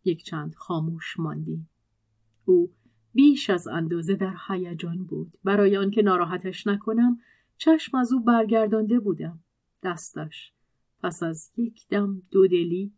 یک 0.05 0.23
چند 0.23 0.55
خاموش 0.55 1.19
ماندیم. 1.19 1.69
او 2.45 2.71
بیش 3.13 3.49
از 3.49 3.67
اندازه 3.67 4.15
در 4.15 4.35
هیجان 4.47 5.03
بود. 5.03 5.37
برای 5.43 5.77
آنکه 5.77 6.01
ناراحتش 6.01 6.67
نکنم 6.67 7.19
چشم 7.57 7.97
از 7.97 8.13
او 8.13 8.19
برگردانده 8.19 8.99
بودم. 8.99 9.39
دستش 9.83 10.53
پس 11.03 11.23
از 11.23 11.51
یک 11.57 11.88
دم 11.88 12.21
دودلی 12.31 12.93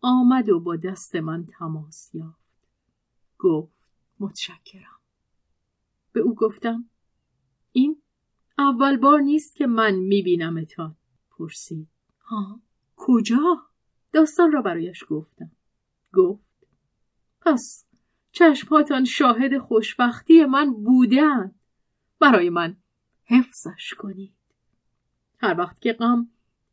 آمد 0.00 0.48
و 0.48 0.60
با 0.60 0.76
دست 0.76 1.16
من 1.16 1.46
تماس 1.46 2.14
یافت. 2.14 2.68
گفت 3.38 3.72
متشکرم. 4.20 5.00
به 6.12 6.20
او 6.20 6.34
گفتم 6.34 6.88
این 7.72 8.02
اول 8.58 8.96
بار 8.96 9.20
نیست 9.20 9.56
که 9.56 9.66
من 9.66 9.94
میبینمتان. 9.94 10.96
پرسید 11.30 11.88
ها 12.20 12.60
کجا؟ 12.96 13.56
داستان 14.12 14.52
را 14.52 14.62
برایش 14.62 15.04
گفتم. 15.08 15.50
گفت 16.14 16.66
پس 17.40 17.86
چشمهاتان 18.32 19.04
شاهد 19.04 19.58
خوشبختی 19.58 20.44
من 20.44 20.72
بودن 20.72 21.54
برای 22.18 22.50
من 22.50 22.76
حفظش 23.24 23.94
کنید. 23.98 24.34
هر 25.38 25.58
وقت 25.58 25.80
که 25.80 25.92
غم 25.92 26.30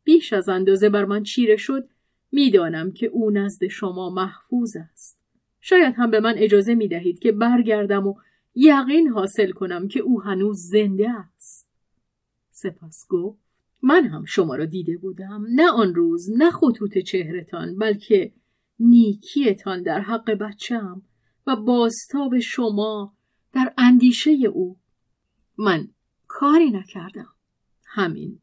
بیش 0.08 0.32
از 0.32 0.48
اندازه 0.48 0.88
بر 0.88 1.04
من 1.04 1.22
چیره 1.22 1.56
شد 1.56 1.88
می‌دانم 2.32 2.92
که 2.92 3.06
او 3.06 3.30
نزد 3.30 3.66
شما 3.66 4.10
محفوظ 4.10 4.76
است. 4.92 5.18
شاید 5.60 5.94
هم 5.96 6.10
به 6.10 6.20
من 6.20 6.34
اجازه 6.36 6.74
می 6.74 6.88
دهید 6.88 7.18
که 7.18 7.32
برگردم 7.32 8.06
و 8.06 8.14
یقین 8.54 9.08
حاصل 9.08 9.50
کنم 9.50 9.88
که 9.88 10.00
او 10.00 10.22
هنوز 10.22 10.58
زنده 10.58 11.10
است. 11.10 11.68
سپس 12.50 13.06
گفت 13.08 13.38
من 13.82 14.04
هم 14.06 14.24
شما 14.24 14.56
را 14.56 14.64
دیده 14.64 14.96
بودم 14.96 15.46
نه 15.54 15.70
آن 15.70 15.94
روز 15.94 16.30
نه 16.38 16.50
خطوط 16.50 16.98
چهرتان 16.98 17.78
بلکه 17.78 18.32
نیکیتان 18.80 19.82
در 19.82 20.00
حق 20.00 20.30
بچم 20.30 21.02
و 21.46 21.56
بازتاب 21.56 22.38
شما 22.38 23.14
در 23.52 23.74
اندیشه 23.78 24.30
او. 24.30 24.76
من 25.58 25.88
کاری 26.26 26.70
نکردم. 26.70 27.32
همین 27.86 28.40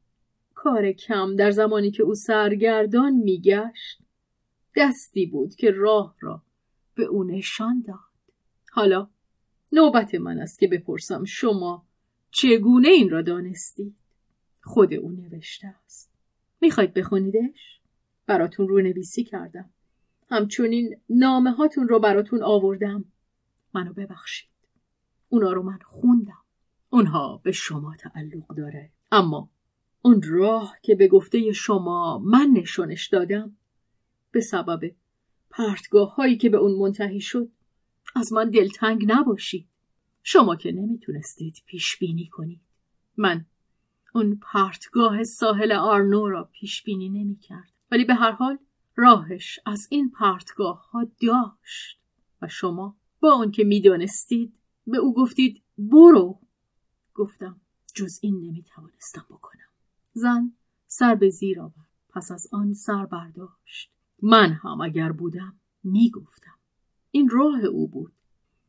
کار 0.66 0.92
کم 0.92 1.36
در 1.36 1.52
زمانی 1.52 1.92
که 1.92 2.04
او 2.04 2.16
سرگردان 2.16 3.14
میگشت 3.14 4.00
دستی 4.76 5.26
بود 5.26 5.56
که 5.56 5.72
راه 5.72 6.16
را 6.20 6.42
به 6.96 7.04
او 7.04 7.24
نشان 7.24 7.82
داد. 7.88 8.00
حالا 8.72 9.10
نوبت 9.72 10.16
من 10.16 10.40
است 10.40 10.60
که 10.60 10.68
بپرسم 10.68 11.24
شما 11.24 11.86
چگونه 12.32 12.88
این 12.88 13.10
را 13.10 13.22
دانستی؟ 13.22 13.96
خود 14.64 14.94
او 14.94 15.12
نوشته 15.12 15.68
است. 15.86 16.12
می‌خواید 16.62 16.94
بخونیدش؟ 16.94 17.80
براتون 18.26 18.68
رو 18.68 18.82
نویسی 18.82 19.24
کردم. 19.24 19.70
همچنین 20.30 20.98
نامه 21.10 21.52
هاتون 21.52 21.88
رو 21.88 22.00
براتون 22.00 22.44
آوردم. 22.44 23.06
منو 23.74 23.94
ببخشید. 23.94 24.50
اونا 25.30 25.54
رو 25.54 25.64
من 25.64 25.80
خوندم. 25.84 26.44
اونها 26.90 27.42
به 27.44 27.52
شما 27.52 27.96
تعلق 27.96 28.56
داره. 28.56 28.92
اما 29.12 29.50
اون 30.06 30.22
راه 30.22 30.76
که 30.84 30.96
به 30.96 31.08
گفته 31.08 31.52
شما 31.52 32.20
من 32.20 32.50
نشونش 32.54 33.08
دادم 33.08 33.58
به 34.32 34.42
سبب 34.42 34.96
پرتگاه 35.50 36.16
هایی 36.16 36.38
که 36.38 36.50
به 36.50 36.58
اون 36.58 36.80
منتهی 36.80 37.22
شد 37.22 37.52
از 38.16 38.34
من 38.34 38.50
دلتنگ 38.50 39.12
نباشید. 39.12 39.68
شما 40.24 40.56
که 40.56 40.72
نمی‌تونستید 40.72 41.64
پیش 41.66 41.98
بینی 41.98 42.28
کنید. 42.28 42.62
من 43.18 43.46
اون 44.14 44.40
پرتگاه 44.54 45.24
ساحل 45.24 45.72
آرنو 45.72 46.30
را 46.30 46.44
پیش 46.44 46.84
بینی 46.84 47.10
نمی 47.10 47.36
کرد. 47.36 47.72
ولی 47.92 48.06
به 48.06 48.14
هر 48.14 48.32
حال 48.32 48.58
راهش 48.96 49.60
از 49.66 49.88
این 49.90 50.10
پرتگاه 50.10 50.90
ها 50.90 51.08
داشت. 51.22 52.00
و 52.42 52.48
شما 52.48 52.98
با 53.20 53.34
آنکه 53.34 53.64
می‌دانستید 53.64 54.54
به 54.88 54.98
او 54.98 55.14
گفتید 55.14 55.64
برو. 55.78 56.40
گفتم 57.14 57.62
جز 57.96 58.20
این 58.22 58.36
نمی‌توانستم 58.40 59.26
بکنم. 59.30 59.66
زن 60.18 60.54
سر 60.88 61.16
به 61.16 61.30
زیر 61.30 61.62
آورد. 61.62 61.88
پس 62.10 62.32
از 62.32 62.48
آن 62.52 62.74
سر 62.74 63.06
برداشت. 63.06 63.92
من 64.22 64.54
هم 64.54 64.82
اگر 64.82 65.12
بودم 65.12 65.60
می‌گفتم. 65.84 66.56
این 67.12 67.30
راه 67.30 67.64
او 67.64 67.88
بود. 67.88 68.14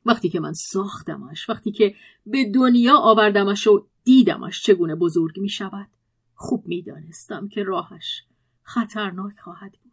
وقتی 0.05 0.29
که 0.29 0.41
من 0.41 0.53
ساختمش 0.53 1.49
وقتی 1.49 1.73
که 1.73 1.95
به 2.27 2.53
دنیا 2.55 2.97
آوردمش 2.97 3.67
و 3.67 3.87
دیدمش 4.05 4.63
چگونه 4.63 4.95
بزرگ 4.95 5.41
می 5.41 5.49
شود 5.49 5.89
خوب 6.35 6.67
می 6.67 6.83
دانستم 6.83 7.49
که 7.49 7.63
راهش 7.63 8.25
خطرناک 8.63 9.39
خواهد 9.39 9.79
بود. 9.85 9.93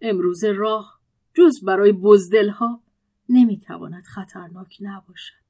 امروز 0.00 0.44
راه 0.44 1.00
جز 1.34 1.64
برای 1.64 1.92
بزدلها 1.92 2.82
نمی‌تواند 3.28 4.02
خطرناک 4.02 4.76
نباشد. 4.80 5.40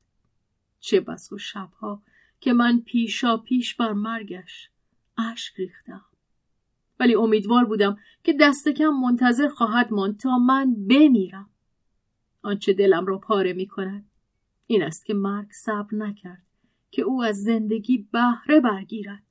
چه 0.80 1.00
بس 1.00 1.32
و 1.32 1.38
شبها 1.38 2.02
که 2.40 2.52
من 2.52 2.80
پیشا 2.80 3.36
پیش 3.36 3.74
بر 3.74 3.92
مرگش 3.92 4.70
اشک 5.32 5.54
ریختم. 5.56 6.04
ولی 7.00 7.14
امیدوار 7.14 7.64
بودم 7.64 7.96
که 8.24 8.32
دست 8.40 8.68
کم 8.68 8.88
منتظر 8.88 9.48
خواهد 9.48 9.92
ماند 9.92 10.18
تا 10.18 10.38
من 10.38 10.74
بمیرم. 10.74 11.50
آنچه 12.42 12.72
دلم 12.72 13.06
را 13.06 13.18
پاره 13.18 13.52
می 13.52 13.66
کند 13.66 14.10
این 14.66 14.82
است 14.82 15.06
که 15.06 15.14
مرگ 15.14 15.48
صبر 15.52 15.94
نکرد 15.94 16.42
که 16.90 17.02
او 17.02 17.22
از 17.22 17.42
زندگی 17.42 18.08
بهره 18.12 18.60
برگیرد. 18.60 19.22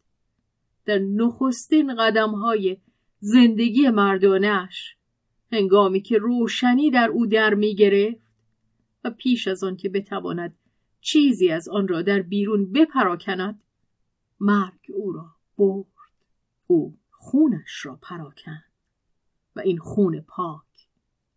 در 0.86 1.00
نخستین 1.00 1.96
قدم 1.96 2.30
های 2.30 2.78
زندگی 3.20 3.90
مردانش 3.90 4.96
هنگامی 5.52 6.02
که 6.02 6.18
روشنی 6.18 6.92
در 6.92 7.10
او 7.10 7.26
در 7.26 7.54
می 7.54 7.76
گرفت 7.76 8.30
و 9.04 9.12
پیش 9.12 9.48
از 9.48 9.64
آن 9.64 9.76
که 9.76 9.90
بتواند 9.90 10.56
چیزی 11.02 11.50
از 11.50 11.70
آن 11.70 11.88
را 11.88 12.02
در 12.02 12.22
بیرون 12.22 12.72
بپراکند 12.72 13.64
مرگ 14.40 14.92
او 14.94 15.12
را 15.12 15.26
برد 15.60 15.86
او 16.68 16.98
خونش 17.10 17.86
را 17.86 18.00
پراکند 18.02 18.72
و 19.56 19.60
این 19.60 19.78
خون 19.78 20.22
پاک 20.22 20.88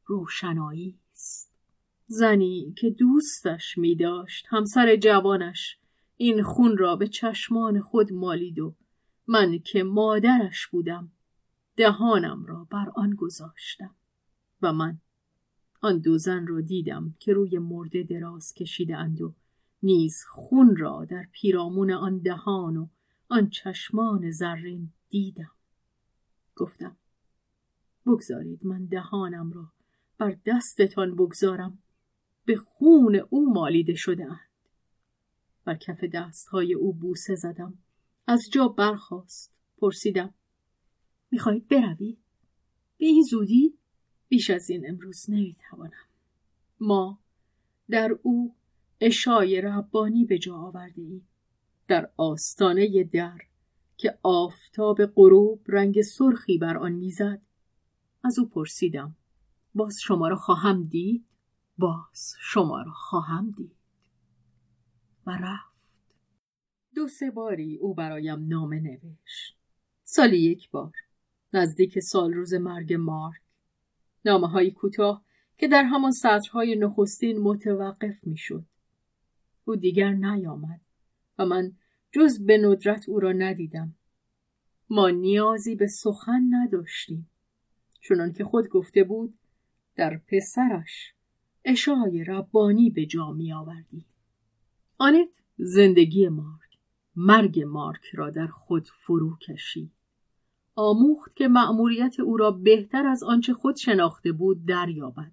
روشنایی 0.05 0.99
است. 1.13 1.53
زنی 2.07 2.75
که 2.79 2.91
دوستش 2.91 3.79
می 3.79 3.95
داشت 3.95 4.47
همسر 4.49 4.97
جوانش 4.97 5.79
این 6.17 6.43
خون 6.43 6.77
را 6.77 6.97
به 6.97 7.09
چشمان 7.09 7.81
خود 7.81 8.13
مالید 8.13 8.59
و 8.59 8.75
من 9.27 9.59
که 9.59 9.83
مادرش 9.83 10.67
بودم 10.67 11.13
دهانم 11.77 12.45
را 12.47 12.67
بر 12.71 12.93
آن 12.95 13.15
گذاشتم 13.15 13.95
و 14.63 14.73
من 14.73 15.01
آن 15.81 15.99
دو 15.99 16.19
زن 16.19 16.47
را 16.47 16.61
دیدم 16.61 17.15
که 17.19 17.33
روی 17.33 17.59
مرده 17.59 18.03
دراز 18.03 18.55
کشیده 18.55 18.97
اند 18.97 19.21
و 19.21 19.35
نیز 19.83 20.25
خون 20.29 20.77
را 20.77 21.05
در 21.05 21.27
پیرامون 21.33 21.91
آن 21.91 22.19
دهان 22.19 22.77
و 22.77 22.89
آن 23.33 23.49
چشمان 23.51 24.31
زرین 24.31 24.93
دیدم. 25.09 25.51
گفتم 26.57 26.97
بگذارید 28.07 28.67
من 28.67 28.85
دهانم 28.85 29.53
را 29.53 29.73
بر 30.19 30.37
دستتان 30.47 31.15
بگذارم. 31.15 31.79
به 32.45 32.57
خون 32.57 33.17
او 33.31 33.53
مالیده 33.53 33.95
شده 33.95 34.25
اند. 34.25 34.51
بر 35.65 35.75
کف 35.75 36.05
دستهای 36.05 36.75
او 36.75 36.93
بوسه 36.93 37.35
زدم. 37.35 37.79
از 38.27 38.43
جا 38.53 38.69
برخاست. 38.69 39.61
پرسیدم 39.77 40.35
می‌خواهید 41.31 41.69
بروید؟ 41.69 42.19
به 42.99 43.07
این 43.07 43.23
زودی 43.31 43.79
بیش 44.29 44.51
از 44.51 44.71
این 44.71 44.89
امروز 44.89 45.31
نمی‌توانم. 45.31 46.09
ما 46.81 47.19
در 47.91 48.19
او 48.23 48.55
اشای 49.01 49.61
ربانی 49.61 50.25
به 50.25 50.39
جا 50.39 50.57
آورده 50.57 51.03
ایم 51.03 51.29
در 51.89 52.11
آستانه 52.17 53.05
در 53.05 53.39
که 53.97 54.19
آفتاب 54.23 55.07
غروب 55.07 55.61
رنگ 55.67 56.03
سرخی 56.03 56.59
بر 56.59 56.77
آن 56.77 56.93
می‌زد. 56.93 57.43
از 58.25 58.39
او 58.39 58.49
پرسیدم 58.49 59.17
باز 59.75 59.99
شما 60.01 60.29
را 60.29 60.37
خواهم 60.37 60.83
دید؟ 60.83 61.25
باز 61.79 62.35
شما 62.41 62.83
را 62.83 62.93
خواهم 62.93 63.51
دید. 63.51 63.77
و 65.27 65.31
رفت. 65.31 66.05
دو 66.95 67.09
سه 67.09 67.31
باری 67.31 67.77
او 67.77 67.95
برایم 67.95 68.47
نامه 68.49 68.81
نوشت. 68.81 69.57
سالی 70.05 70.39
یک 70.39 70.71
بار 70.71 70.93
نزدیک 71.53 71.99
سال 71.99 72.33
روز 72.33 72.55
مرگ 72.55 72.95
مارک. 72.95 73.41
نامه 74.25 74.49
های 74.49 74.71
کوتاه 74.71 75.25
که 75.57 75.69
در 75.69 75.83
همان 75.83 76.13
سطرهای 76.13 76.77
نخستین 76.77 77.39
متوقف 77.39 78.27
می‌شد. 78.27 78.65
او 79.65 79.77
دیگر 79.77 80.13
نیامد. 80.13 80.81
من 81.45 81.73
جز 82.13 82.47
به 82.47 82.59
ندرت 82.59 83.09
او 83.09 83.21
را 83.21 83.33
ندیدم. 83.33 83.95
ما 84.91 85.11
نیازی 85.11 85.75
به 85.75 85.87
سخن 85.87 86.43
نداشتیم. 86.51 87.31
چونان 88.01 88.33
که 88.33 88.45
خود 88.45 88.69
گفته 88.69 89.05
بود 89.05 89.35
در 89.97 90.21
پسرش 90.29 91.13
اشای 91.65 92.25
ربانی 92.25 92.91
به 92.91 93.07
جا 93.07 93.33
می 93.33 93.53
آوردی. 93.53 94.05
آنت 94.99 95.29
زندگی 95.57 96.29
مارک 96.29 96.79
مرگ 97.17 97.61
مارک 97.61 98.05
را 98.15 98.31
در 98.31 98.47
خود 98.47 98.89
فرو 98.89 99.37
کشید. 99.37 99.93
آموخت 100.75 101.37
که 101.37 101.49
مأموریت 101.49 102.21
او 102.21 102.37
را 102.37 102.51
بهتر 102.51 103.07
از 103.07 103.23
آنچه 103.23 103.55
خود 103.55 103.77
شناخته 103.77 104.33
بود 104.33 104.67
دریابد. 104.67 105.33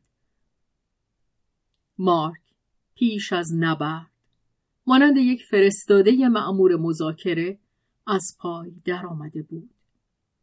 مارک 1.98 2.42
پیش 2.96 3.34
از 3.34 3.56
نبرد 3.56 4.09
مانند 4.88 5.18
یک 5.18 5.44
فرستاده 5.44 6.30
معمور 6.30 6.76
مذاکره 6.76 7.60
از 8.08 8.38
پای 8.40 8.72
درآمده 8.86 9.42
بود. 9.42 9.70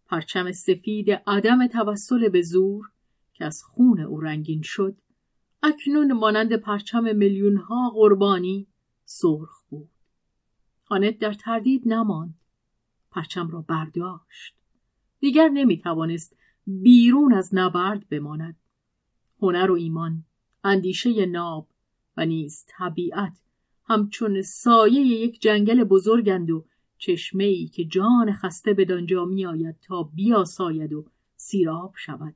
پرچم 0.07 0.53
سفید 0.53 1.11
عدم 1.11 1.66
توسل 1.66 2.28
به 2.28 2.43
زور 2.43 2.91
که 3.32 3.45
از 3.45 3.62
خون 3.62 4.01
او 4.01 4.20
رنگین 4.20 4.62
شد 4.62 4.97
اکنون 5.62 6.12
مانند 6.12 6.57
پرچم 6.57 7.16
میلیون 7.16 7.57
ها 7.57 7.91
قربانی 7.95 8.66
سرخ 9.05 9.62
بود. 9.68 9.89
آنت 10.89 11.18
در 11.18 11.32
تردید 11.32 11.82
نماند 11.87 12.41
پرچم 13.11 13.49
را 13.49 13.61
برداشت. 13.61 14.55
دیگر 15.20 15.49
نمی 15.49 15.78
توانست 15.78 16.37
بیرون 16.66 17.32
از 17.32 17.51
نبرد 17.53 18.09
بماند. 18.09 18.57
هنر 19.43 19.70
و 19.70 19.74
ایمان 19.74 20.24
اندیشه 20.64 21.26
ناب 21.26 21.68
و 22.16 22.26
نیز 22.26 22.64
طبیعت 22.68 23.45
همچون 23.89 24.43
سایه 24.43 25.01
یک 25.01 25.41
جنگل 25.41 25.84
بزرگند 25.84 26.51
و 26.51 26.64
چشمه 26.99 27.45
ای 27.45 27.66
که 27.66 27.84
جان 27.84 28.32
خسته 28.32 28.74
به 28.74 28.84
دانجا 28.84 29.24
می 29.24 29.47
آید 29.47 29.76
تا 29.80 30.03
بیاساید 30.03 30.93
و 30.93 31.05
سیراب 31.37 31.95
شود. 31.97 32.34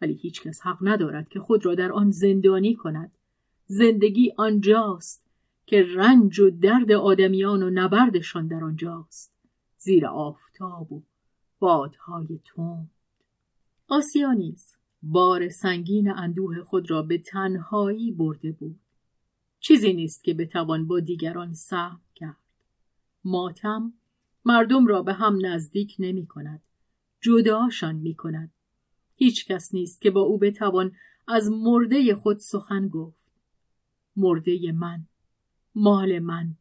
ولی 0.00 0.14
هیچکس 0.14 0.60
حق 0.62 0.78
ندارد 0.80 1.28
که 1.28 1.40
خود 1.40 1.66
را 1.66 1.74
در 1.74 1.92
آن 1.92 2.10
زندانی 2.10 2.74
کند. 2.74 3.12
زندگی 3.66 4.32
آنجاست 4.36 5.26
که 5.66 5.86
رنج 5.94 6.40
و 6.40 6.50
درد 6.50 6.92
آدمیان 6.92 7.62
و 7.62 7.70
نبردشان 7.70 8.46
در 8.46 8.64
آنجاست. 8.64 9.32
زیر 9.78 10.06
آفتاب 10.06 10.92
و 10.92 11.02
بادهای 11.58 12.40
تند. 12.44 12.90
آسیا 13.88 14.32
نیز 14.32 14.76
بار 15.02 15.48
سنگین 15.48 16.10
اندوه 16.10 16.62
خود 16.62 16.90
را 16.90 17.02
به 17.02 17.18
تنهایی 17.18 18.12
برده 18.12 18.52
بود. 18.52 18.79
چیزی 19.60 19.92
نیست 19.92 20.24
که 20.24 20.34
بتوان 20.34 20.86
با 20.86 21.00
دیگران 21.00 21.54
سهم 21.54 22.00
کرد. 22.14 22.36
ماتم 23.24 23.92
مردم 24.44 24.86
را 24.86 25.02
به 25.02 25.12
هم 25.12 25.46
نزدیک 25.46 25.96
نمی 25.98 26.26
کند. 26.26 26.62
جداشان 27.20 27.96
می 27.96 28.14
کند. 28.14 28.50
هیچ 29.14 29.46
کس 29.46 29.74
نیست 29.74 30.00
که 30.00 30.10
با 30.10 30.20
او 30.20 30.38
بتوان 30.38 30.92
از 31.28 31.50
مرده 31.50 32.14
خود 32.14 32.38
سخن 32.38 32.88
گفت. 32.88 33.20
مرده 34.16 34.72
من 34.72 35.06
مال 35.74 36.18
من 36.18 36.54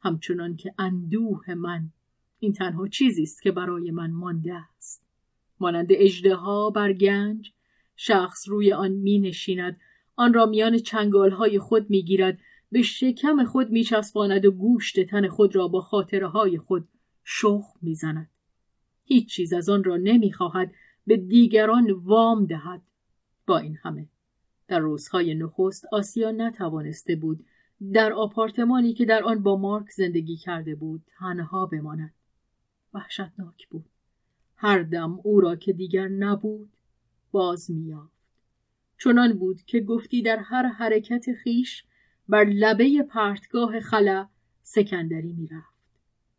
همچنان 0.00 0.56
که 0.56 0.74
اندوه 0.78 1.54
من. 1.54 1.90
این 2.38 2.52
تنها 2.52 2.88
چیزی 2.88 3.22
است 3.22 3.42
که 3.42 3.52
برای 3.52 3.90
من 3.90 4.10
مانده 4.10 4.54
است. 4.54 5.02
مانند 5.60 5.88
اجدها 5.90 6.70
بر 6.70 6.92
گنج 6.92 7.52
شخص 7.96 8.48
روی 8.48 8.72
آن 8.72 8.90
می 8.90 9.18
نشیند 9.18 9.80
آن 10.16 10.34
را 10.34 10.46
میان 10.46 10.78
چنگال 10.78 11.30
های 11.30 11.58
خود 11.58 11.90
می 11.90 12.02
گیرد 12.02 12.38
به 12.72 12.82
شکم 12.82 13.44
خود 13.44 13.70
می 13.70 13.84
چسباند 13.84 14.44
و 14.44 14.50
گوشت 14.50 15.00
تن 15.00 15.28
خود 15.28 15.56
را 15.56 15.68
با 15.68 15.80
خاطره 15.80 16.28
های 16.28 16.58
خود 16.58 16.88
شخ 17.24 17.64
می 17.82 17.94
زند. 17.94 18.30
هیچ 19.04 19.28
چیز 19.28 19.52
از 19.52 19.68
آن 19.68 19.84
را 19.84 19.96
نمی 19.96 20.32
خواهد 20.32 20.74
به 21.06 21.16
دیگران 21.16 21.90
وام 21.90 22.46
دهد. 22.46 22.82
با 23.46 23.58
این 23.58 23.78
همه 23.82 24.08
در 24.68 24.78
روزهای 24.78 25.34
نخست 25.34 25.84
آسیا 25.92 26.30
نتوانسته 26.30 27.16
بود 27.16 27.44
در 27.92 28.12
آپارتمانی 28.12 28.92
که 28.92 29.04
در 29.04 29.24
آن 29.24 29.42
با 29.42 29.56
مارک 29.56 29.90
زندگی 29.90 30.36
کرده 30.36 30.74
بود 30.74 31.02
تنها 31.18 31.66
بماند. 31.66 32.14
وحشتناک 32.94 33.68
بود. 33.68 33.84
هر 34.56 34.82
دم 34.82 35.20
او 35.22 35.40
را 35.40 35.56
که 35.56 35.72
دیگر 35.72 36.08
نبود 36.08 36.68
باز 37.32 37.70
میافت 37.70 38.15
چنان 38.98 39.32
بود 39.32 39.62
که 39.62 39.80
گفتی 39.80 40.22
در 40.22 40.36
هر 40.36 40.66
حرکت 40.66 41.32
خیش 41.32 41.84
بر 42.28 42.44
لبه 42.44 43.02
پرتگاه 43.02 43.80
خلا 43.80 44.28
سکندری 44.62 45.32
می‌رفت. 45.32 45.76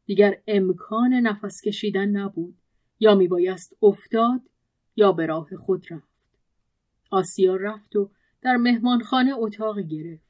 دیگر 0.05 0.41
امکان 0.47 1.13
نفس 1.13 1.61
کشیدن 1.61 2.09
نبود. 2.09 2.55
یا 2.99 3.15
میبایست 3.15 3.77
افتاد 3.81 4.41
یا 4.95 5.11
به 5.11 5.25
راه 5.25 5.55
خود 5.55 5.85
رفت. 5.91 6.07
آسیا 7.11 7.55
رفت 7.55 7.95
و 7.95 8.11
در 8.41 8.55
مهمانخانه 8.57 9.31
اتاق 9.35 9.79
گرفت. 9.79 10.27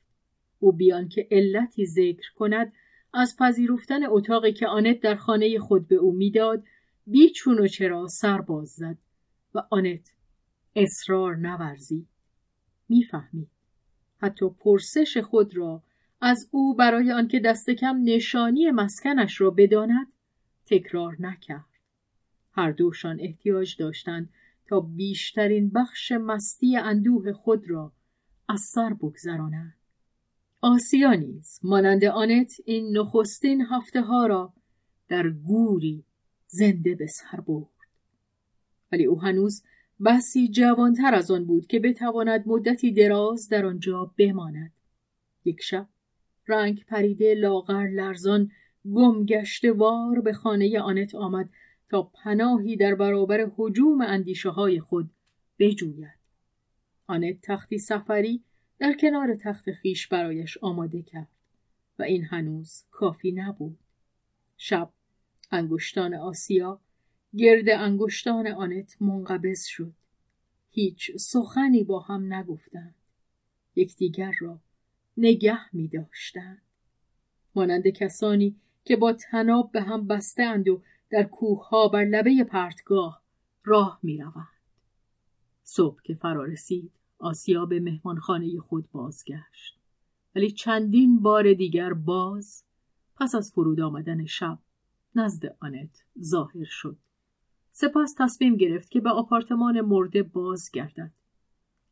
او 0.59 0.71
بیان 0.71 1.07
که 1.07 1.27
علتی 1.31 1.85
ذکر 1.85 2.33
کند 2.35 2.73
از 3.13 3.35
پذیرفتن 3.39 4.05
اتاقی 4.09 4.53
که 4.53 4.67
آنت 4.67 4.99
در 4.99 5.15
خانه 5.15 5.59
خود 5.59 5.87
به 5.87 5.95
او 5.95 6.13
می‌داد 6.13 6.63
بیچون 7.07 7.59
و 7.59 7.67
چرا 7.67 8.07
سر 8.07 8.41
باز 8.41 8.69
زد 8.69 8.97
و 9.53 9.63
آنت 9.71 10.13
اصرار 10.75 11.35
نورزی 11.35 12.07
می‌فهمید 12.89 13.49
حتی 14.17 14.49
پرسش 14.49 15.17
خود 15.17 15.57
را 15.57 15.83
از 16.21 16.47
او 16.51 16.75
برای 16.75 17.11
آنکه 17.11 17.39
دست 17.39 17.69
کم 17.69 17.97
نشانی 18.03 18.71
مسکنش 18.71 19.41
را 19.41 19.49
بداند 19.51 20.07
تکرار 20.65 21.17
نکرد. 21.19 21.65
هر 22.51 22.71
دوشان 22.71 23.17
احتیاج 23.19 23.75
داشتند 23.77 24.29
تا 24.67 24.79
بیشترین 24.79 25.69
بخش 25.69 26.11
مستی 26.11 26.77
اندوه 26.77 27.33
خود 27.33 27.69
را 27.69 27.91
از 28.49 28.61
سر 28.61 28.93
بگذرانند. 28.93 29.75
آسیا 30.61 31.13
نیز 31.13 31.59
مانند 31.63 32.05
آنت 32.05 32.53
این 32.65 32.97
نخستین 32.97 33.61
هفته 33.61 34.01
ها 34.01 34.25
را 34.25 34.53
در 35.07 35.29
گوری 35.29 36.03
زنده 36.47 36.95
به 36.95 37.07
سر 37.07 37.39
برد. 37.39 37.67
ولی 38.91 39.05
او 39.05 39.21
هنوز 39.21 39.63
بسی 40.05 40.47
جوانتر 40.47 41.15
از 41.15 41.31
آن 41.31 41.45
بود 41.45 41.67
که 41.67 41.79
بتواند 41.79 42.43
مدتی 42.47 42.91
دراز 42.91 43.49
در 43.49 43.65
آنجا 43.65 44.13
بماند. 44.17 44.73
یک 45.45 45.61
شب 45.61 45.87
رنگ 46.47 46.85
پریده 46.85 47.33
لاغر 47.33 47.87
لرزان 47.87 48.51
گمگشته 48.85 49.71
وار 49.71 50.21
به 50.21 50.33
خانه 50.33 50.79
آنت 50.79 51.15
آمد 51.15 51.49
تا 51.89 52.03
پناهی 52.03 52.75
در 52.75 52.95
برابر 52.95 53.51
حجوم 53.57 54.01
اندیشه 54.01 54.49
های 54.49 54.79
خود 54.79 55.09
بجوید. 55.59 56.17
آنت 57.07 57.41
تختی 57.41 57.79
سفری 57.79 58.43
در 58.79 58.93
کنار 58.93 59.35
تخت 59.35 59.71
خیش 59.71 60.07
برایش 60.07 60.57
آماده 60.61 61.01
کرد 61.01 61.27
و 61.99 62.03
این 62.03 62.25
هنوز 62.25 62.83
کافی 62.91 63.31
نبود. 63.31 63.79
شب 64.57 64.89
انگشتان 65.51 66.13
آسیا 66.13 66.81
گرد 67.35 67.69
انگشتان 67.69 68.47
آنت 68.47 69.01
منقبض 69.01 69.65
شد. 69.65 69.93
هیچ 70.69 71.11
سخنی 71.17 71.83
با 71.83 71.99
هم 71.99 72.33
نگفتند. 72.33 72.95
یکدیگر 73.75 74.33
را 74.41 74.59
نگه 75.17 75.75
می 75.75 75.87
داشتند. 75.87 76.61
مانند 77.55 77.87
کسانی 77.87 78.55
که 78.85 78.95
با 78.95 79.13
تناب 79.13 79.71
به 79.71 79.81
هم 79.81 80.07
بستند 80.07 80.67
و 80.67 80.81
در 81.09 81.23
کوه 81.23 81.67
ها 81.67 81.87
بر 81.87 82.03
لبه 82.03 82.43
پرتگاه 82.43 83.21
راه 83.63 83.99
می 84.03 84.17
روند. 84.17 84.47
صبح 85.63 86.01
که 86.03 86.15
فرا 86.15 86.43
رسید 86.43 86.91
آسیا 87.19 87.65
به 87.65 87.79
مهمانخانه 87.79 88.59
خود 88.59 88.91
بازگشت. 88.91 89.79
ولی 90.35 90.51
چندین 90.51 91.19
بار 91.19 91.53
دیگر 91.53 91.93
باز 91.93 92.63
پس 93.15 93.35
از 93.35 93.51
فرود 93.51 93.79
آمدن 93.79 94.25
شب 94.25 94.59
نزد 95.15 95.55
آنت 95.59 96.03
ظاهر 96.21 96.65
شد. 96.65 96.97
سپس 97.79 98.15
تصمیم 98.17 98.55
گرفت 98.55 98.91
که 98.91 99.01
به 99.01 99.09
آپارتمان 99.09 99.81
مرده 99.81 100.23
بازگردد 100.23 101.11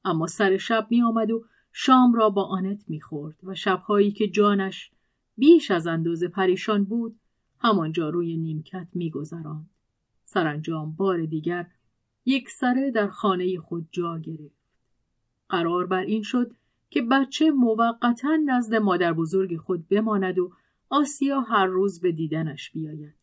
اما 0.05 0.27
سر 0.27 0.57
شب 0.57 0.87
می 0.89 1.01
آمد 1.01 1.31
و 1.31 1.45
شام 1.71 2.13
را 2.13 2.29
با 2.29 2.43
آنت 2.43 2.83
می 2.87 3.01
خورد 3.01 3.35
و 3.43 3.55
شبهایی 3.55 4.11
که 4.11 4.27
جانش 4.27 4.91
بیش 5.37 5.71
از 5.71 5.87
اندازه 5.87 6.27
پریشان 6.27 6.83
بود 6.83 7.19
همانجا 7.59 8.09
روی 8.09 8.37
نیمکت 8.37 8.87
می 8.93 9.09
گذراند. 9.09 9.69
سرانجام 10.25 10.91
بار 10.91 11.25
دیگر 11.25 11.67
یک 12.25 12.49
سره 12.49 12.91
در 12.91 13.07
خانه 13.07 13.59
خود 13.59 13.87
جا 13.91 14.17
گرفت. 14.17 14.59
قرار 15.49 15.85
بر 15.85 16.01
این 16.01 16.23
شد 16.23 16.51
که 16.89 17.01
بچه 17.01 17.51
موقتا 17.51 18.35
نزد 18.45 18.75
مادر 18.75 19.13
بزرگ 19.13 19.57
خود 19.57 19.87
بماند 19.87 20.39
و 20.39 20.51
آسیا 20.89 21.41
هر 21.41 21.65
روز 21.65 22.01
به 22.01 22.11
دیدنش 22.11 22.71
بیاید. 22.71 23.15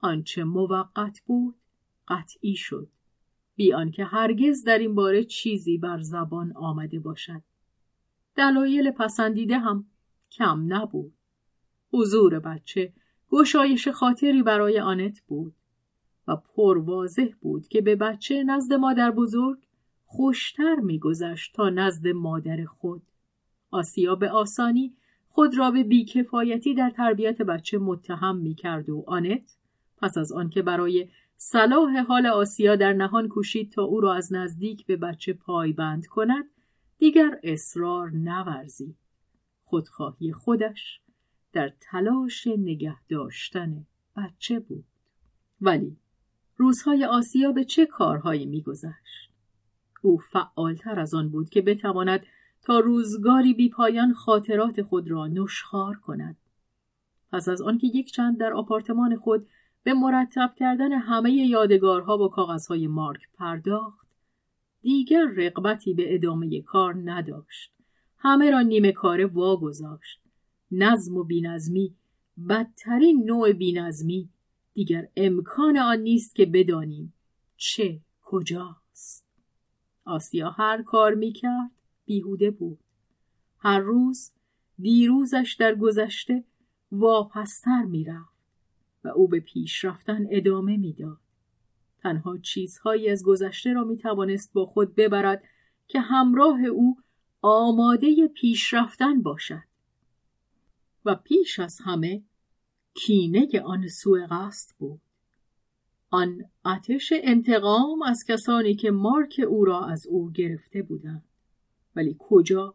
آنچه 0.00 0.44
موقت 0.44 1.20
بود 1.26 1.54
قطعی 2.08 2.56
شد. 2.56 2.88
بی 3.56 3.72
آنکه 3.72 4.04
هرگز 4.04 4.64
در 4.64 4.78
این 4.78 4.94
باره 4.94 5.24
چیزی 5.24 5.78
بر 5.78 6.00
زبان 6.00 6.52
آمده 6.56 6.98
باشد. 7.00 7.42
دلایل 8.36 8.90
پسندیده 8.90 9.58
هم 9.58 9.86
کم 10.30 10.74
نبود. 10.74 11.12
حضور 11.92 12.38
بچه 12.38 12.92
گشایش 13.30 13.88
خاطری 13.88 14.42
برای 14.42 14.80
آنت 14.80 15.20
بود 15.20 15.54
و 16.28 16.36
پر 16.36 16.78
واضح 16.78 17.28
بود 17.40 17.68
که 17.68 17.80
به 17.80 17.96
بچه 17.96 18.44
نزد 18.44 18.72
مادر 18.72 19.10
بزرگ 19.10 19.58
خوشتر 20.06 20.74
میگذشت 20.74 21.54
تا 21.54 21.70
نزد 21.70 22.08
مادر 22.08 22.64
خود. 22.64 23.02
آسیا 23.70 24.14
به 24.14 24.30
آسانی 24.30 24.94
خود 25.28 25.58
را 25.58 25.70
به 25.70 25.82
بیکفایتی 25.84 26.74
در 26.74 26.90
تربیت 26.90 27.42
بچه 27.42 27.78
متهم 27.78 28.36
می‌کرد 28.36 28.88
و 28.88 29.04
آنت 29.06 29.56
پس 29.96 30.18
از 30.18 30.32
آنکه 30.32 30.62
برای 30.62 31.08
صلاح 31.40 31.98
حال 31.98 32.26
آسیا 32.26 32.76
در 32.76 32.92
نهان 32.92 33.28
کوشید 33.28 33.72
تا 33.72 33.82
او 33.82 34.00
را 34.00 34.14
از 34.14 34.32
نزدیک 34.32 34.86
به 34.86 34.96
بچه 34.96 35.32
پایبند 35.32 36.06
کند 36.06 36.44
دیگر 36.98 37.40
اصرار 37.42 38.10
نورزید. 38.10 38.96
خودخواهی 39.64 40.32
خودش 40.32 41.00
در 41.52 41.72
تلاش 41.80 42.46
نگه 42.46 42.96
داشتن 43.08 43.86
بچه 44.16 44.60
بود. 44.60 44.84
ولی 45.60 45.96
روزهای 46.56 47.04
آسیا 47.04 47.52
به 47.52 47.64
چه 47.64 47.86
کارهایی 47.86 48.46
میگذشت؟ 48.46 49.30
او 50.02 50.18
فعالتر 50.18 51.00
از 51.00 51.14
آن 51.14 51.28
بود 51.28 51.50
که 51.50 51.62
بتواند 51.62 52.26
تا 52.62 52.78
روزگاری 52.78 53.54
بی 53.54 53.68
پایان 53.68 54.12
خاطرات 54.12 54.82
خود 54.82 55.10
را 55.10 55.26
نشخار 55.26 55.96
کند. 55.96 56.36
پس 57.32 57.48
از 57.48 57.62
آنکه 57.62 57.86
یک 57.86 58.12
چند 58.12 58.38
در 58.38 58.52
آپارتمان 58.52 59.16
خود 59.16 59.48
به 59.82 59.94
مرتب 59.94 60.54
کردن 60.56 60.92
همه 60.92 61.32
یادگارها 61.32 62.16
با 62.16 62.28
کاغذهای 62.28 62.86
مارک 62.86 63.28
پرداخت. 63.34 64.08
دیگر 64.82 65.24
رقبتی 65.36 65.94
به 65.94 66.14
ادامه 66.14 66.62
کار 66.62 66.94
نداشت. 67.04 67.72
همه 68.18 68.50
را 68.50 68.60
نیمه 68.60 68.92
کاره 68.92 69.26
واگذاشت. 69.26 70.20
نظم 70.70 71.16
و 71.16 71.24
بینظمی 71.24 71.94
بدترین 72.48 73.24
نوع 73.24 73.52
بینظمی. 73.52 74.28
دیگر 74.74 75.08
امکان 75.16 75.78
آن 75.78 75.98
نیست 75.98 76.34
که 76.34 76.46
بدانیم 76.46 77.14
چه 77.56 78.00
کجاست. 78.22 79.24
آسیا 80.04 80.50
هر 80.50 80.82
کار 80.82 81.14
می‌کرد 81.14 81.70
بیهوده 82.04 82.50
بود. 82.50 82.78
هر 83.58 83.78
روز 83.78 84.32
دیروزش 84.78 85.56
در 85.58 85.74
گذشته 85.74 86.44
واپستر 86.92 87.82
می‌رفت. 87.82 88.37
و 89.04 89.08
او 89.08 89.28
به 89.28 89.40
پیش 89.40 89.84
رفتن 89.84 90.26
ادامه 90.30 90.76
می‌داد. 90.76 91.18
تنها 92.02 92.38
چیزهایی 92.38 93.10
از 93.10 93.24
گذشته 93.24 93.72
را 93.72 93.84
می‌توانست 93.84 94.52
با 94.52 94.66
خود 94.66 94.94
ببرد 94.94 95.44
که 95.88 96.00
همراه 96.00 96.60
او 96.64 96.96
آماده 97.42 98.28
پیش 98.28 98.74
رفتن 98.74 99.22
باشد. 99.22 99.62
و 101.04 101.14
پیش 101.14 101.58
از 101.58 101.78
همه 101.84 102.22
کینه 102.94 103.60
آن 103.64 103.88
سوء 103.88 104.26
قصد 104.30 104.76
بود. 104.78 105.00
آن 106.10 106.44
آتش 106.64 107.12
انتقام 107.16 108.02
از 108.02 108.24
کسانی 108.28 108.74
که 108.74 108.90
مارک 108.90 109.40
او 109.48 109.64
را 109.64 109.86
از 109.86 110.06
او 110.06 110.30
گرفته 110.30 110.82
بودند. 110.82 111.24
ولی 111.96 112.16
کجا 112.18 112.74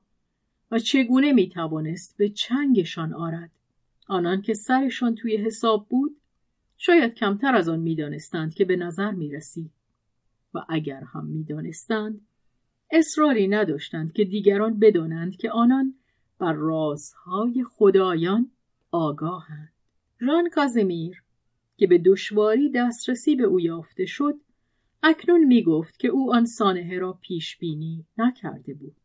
و 0.72 0.80
چگونه 0.80 1.34
می 1.34 1.50
توانست 1.50 2.18
به 2.18 2.30
چنگشان 2.30 3.14
آرد؟ 3.14 3.52
آنان 4.08 4.42
که 4.42 4.54
سرشان 4.54 5.16
توی 5.16 5.38
حساب 5.38 5.88
بود 5.90 6.18
شاید 6.78 7.14
کمتر 7.14 7.56
از 7.56 7.70
آن 7.70 7.80
می‌دانستند 7.80 8.54
که 8.54 8.66
به 8.66 8.76
نظر 8.76 9.12
می 9.12 9.32
رسید 9.32 9.72
و 10.54 10.66
اگر 10.70 11.04
هم 11.04 11.26
می‌دانستند 11.26 12.28
اصراری 12.92 13.48
نداشتند 13.48 14.14
که 14.14 14.26
دیگران 14.26 14.80
بدانند 14.80 15.36
که 15.36 15.52
آنان 15.52 15.96
بر 16.40 16.54
رازهای 16.54 17.64
خدایان 17.64 18.52
آگاهند. 18.92 19.74
ران 20.20 20.50
کازمیر 20.50 21.24
که 21.78 21.88
به 21.88 21.98
دشواری 21.98 22.70
دسترسی 22.70 23.36
به 23.36 23.44
او 23.44 23.60
یافته 23.60 24.06
شد 24.06 24.40
اکنون 25.04 25.46
می 25.46 25.64
گفت 25.64 26.00
که 26.00 26.08
او 26.08 26.36
آن 26.36 26.46
سانحه 26.46 27.00
را 27.00 27.14
پیش 27.14 27.58
بینی 27.58 28.06
نکرده 28.18 28.74
بود. 28.74 28.96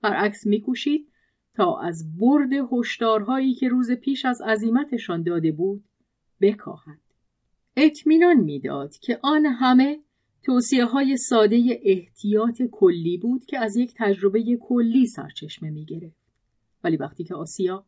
برعکس 0.00 0.46
میکوشید 0.46 1.08
تا 1.54 1.78
از 1.80 2.18
برد 2.18 2.50
هشدارهایی 2.72 3.54
که 3.54 3.68
روز 3.68 3.92
پیش 3.92 4.24
از 4.24 4.42
عزیمتشان 4.42 5.22
داده 5.22 5.52
بود 5.52 5.84
بکاهد 6.40 7.00
اطمینان 7.76 8.36
می‌داد 8.36 8.96
که 8.96 9.18
آن 9.22 9.46
همه 9.46 10.00
توصیه 10.42 10.84
های 10.84 11.16
ساده 11.16 11.80
احتیاط 11.82 12.62
کلی 12.70 13.18
بود 13.18 13.44
که 13.44 13.58
از 13.58 13.76
یک 13.76 13.94
تجربه 13.96 14.56
کلی 14.60 15.06
سرچشمه 15.06 15.70
می 15.70 15.84
گرفت. 15.84 16.16
ولی 16.84 16.96
وقتی 16.96 17.24
که 17.24 17.34
آسیا 17.34 17.84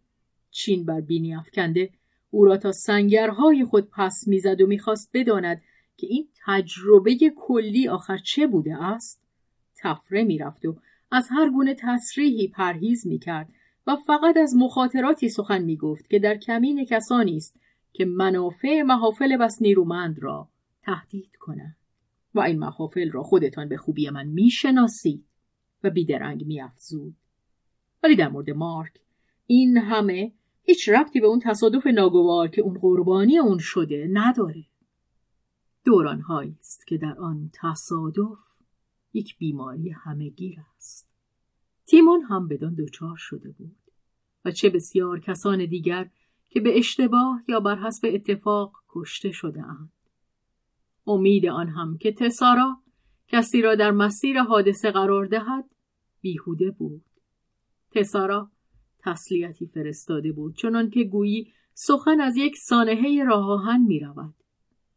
چین 0.51 0.85
بر 0.85 1.01
بینی 1.01 1.35
افکنده 1.35 1.91
او 2.31 2.45
را 2.45 2.57
تا 2.57 2.73
سنگرهای 2.73 3.65
خود 3.65 3.91
پس 3.91 4.25
می‌زد 4.27 4.61
و 4.61 4.67
می‌خواست 4.67 5.11
بداند 5.15 5.63
که 5.97 6.07
این 6.07 6.29
تجربه 6.47 7.17
کلی 7.37 7.89
آخر 7.89 8.19
چه 8.19 8.47
بوده 8.47 8.85
است 8.85 9.23
تفره 9.77 10.25
می‌رفت 10.25 10.65
و 10.65 10.77
از 11.11 11.29
هر 11.31 11.51
گونه 11.51 11.75
تصریحی 11.79 12.49
پرهیز 12.49 13.07
می‌کرد 13.07 13.53
و 13.87 13.97
فقط 13.97 14.37
از 14.37 14.57
مخاطراتی 14.57 15.29
سخن 15.29 15.63
می‌گفت 15.63 16.11
که 16.11 16.19
در 16.19 16.37
کمین 16.37 16.85
کسانی 16.85 17.37
است 17.37 17.61
که 17.93 18.05
منافع 18.05 18.83
محافل 18.83 19.37
بس 19.37 19.63
نیرومند 19.63 20.23
را 20.23 20.49
تهدید 20.83 21.37
کنند. 21.37 21.77
و 22.35 22.41
این 22.41 22.59
محافل 22.59 23.11
را 23.11 23.23
خودتان 23.23 23.69
به 23.69 23.77
خوبی 23.77 24.11
من 24.11 24.27
می‌شناسید 24.27 25.25
و 25.85 25.91
بیدرنگ 25.91 26.47
میافزود. 26.47 27.17
ولی 28.03 28.17
در 28.17 28.29
مورد 28.29 28.51
مارک 28.51 28.93
این 29.47 29.77
همه 29.77 30.33
هیچ 30.63 30.89
ربطی 30.89 31.21
به 31.21 31.27
اون 31.27 31.39
تصادف 31.39 31.87
ناگوار 31.87 32.49
که 32.49 32.63
اون 32.63 32.79
قربانی 32.79 33.39
اون 33.39 33.59
شده 33.59 34.09
نداره. 34.13 34.65
دوران 35.85 36.23
است 36.61 36.87
که 36.87 36.99
در 36.99 37.19
آن 37.19 37.51
تصادف 37.53 38.50
یک 39.13 39.39
بیماری 39.39 39.91
همهگیر 39.91 40.59
است 40.77 41.09
تیمون 41.87 42.23
هم 42.23 42.49
بدان 42.49 42.75
دچار 42.75 43.17
شده 43.17 43.51
بود 43.51 43.77
و 44.45 44.51
چه 44.51 44.71
بسیار 44.71 45.21
کسان 45.21 45.67
دیگر 45.67 46.11
که 46.51 46.61
به 46.61 46.79
اشتباه 46.79 47.43
یا 47.49 47.61
بر 47.61 47.79
حسب 47.79 48.09
اتفاق 48.13 48.73
کشته 48.89 49.33
شده 49.33 49.63
اند. 49.63 49.93
امید 51.07 51.47
آن 51.47 51.69
هم 51.69 51.99
که 51.99 52.13
تسارا 52.13 52.77
کسی 53.29 53.63
را 53.63 53.75
در 53.75 53.91
مسیر 53.91 54.43
حادثه 54.43 54.91
قرار 54.91 55.27
دهد 55.27 55.65
بیهوده 56.21 56.71
بود. 56.71 57.05
تسارا 57.91 58.51
تسلیتی 58.99 59.67
فرستاده 59.67 60.33
بود 60.33 60.57
چنان 60.57 60.91
که 60.91 61.05
گویی 61.05 61.53
سخن 61.75 62.21
از 62.21 62.37
یک 62.37 62.57
سانحه 62.57 63.25
راه 63.25 63.51
آهن 63.51 63.81
می 63.81 64.01
رود. 64.01 64.35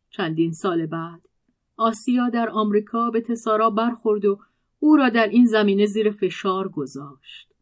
چندین 0.09 0.51
سال 0.51 0.86
بعد 0.86 1.30
آسیا 1.78 2.30
در 2.30 2.49
آمریکا 2.49 3.09
به 3.09 3.21
تسارا 3.21 3.69
برخورد 3.69 4.26
و 4.26 4.39
او 4.80 4.95
را 4.95 5.09
در 5.09 5.28
این 5.28 5.45
زمینه 5.45 5.86
زیر 5.86 6.11
فشار 6.11 6.69
گذاشت. 6.69 7.53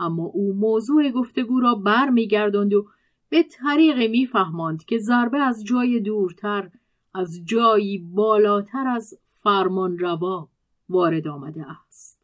اما 0.00 0.24
او 0.24 0.54
موضوع 0.54 1.10
گفتگو 1.10 1.60
را 1.60 1.74
بر 1.74 2.10
می 2.10 2.28
گردند 2.28 2.74
و 2.74 2.86
به 3.28 3.42
طریق 3.42 4.10
میفهماند 4.10 4.84
که 4.84 4.98
ضربه 4.98 5.38
از 5.38 5.64
جای 5.64 6.00
دورتر 6.00 6.70
از 7.14 7.44
جایی 7.44 7.98
بالاتر 7.98 8.86
از 8.86 9.18
فرمان 9.42 9.98
روا 9.98 10.48
وارد 10.88 11.28
آمده 11.28 11.66
است. 11.88 12.18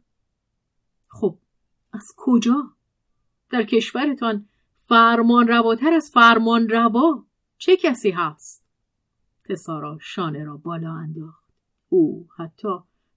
خب 1.09 1.39
از 1.93 2.15
کجا؟ 2.17 2.71
در 3.51 3.63
کشورتان 3.63 4.49
فرمان 4.77 5.49
رواتر 5.49 5.93
از 5.93 6.11
فرمان 6.11 6.69
روا 6.69 7.25
چه 7.59 7.77
کسی 7.77 8.11
هست؟ 8.11 8.65
تسارا 9.53 9.99
شانه 10.01 10.45
را 10.45 10.57
بالا 10.57 10.93
انداخت. 10.93 11.45
او 11.89 12.29
حتی 12.37 12.69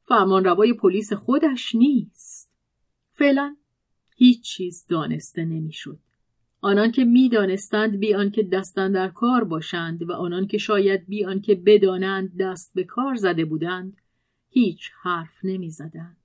فرمان 0.04 0.46
روای 0.46 0.74
پلیس 0.74 1.14
خودش 1.14 1.76
نیست. 1.76 2.52
فعلا 3.12 3.56
هیچ 4.16 4.42
چیز 4.42 4.86
دانسته 4.90 5.46
نمی‌شد. 5.46 6.00
آنان 6.62 6.92
که 6.92 7.06
می‌دانستند 7.06 8.00
بی 8.00 8.14
آنکه 8.14 8.44
دستن 8.44 8.92
در 8.92 9.08
کار 9.08 9.44
باشند 9.44 10.10
و 10.10 10.12
آنان 10.12 10.48
که 10.48 10.58
شاید 10.58 11.08
بی 11.08 11.26
آنکه 11.26 11.56
بدانند 11.56 12.38
دست 12.38 12.72
به 12.74 12.84
کار 12.84 13.16
زده 13.16 13.46
بودند 13.46 13.98
هیچ 14.50 14.92
حرف 15.02 15.40
نمی‌زدند. 15.44 16.18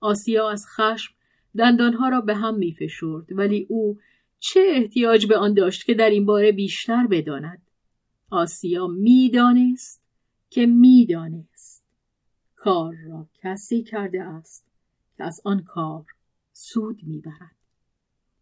آسیا 0.00 0.50
از 0.50 0.66
خشم 0.68 1.14
دندانها 1.56 2.08
را 2.08 2.20
به 2.20 2.34
هم 2.34 2.54
میفشرد 2.54 3.26
ولی 3.30 3.66
او 3.68 3.98
چه 4.38 4.60
احتیاج 4.68 5.26
به 5.26 5.36
آن 5.36 5.54
داشت 5.54 5.84
که 5.84 5.94
در 5.94 6.10
این 6.10 6.26
باره 6.26 6.52
بیشتر 6.52 7.06
بداند 7.06 7.62
آسیا 8.32 8.86
می‌دانست 8.86 10.02
که 10.50 10.66
می‌دانست. 10.66 11.84
کار 12.56 12.94
را 12.94 13.28
کسی 13.34 13.82
کرده 13.82 14.22
است 14.22 14.66
که 15.16 15.24
از 15.24 15.40
آن 15.44 15.62
کار 15.62 16.04
سود 16.52 17.00
می‌برد. 17.02 17.56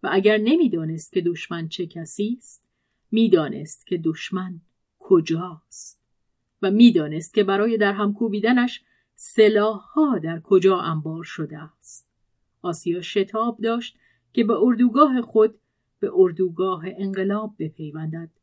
و 0.02 0.08
اگر 0.12 0.38
نمی‌دانست 0.38 1.12
که 1.12 1.20
دشمن 1.20 1.68
چه 1.68 1.86
کسی 1.86 2.36
است 2.38 2.62
می‌دانست 3.10 3.86
که 3.86 3.98
دشمن 3.98 4.60
کجاست. 4.98 6.00
و 6.62 6.70
می‌دانست 6.70 7.34
که 7.34 7.44
برای 7.44 7.76
در 7.76 7.92
هم 7.92 8.12
کوبیدنش 8.12 8.82
سلاحها 9.14 10.18
در 10.18 10.40
کجا 10.40 10.78
انبار 10.78 11.24
شده 11.24 11.58
است. 11.58 12.08
آسیا 12.62 13.00
شتاب 13.00 13.60
داشت 13.60 13.96
که 14.32 14.44
به 14.44 14.54
اردوگاه 14.56 15.22
خود 15.22 15.58
به 16.00 16.10
اردوگاه 16.14 16.84
انقلاب 16.86 17.54
بپیوندد. 17.58 18.39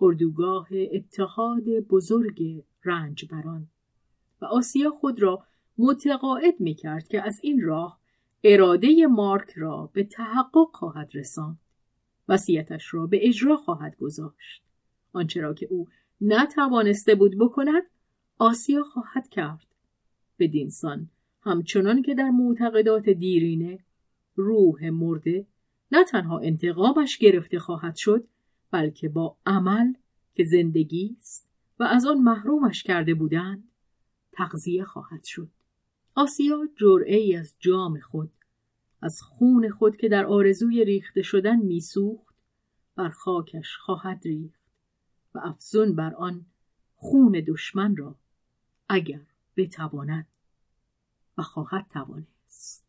اردوگاه 0.00 0.68
اتحاد 0.92 1.64
بزرگ 1.64 2.64
رنجبران 2.84 3.66
و 4.42 4.44
آسیا 4.44 4.90
خود 4.90 5.22
را 5.22 5.44
متقاعد 5.78 6.60
می 6.60 6.74
کرد 6.74 7.08
که 7.08 7.22
از 7.22 7.40
این 7.42 7.62
راه 7.62 7.98
اراده 8.44 9.06
مارک 9.06 9.50
را 9.56 9.90
به 9.92 10.04
تحقق 10.04 10.68
خواهد 10.72 11.10
رساند. 11.14 11.58
وصیتش 12.28 12.94
را 12.94 13.06
به 13.06 13.28
اجرا 13.28 13.56
خواهد 13.56 13.96
گذاشت. 13.96 14.62
آنچه 15.12 15.40
را 15.40 15.54
که 15.54 15.66
او 15.70 15.88
نتوانسته 16.20 17.14
بود 17.14 17.38
بکند 17.38 17.82
آسیا 18.38 18.82
خواهد 18.82 19.28
کرد. 19.28 19.66
بدینسان 20.38 21.08
همچنان 21.42 22.02
که 22.02 22.14
در 22.14 22.30
معتقدات 22.30 23.08
دیرینه 23.08 23.78
روح 24.34 24.90
مرده 24.90 25.46
نه 25.92 26.04
تنها 26.04 26.38
انتقامش 26.38 27.18
گرفته 27.18 27.58
خواهد 27.58 27.96
شد 27.96 28.24
بلکه 28.70 29.08
با 29.08 29.36
عمل 29.46 29.92
که 30.34 30.44
زندگی 30.44 31.16
است 31.18 31.48
و 31.78 31.82
از 31.84 32.06
آن 32.06 32.18
محرومش 32.18 32.82
کرده 32.82 33.14
بودند 33.14 33.68
تغذیه 34.32 34.84
خواهد 34.84 35.24
شد. 35.24 35.48
آسیا 36.14 36.68
جرعه 36.76 37.16
ای 37.16 37.36
از 37.36 37.54
جام 37.58 38.00
خود 38.00 38.30
از 39.02 39.22
خون 39.22 39.70
خود 39.70 39.96
که 39.96 40.08
در 40.08 40.26
آرزوی 40.26 40.84
ریخته 40.84 41.22
شدن 41.22 41.56
میسوخت 41.56 42.34
بر 42.96 43.08
خاکش 43.08 43.76
خواهد 43.76 44.20
ریخت 44.24 44.60
و 45.34 45.38
افزون 45.38 45.94
بر 45.94 46.14
آن 46.14 46.46
خون 46.96 47.42
دشمن 47.46 47.96
را 47.96 48.14
اگر 48.88 49.20
بتواند 49.56 50.26
و 51.38 51.42
خواهد 51.42 51.86
توانست. 51.92 52.84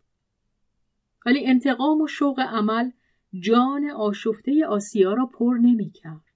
ولی 1.25 1.47
انتقام 1.47 2.01
و 2.01 2.07
شوق 2.07 2.39
عمل 2.39 2.91
جان 3.39 3.89
آشفته 3.89 4.65
آسیا 4.65 5.13
را 5.13 5.25
پر 5.25 5.57
نمی 5.61 5.89
کرد. 5.89 6.29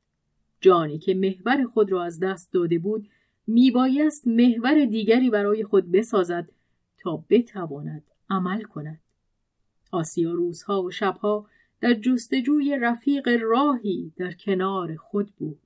جانی 0.61 0.99
که 0.99 1.13
محور 1.13 1.63
خود 1.63 1.91
را 1.91 2.03
از 2.03 2.19
دست 2.19 2.53
داده 2.53 2.79
بود 2.79 3.09
میبایست 3.47 4.27
محور 4.27 4.85
دیگری 4.85 5.29
برای 5.29 5.63
خود 5.63 5.91
بسازد 5.91 6.49
تا 6.97 7.23
بتواند 7.29 8.03
عمل 8.29 8.61
کند 8.61 8.99
آسیا 9.91 10.31
روزها 10.31 10.83
و 10.83 10.91
شبها 10.91 11.47
در 11.81 11.93
جستجوی 11.93 12.77
رفیق 12.81 13.29
راهی 13.41 14.13
در 14.17 14.31
کنار 14.31 14.95
خود 14.95 15.31
بود 15.37 15.59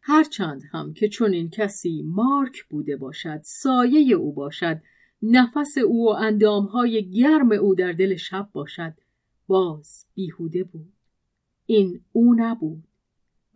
هرچند 0.00 0.62
هم 0.72 0.94
که 0.94 1.08
چون 1.08 1.32
این 1.32 1.50
کسی 1.50 2.02
مارک 2.02 2.64
بوده 2.64 2.96
باشد 2.96 3.40
سایه 3.44 4.16
او 4.16 4.32
باشد 4.32 4.80
نفس 5.22 5.78
او 5.78 6.06
و 6.06 6.08
اندامهای 6.08 7.10
گرم 7.10 7.52
او 7.52 7.74
در 7.74 7.92
دل 7.92 8.16
شب 8.16 8.48
باشد 8.52 8.94
باز 9.46 10.04
بیهوده 10.14 10.64
بود. 10.64 10.92
این 11.66 12.00
او 12.12 12.34
نبود 12.34 12.84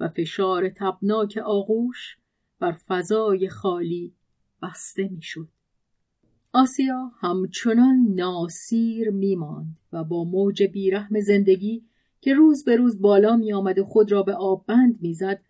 و 0.01 0.09
فشار 0.09 0.68
تبناک 0.68 1.38
آغوش 1.45 2.16
بر 2.59 2.72
فضای 2.72 3.49
خالی 3.49 4.12
بسته 4.62 5.09
می‌شد. 5.09 5.49
آسیا 6.53 7.12
همچنان 7.20 8.14
ناسیر 8.14 9.11
میماند 9.11 9.76
و 9.93 10.05
با 10.05 10.24
موج 10.24 10.62
بیرحم 10.62 11.20
زندگی 11.20 11.84
که 12.20 12.34
روز 12.34 12.64
به 12.64 12.76
روز 12.76 13.01
بالا 13.01 13.36
می 13.36 13.53
آمد 13.53 13.78
و 13.78 13.84
خود 13.84 14.12
را 14.12 14.22
به 14.22 14.34
آب 14.34 14.66
بند 14.66 15.03
می‌زد 15.03 15.43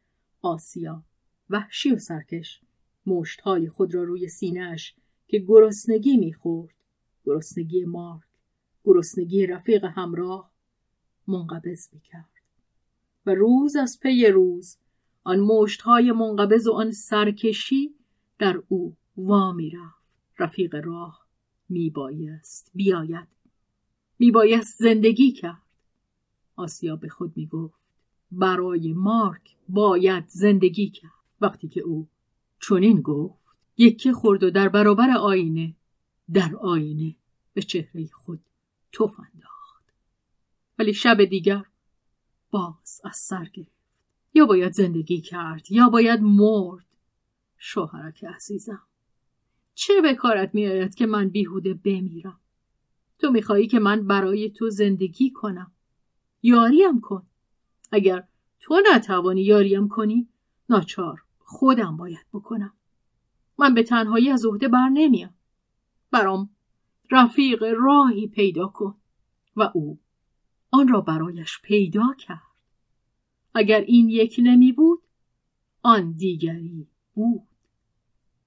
آسیا 0.42 1.02
وحشی 1.50 1.92
و 1.92 1.98
سرکش 1.98 2.60
مشتهای 3.06 3.68
خود 3.68 3.94
را 3.94 4.04
روی 4.04 4.28
سینهش 4.28 4.94
که 5.28 5.38
گرسنگی 5.38 6.16
می‌خورد 6.16 6.74
گرسنگی 7.24 7.84
مارک 7.84 8.29
گرسنگی 8.84 9.46
رفیق 9.46 9.84
همراه 9.84 10.50
منقبض 11.26 11.88
می‌کرد. 11.92 12.30
و 13.26 13.34
روز 13.34 13.76
از 13.76 14.00
پی 14.02 14.26
روز 14.26 14.76
آن 15.24 15.40
مشتهای 15.40 16.12
منقبض 16.12 16.66
و 16.66 16.72
آن 16.72 16.92
سرکشی 16.92 17.94
در 18.38 18.62
او 18.68 18.96
وا 19.16 19.56
رفت 19.72 20.12
رفیق 20.38 20.74
راه 20.84 21.26
میبایست 21.68 22.70
بیاید. 22.74 23.28
میبایست 24.18 24.78
زندگی 24.78 25.32
کرد. 25.32 25.62
آسیا 26.56 26.96
به 26.96 27.08
خود 27.08 27.32
می‌گفت 27.36 27.80
برای 28.32 28.92
مارک 28.92 29.56
باید 29.68 30.24
زندگی 30.28 30.90
کرد. 30.90 31.10
وقتی 31.40 31.68
که 31.68 31.80
او 31.80 32.08
چنین 32.60 33.00
گفت 33.00 33.40
یکی 33.76 34.12
خورد 34.12 34.42
و 34.42 34.50
در 34.50 34.68
برابر 34.68 35.10
آینه 35.10 35.74
در 36.32 36.56
آینه 36.56 37.16
به 37.54 37.62
چهره 37.62 38.06
خود 38.06 38.40
توف 38.92 39.20
انداخت. 39.20 39.84
ولی 40.78 40.94
شب 40.94 41.24
دیگر 41.24 41.64
باز 42.50 43.00
از 43.04 43.16
سر 43.16 43.44
گرفت. 43.44 43.80
یا 44.34 44.46
باید 44.46 44.72
زندگی 44.72 45.20
کرد 45.20 45.72
یا 45.72 45.88
باید 45.88 46.20
مرد. 46.20 46.86
شوهرک 47.58 48.24
عزیزم 48.24 48.82
چه 49.74 50.00
به 50.00 50.14
کارت 50.14 50.54
میآید 50.54 50.94
که 50.94 51.06
من 51.06 51.28
بیهوده 51.28 51.74
بمیرم؟ 51.74 52.40
تو 53.18 53.30
می‌خواهی 53.30 53.66
که 53.66 53.78
من 53.78 54.06
برای 54.06 54.50
تو 54.50 54.70
زندگی 54.70 55.30
کنم؟ 55.30 55.72
یاریم 56.42 57.00
کن. 57.00 57.26
اگر 57.92 58.28
تو 58.60 58.82
نتوانی 58.94 59.42
یاریم 59.42 59.88
کنی 59.88 60.28
ناچار 60.68 61.22
خودم 61.38 61.96
باید 61.96 62.26
بکنم. 62.32 62.72
من 63.58 63.74
به 63.74 63.82
تنهایی 63.82 64.30
از 64.30 64.44
عهده 64.44 64.68
بر 64.68 64.88
نمیم 64.88 65.34
برام 66.10 66.50
رفیق 67.10 67.64
راهی 67.76 68.26
پیدا 68.26 68.66
کن. 68.66 68.94
و 69.56 69.70
او 69.74 70.00
آن 70.70 70.88
را 70.88 71.00
برایش 71.00 71.58
پیدا 71.62 72.14
کرد. 72.18 72.50
اگر 73.54 73.80
این 73.80 74.08
یک 74.08 74.40
نمی 74.42 74.72
بود 74.72 75.02
آن 75.82 76.12
دیگری 76.12 76.88
بود. 77.14 77.48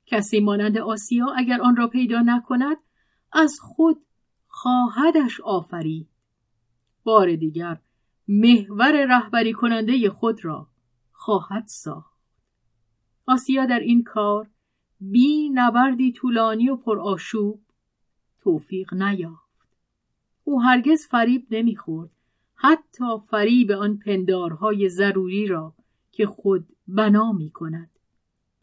کسی 0.06 0.40
مانند 0.40 0.78
آسیا 0.78 1.28
اگر 1.38 1.62
آن 1.62 1.76
را 1.76 1.88
پیدا 1.88 2.22
نکند 2.22 2.78
از 3.32 3.56
خود 3.62 4.06
خواهدش 4.48 5.42
آفرید. 5.42 6.10
بار 7.04 7.36
دیگر 7.36 7.82
محور 8.28 9.06
رهبری 9.06 9.54
کننده 9.54 10.10
خود 10.10 10.46
را 10.46 10.70
خواهد 11.12 11.64
ساخت. 11.68 12.14
آسیا 13.26 13.66
در 13.66 13.80
این 13.80 14.04
کار 14.04 14.50
بی 15.00 15.50
نبردی 15.50 16.12
طولانی 16.12 16.70
و 16.70 16.76
پرآشوب 16.76 17.63
توفیق 18.44 18.94
نیافت. 18.94 19.68
او 20.44 20.62
هرگز 20.62 21.06
فریب 21.06 21.48
نمی‌خورد. 21.52 22.10
حتی 22.56 23.20
فریب 23.30 23.72
آن 23.72 23.98
پندارهای 23.98 24.90
ضروری 24.90 25.48
را 25.48 25.74
که 26.12 26.26
خود 26.26 26.68
بنا 26.88 27.32
می 27.32 27.50
کند. 27.50 27.90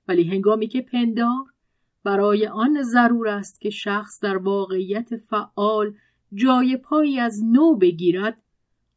ولی 0.08 0.24
هنگامی 0.24 0.68
که 0.68 0.80
پندار 0.80 1.44
برای 2.04 2.46
آن 2.46 2.82
ضرور 2.82 3.28
است 3.28 3.60
که 3.60 3.70
شخص 3.70 4.20
در 4.20 4.36
واقعیت 4.36 5.16
فعال 5.16 5.94
جای 6.34 6.76
پایی 6.76 7.20
از 7.20 7.44
نو 7.44 7.76
بگیرد 7.76 8.42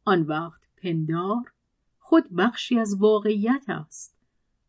آن 0.04 0.22
وقت 0.22 0.60
پندار 0.76 1.52
خود 1.98 2.34
بخشی 2.34 2.78
از 2.78 2.96
واقعیت 2.98 3.64
است 3.68 4.16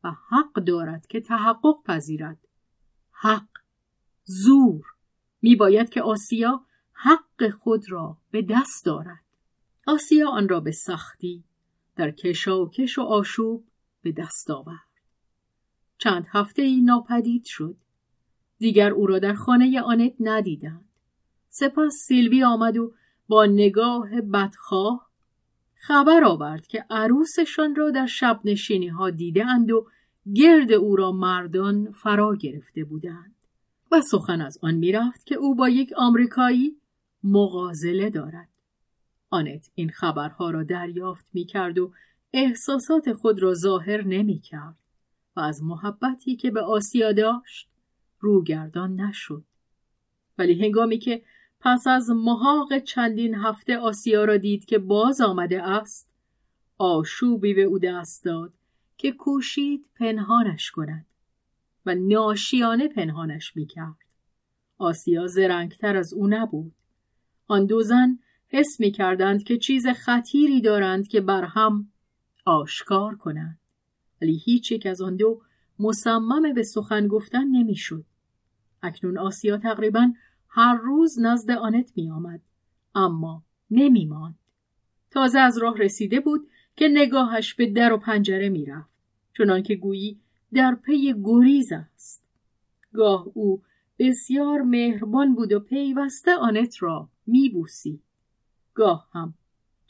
و 0.03 0.11
حق 0.29 0.53
دارد 0.53 1.07
که 1.07 1.21
تحقق 1.21 1.83
پذیرد. 1.85 2.37
حق 3.11 3.47
زور. 4.25 4.94
می 5.45 5.55
باید 5.55 5.89
که 5.89 6.01
آسیا 6.01 6.65
حق 6.93 7.49
خود 7.49 7.91
را 7.91 8.17
به 8.31 8.41
دست 8.41 8.85
دارد. 8.85 9.23
آسیا 9.87 10.29
آن 10.29 10.49
را 10.49 10.59
به 10.59 10.71
سختی 10.71 11.43
در 11.95 12.11
کشاکش 12.11 12.97
و 12.97 13.01
آشوب 13.01 13.63
به 14.01 14.11
دست 14.11 14.51
آورد. 14.51 15.01
چند 15.97 16.25
هفته 16.31 16.61
ای 16.61 16.81
ناپدید 16.81 17.45
شد. 17.45 17.77
دیگر 18.57 18.91
او 18.91 19.07
را 19.07 19.19
در 19.19 19.33
خانه 19.33 19.81
آنت 19.81 20.13
ندیدند. 20.19 20.89
سپس 21.49 21.93
سیلوی 22.07 22.43
آمد 22.43 22.77
و 22.77 22.93
با 23.27 23.45
نگاه 23.45 24.21
بدخواه 24.21 25.09
خبر 25.75 26.23
آورد 26.23 26.67
که 26.67 26.85
عروسشان 26.89 27.75
را 27.75 27.91
در 27.91 28.05
شب 28.05 28.41
نشینی 28.45 28.87
ها 28.87 29.09
دیده 29.09 29.45
اند 29.45 29.71
و 29.71 29.87
گرد 30.33 30.71
او 30.71 30.95
را 30.95 31.11
مردان 31.11 31.91
فرا 31.91 32.35
گرفته 32.35 32.83
بودند. 32.83 33.34
و 33.91 34.01
سخن 34.01 34.41
از 34.41 34.57
آن 34.61 34.73
می‌رفت 34.73 35.25
که 35.25 35.35
او 35.35 35.55
با 35.55 35.69
یک 35.69 35.93
آمریکایی 35.97 36.77
مغازله 37.23 38.09
دارد 38.09 38.49
آنت 39.29 39.69
این 39.75 39.89
خبرها 39.89 40.49
را 40.49 40.63
دریافت 40.63 41.25
می 41.33 41.45
کرد 41.45 41.77
و 41.77 41.91
احساسات 42.33 43.13
خود 43.13 43.41
را 43.41 43.53
ظاهر 43.53 44.01
نمی 44.01 44.39
کرد 44.39 44.75
و 45.35 45.39
از 45.39 45.63
محبتی 45.63 46.35
که 46.35 46.51
به 46.51 46.61
آسیا 46.61 47.11
داشت 47.11 47.69
روگردان 48.19 49.01
نشد. 49.01 49.43
ولی 50.37 50.65
هنگامی 50.65 50.97
که 50.97 51.21
پس 51.59 51.87
از 51.87 52.09
محاق 52.09 52.79
چندین 52.79 53.35
هفته 53.35 53.77
آسیا 53.77 54.25
را 54.25 54.37
دید 54.37 54.65
که 54.65 54.77
باز 54.77 55.21
آمده 55.21 55.63
است 55.63 56.09
آشوبی 56.77 57.53
به 57.53 57.63
او 57.63 57.79
دست 57.79 58.23
داد 58.23 58.53
که 58.97 59.11
کوشید 59.11 59.89
پنهانش 59.95 60.71
کند 60.71 61.05
و 61.85 61.95
ناشیانه 61.95 62.87
پنهانش 62.87 63.55
می‌کرد 63.55 63.97
آسیا 64.77 65.27
زرنگتر 65.27 65.97
از 65.97 66.13
او 66.13 66.27
نبود 66.27 66.75
آن 67.47 67.65
دو 67.65 67.83
زن 67.83 68.19
حس 68.47 68.79
می 68.79 68.91
کردند 68.91 69.43
که 69.43 69.57
چیز 69.57 69.87
خطیری 69.87 70.61
دارند 70.61 71.07
که 71.07 71.21
بر 71.21 71.43
هم 71.43 71.91
آشکار 72.45 73.15
کنند 73.15 73.59
ولی 74.21 74.37
هیچ 74.45 74.71
یک 74.71 74.85
از 74.85 75.01
آن 75.01 75.15
دو 75.15 75.41
مصمم 75.79 76.53
به 76.53 76.63
سخن 76.63 77.07
گفتن 77.07 77.47
نمی‌شد. 77.47 78.05
اکنون 78.81 79.17
آسیا 79.17 79.57
تقریبا 79.57 80.13
هر 80.49 80.75
روز 80.75 81.19
نزد 81.19 81.51
آنت 81.51 81.91
می 81.95 82.11
آمد. 82.11 82.41
اما 82.95 83.43
نمی 83.71 84.05
ماند. 84.05 84.39
تازه 85.11 85.39
از 85.39 85.57
راه 85.57 85.77
رسیده 85.77 86.19
بود 86.19 86.47
که 86.75 86.87
نگاهش 86.87 87.53
به 87.53 87.65
در 87.71 87.93
و 87.93 87.97
پنجره 87.97 88.49
می 88.49 88.65
رفت. 88.65 88.89
چنان 89.37 89.63
که 89.63 89.75
گویی 89.75 90.19
در 90.53 90.75
پی 90.75 91.13
گریز 91.23 91.71
است. 91.71 92.23
گاه 92.93 93.27
او 93.33 93.61
بسیار 93.99 94.61
مهربان 94.61 95.35
بود 95.35 95.53
و 95.53 95.59
پیوسته 95.59 96.35
آنت 96.35 96.83
را 96.83 97.09
می 97.27 97.49
بوسی. 97.49 97.99
گاه 98.73 99.07
هم 99.11 99.33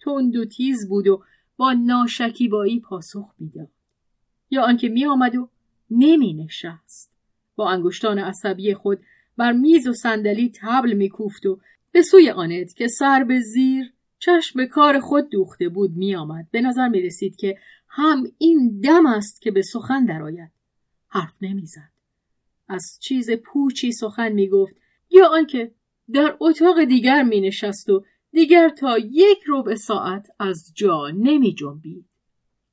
تند 0.03 0.35
و 0.35 0.45
تیز 0.45 0.89
بود 0.89 1.07
و 1.07 1.23
با 1.57 1.73
ناشکیبایی 1.73 2.79
پاسخ 2.79 3.33
می‌داد 3.39 3.69
یا 4.49 4.63
آنکه 4.63 4.89
می 4.89 5.05
آمد 5.05 5.35
و 5.35 5.49
نمی 5.91 6.33
نشست 6.33 7.11
با 7.55 7.69
انگشتان 7.69 8.19
عصبی 8.19 8.73
خود 8.73 8.99
بر 9.37 9.51
میز 9.51 9.87
و 9.87 9.93
صندلی 9.93 10.51
تبل 10.61 10.93
میکوفت 10.93 11.45
و 11.45 11.59
به 11.91 12.01
سوی 12.01 12.29
آنت 12.29 12.73
که 12.73 12.87
سر 12.87 13.23
به 13.23 13.39
زیر 13.39 13.93
چشم 14.19 14.65
کار 14.65 14.99
خود 14.99 15.29
دوخته 15.29 15.69
بود 15.69 15.91
میآمد 15.91 16.47
به 16.51 16.61
نظر 16.61 16.87
می 16.87 17.01
رسید 17.01 17.35
که 17.35 17.57
هم 17.97 18.23
این 18.37 18.79
دم 18.79 19.05
است 19.05 19.41
که 19.41 19.51
به 19.51 19.61
سخن 19.61 20.05
درآید 20.05 20.51
حرف 21.07 21.37
نمی‌زد 21.41 21.91
از 22.67 22.97
چیز 23.01 23.31
پوچی 23.31 23.91
سخن 23.91 24.31
می‌گفت 24.31 24.75
یا 25.09 25.27
آنکه 25.27 25.71
در 26.11 26.37
اتاق 26.39 26.83
دیگر 26.83 27.23
می 27.23 27.41
نشست 27.41 27.89
و 27.89 28.05
دیگر 28.31 28.69
تا 28.69 28.97
یک 28.97 29.37
ربع 29.47 29.75
ساعت 29.75 30.27
از 30.39 30.71
جا 30.75 31.09
نمی 31.09 31.53
جنبید. 31.53 32.05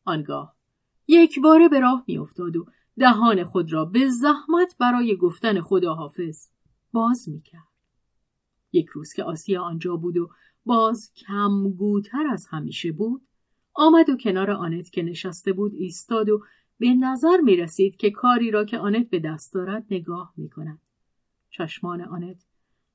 آنگاه 0.04 0.56
یک 1.08 1.40
باره 1.40 1.68
به 1.68 1.80
راه 1.80 2.04
می 2.06 2.18
افتاد 2.18 2.56
و 2.56 2.66
دهان 2.98 3.44
خود 3.44 3.72
را 3.72 3.84
به 3.84 4.08
زحمت 4.08 4.76
برای 4.78 5.16
گفتن 5.16 5.60
خداحافظ 5.60 6.48
باز 6.92 7.28
می 7.28 7.40
کرد. 7.40 7.72
یک 8.72 8.86
روز 8.86 9.12
که 9.12 9.24
آسیا 9.24 9.62
آنجا 9.62 9.96
بود 9.96 10.16
و 10.16 10.30
باز 10.64 11.12
کمگوتر 11.14 12.26
از 12.32 12.46
همیشه 12.50 12.92
بود 12.92 13.22
آمد 13.74 14.10
و 14.10 14.16
کنار 14.16 14.50
آنت 14.50 14.90
که 14.90 15.02
نشسته 15.02 15.52
بود 15.52 15.74
ایستاد 15.74 16.28
و 16.28 16.44
به 16.78 16.94
نظر 16.94 17.40
می 17.40 17.56
رسید 17.56 17.96
که 17.96 18.10
کاری 18.10 18.50
را 18.50 18.64
که 18.64 18.78
آنت 18.78 19.10
به 19.10 19.18
دست 19.18 19.54
دارد 19.54 19.86
نگاه 19.90 20.32
می 20.36 20.48
کند. 20.48 20.80
چشمان 21.50 22.00
آنت 22.00 22.44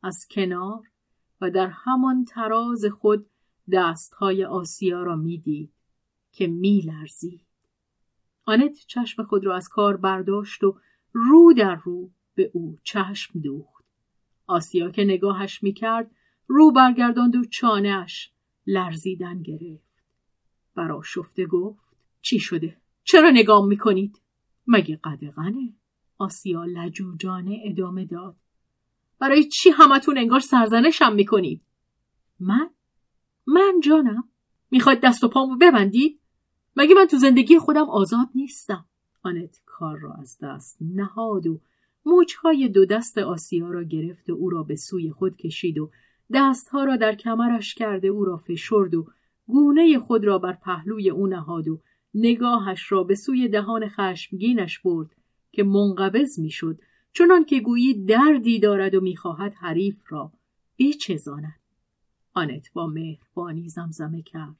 از 0.03 0.27
کنار 0.31 0.91
و 1.41 1.51
در 1.51 1.67
همان 1.67 2.25
تراز 2.25 2.85
خود 2.85 3.29
دستهای 3.71 4.45
آسیا 4.45 5.03
را 5.03 5.15
می‌دید 5.15 5.73
که 6.31 6.47
میلرزید 6.47 7.47
آنت 8.45 8.77
چشم 8.87 9.23
خود 9.23 9.45
را 9.45 9.55
از 9.55 9.69
کار 9.69 9.97
برداشت 9.97 10.63
و 10.63 10.79
رو 11.13 11.53
در 11.53 11.75
رو 11.75 12.11
به 12.35 12.51
او 12.53 12.77
چشم 12.83 13.39
دوخت. 13.39 13.85
آسیا 14.47 14.91
که 14.91 15.03
نگاهش 15.03 15.63
می‌کرد 15.63 16.11
رو 16.47 16.71
برگرداند 16.71 17.35
و 17.35 17.45
چانهاش 17.45 18.31
لرزیدن 18.67 19.41
گرفت. 19.41 19.86
برا 20.77 21.01
شفته 21.01 21.45
گفت 21.45 21.79
چی 22.21 22.39
شده؟ 22.39 22.77
چرا 23.03 23.29
نگام 23.29 23.67
می‌کنید؟ 23.67 24.21
مگه 24.67 24.99
قدغنه؟ 25.03 25.73
آسیا 26.17 26.65
لجوجانه 26.65 27.61
ادامه 27.65 28.05
داد. 28.05 28.35
برای 29.19 29.43
چی 29.43 29.69
همتون 29.69 30.17
انگار 30.17 30.39
سرزنشم 30.39 31.13
می‌کنید؟ 31.13 31.61
من؟ 32.39 32.69
من 33.47 33.79
جانم. 33.83 34.29
می‌خواد 34.71 34.99
دست 34.99 35.23
و 35.23 35.27
پامو 35.27 35.57
ببندید؟ 35.57 36.19
مگه 36.75 36.95
من 36.95 37.05
تو 37.05 37.17
زندگی 37.17 37.59
خودم 37.59 37.89
آزاد 37.89 38.27
نیستم؟ 38.35 38.85
آنت 39.23 39.61
کار 39.65 39.97
را 39.99 40.13
از 40.13 40.37
دست 40.41 40.77
نهاد 40.81 41.47
و 41.47 41.61
موجهای 42.05 42.69
دو 42.69 42.85
دست 42.85 43.17
آسیا 43.17 43.69
را 43.69 43.83
گرفت 43.83 44.29
و 44.29 44.33
او 44.33 44.49
را 44.49 44.63
به 44.63 44.75
سوی 44.75 45.11
خود 45.11 45.35
کشید 45.35 45.77
و 45.77 45.91
دستها 46.33 46.83
را 46.83 46.95
در 46.95 47.15
کمرش 47.15 47.75
کرده 47.75 48.07
او 48.07 48.25
را 48.25 48.37
فشرد 48.37 48.95
و 48.95 49.07
گونه 49.47 49.99
خود 49.99 50.25
را 50.25 50.39
بر 50.39 50.53
پهلوی 50.53 51.09
او 51.09 51.27
نهاد 51.27 51.67
و 51.67 51.81
نگاهش 52.13 52.91
را 52.91 53.03
به 53.03 53.15
سوی 53.15 53.47
دهان 53.47 53.89
خشمگینش 53.89 54.79
برد 54.79 55.15
که 55.51 55.63
منقبض 55.63 56.39
می‌شد 56.39 56.79
چنان 57.13 57.45
که 57.45 57.59
گویی 57.59 58.05
دردی 58.05 58.59
دارد 58.59 58.95
و 58.95 59.01
می‌خواهد 59.01 59.53
حریف 59.53 60.03
را 60.09 60.31
بچزاند. 60.79 61.59
آنت 62.33 62.73
با 62.73 62.87
مهربانی 62.87 63.69
زمزمه 63.69 64.21
کرد. 64.21 64.55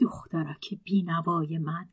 دخترک 0.00 0.74
بینوای 0.84 1.58
من 1.58 1.88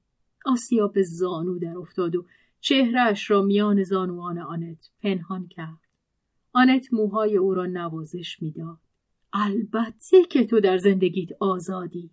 آسیا 0.45 0.87
به 0.87 1.03
زانو 1.03 1.59
در 1.59 1.77
افتاد 1.77 2.15
و 2.15 2.25
چهرهش 2.59 3.31
را 3.31 3.41
میان 3.41 3.83
زانوان 3.83 4.39
آنت 4.39 4.89
پنهان 5.01 5.47
کرد. 5.47 5.79
آنت 6.53 6.93
موهای 6.93 7.37
او 7.37 7.53
را 7.53 7.65
نوازش 7.65 8.41
می‌داد. 8.41 8.79
البته 9.33 10.23
که 10.29 10.45
تو 10.45 10.59
در 10.59 10.77
زندگیت 10.77 11.29
آزادی. 11.39 12.11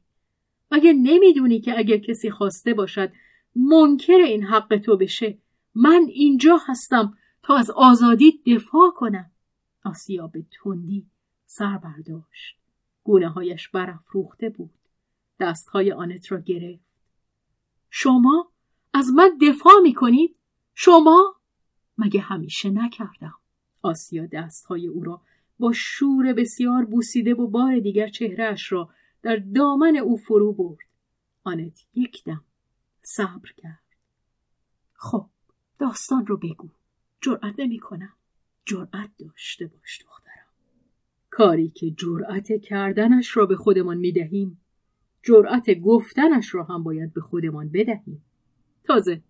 مگه 0.70 0.92
نمی‌دونی 0.92 1.60
که 1.60 1.78
اگر 1.78 1.96
کسی 1.96 2.30
خواسته 2.30 2.74
باشد 2.74 3.12
منکر 3.56 4.12
این 4.12 4.44
حق 4.44 4.76
تو 4.84 4.96
بشه 4.96 5.38
من 5.74 6.06
اینجا 6.08 6.58
هستم 6.66 7.18
تا 7.42 7.56
از 7.56 7.70
آزادی 7.70 8.42
دفاع 8.46 8.90
کنم؟ 8.90 9.30
آسیا 9.84 10.26
به 10.26 10.42
تندی 10.42 11.06
سر 11.46 11.78
برداشت. 11.78 12.58
گونه 13.04 13.28
هایش 13.28 13.68
برافروخته 13.68 14.48
بود. 14.48 14.70
دستهای 15.40 15.92
آنت 15.92 16.32
را 16.32 16.40
گرفت. 16.40 16.84
شما 17.90 18.52
از 18.94 19.10
من 19.14 19.38
دفاع 19.42 19.80
می‌کنید؟ 19.82 20.38
شما؟ 20.74 21.34
مگه 21.98 22.20
همیشه 22.20 22.70
نکردم. 22.70 23.34
آسیا 23.82 24.26
دستهای 24.26 24.86
او 24.86 25.04
را 25.04 25.20
با 25.58 25.72
شور 25.72 26.32
بسیار 26.32 26.84
بوسیده 26.84 27.34
و 27.34 27.46
بار 27.46 27.78
دیگر 27.78 28.08
چهرهش 28.08 28.72
را 28.72 28.90
در 29.24 29.36
دامن 29.36 29.96
او 29.96 30.16
فرو 30.16 30.52
برد. 30.52 30.78
آنت 31.44 31.86
یک 31.94 32.24
دم 32.24 32.44
صبر 33.02 33.52
کرد. 33.56 33.84
خب 34.92 35.26
داستان 35.78 36.26
رو 36.26 36.36
بگو. 36.36 36.68
جرأت 37.20 37.54
نمی 37.58 37.78
کنم. 37.78 38.12
جرأت 38.64 39.10
داشته 39.18 39.66
باش 39.66 40.02
دخترم. 40.02 40.46
کاری 41.30 41.68
که 41.68 41.90
جرأت 41.90 42.62
کردنش 42.62 43.36
را 43.36 43.46
به 43.46 43.56
خودمان 43.56 43.96
می 43.96 44.12
دهیم. 44.12 44.60
جرأت 45.22 45.70
گفتنش 45.70 46.54
را 46.54 46.64
هم 46.64 46.82
باید 46.82 47.12
به 47.12 47.20
خودمان 47.20 47.68
بدهیم. 47.68 48.24
تازه 48.84 49.22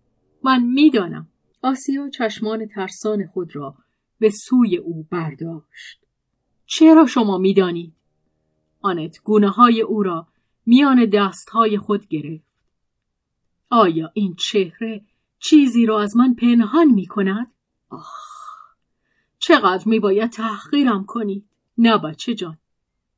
من 0.43 0.63
می‌دانم 0.63 1.27
آسیا 1.61 2.09
چشمان 2.09 2.67
ترسان 2.67 3.27
خود 3.27 3.55
را 3.55 3.75
به 4.19 4.29
سوی 4.29 4.77
او 4.77 5.03
برداشت. 5.03 6.05
چرا 6.65 7.05
شما 7.05 7.37
می‌دانید 7.37 7.93
آنت 8.85 9.23
گونه 9.23 9.49
های 9.49 9.81
او 9.81 10.03
را 10.03 10.27
میان 10.65 11.05
دست 11.05 11.49
های 11.49 11.77
خود 11.77 12.07
گرفت. 12.07 12.45
آیا 13.69 14.11
این 14.13 14.35
چهره 14.35 15.05
چیزی 15.39 15.85
را 15.85 16.01
از 16.01 16.17
من 16.17 16.33
پنهان 16.33 16.87
می 16.87 17.05
کند؟ 17.05 17.47
آخ 17.89 18.25
چقدر 19.39 19.87
می 19.87 19.99
باید 19.99 20.31
تحقیرم 20.31 21.05
کنی. 21.05 21.45
نه 21.77 21.97
بچه 21.97 22.33
جان 22.35 22.57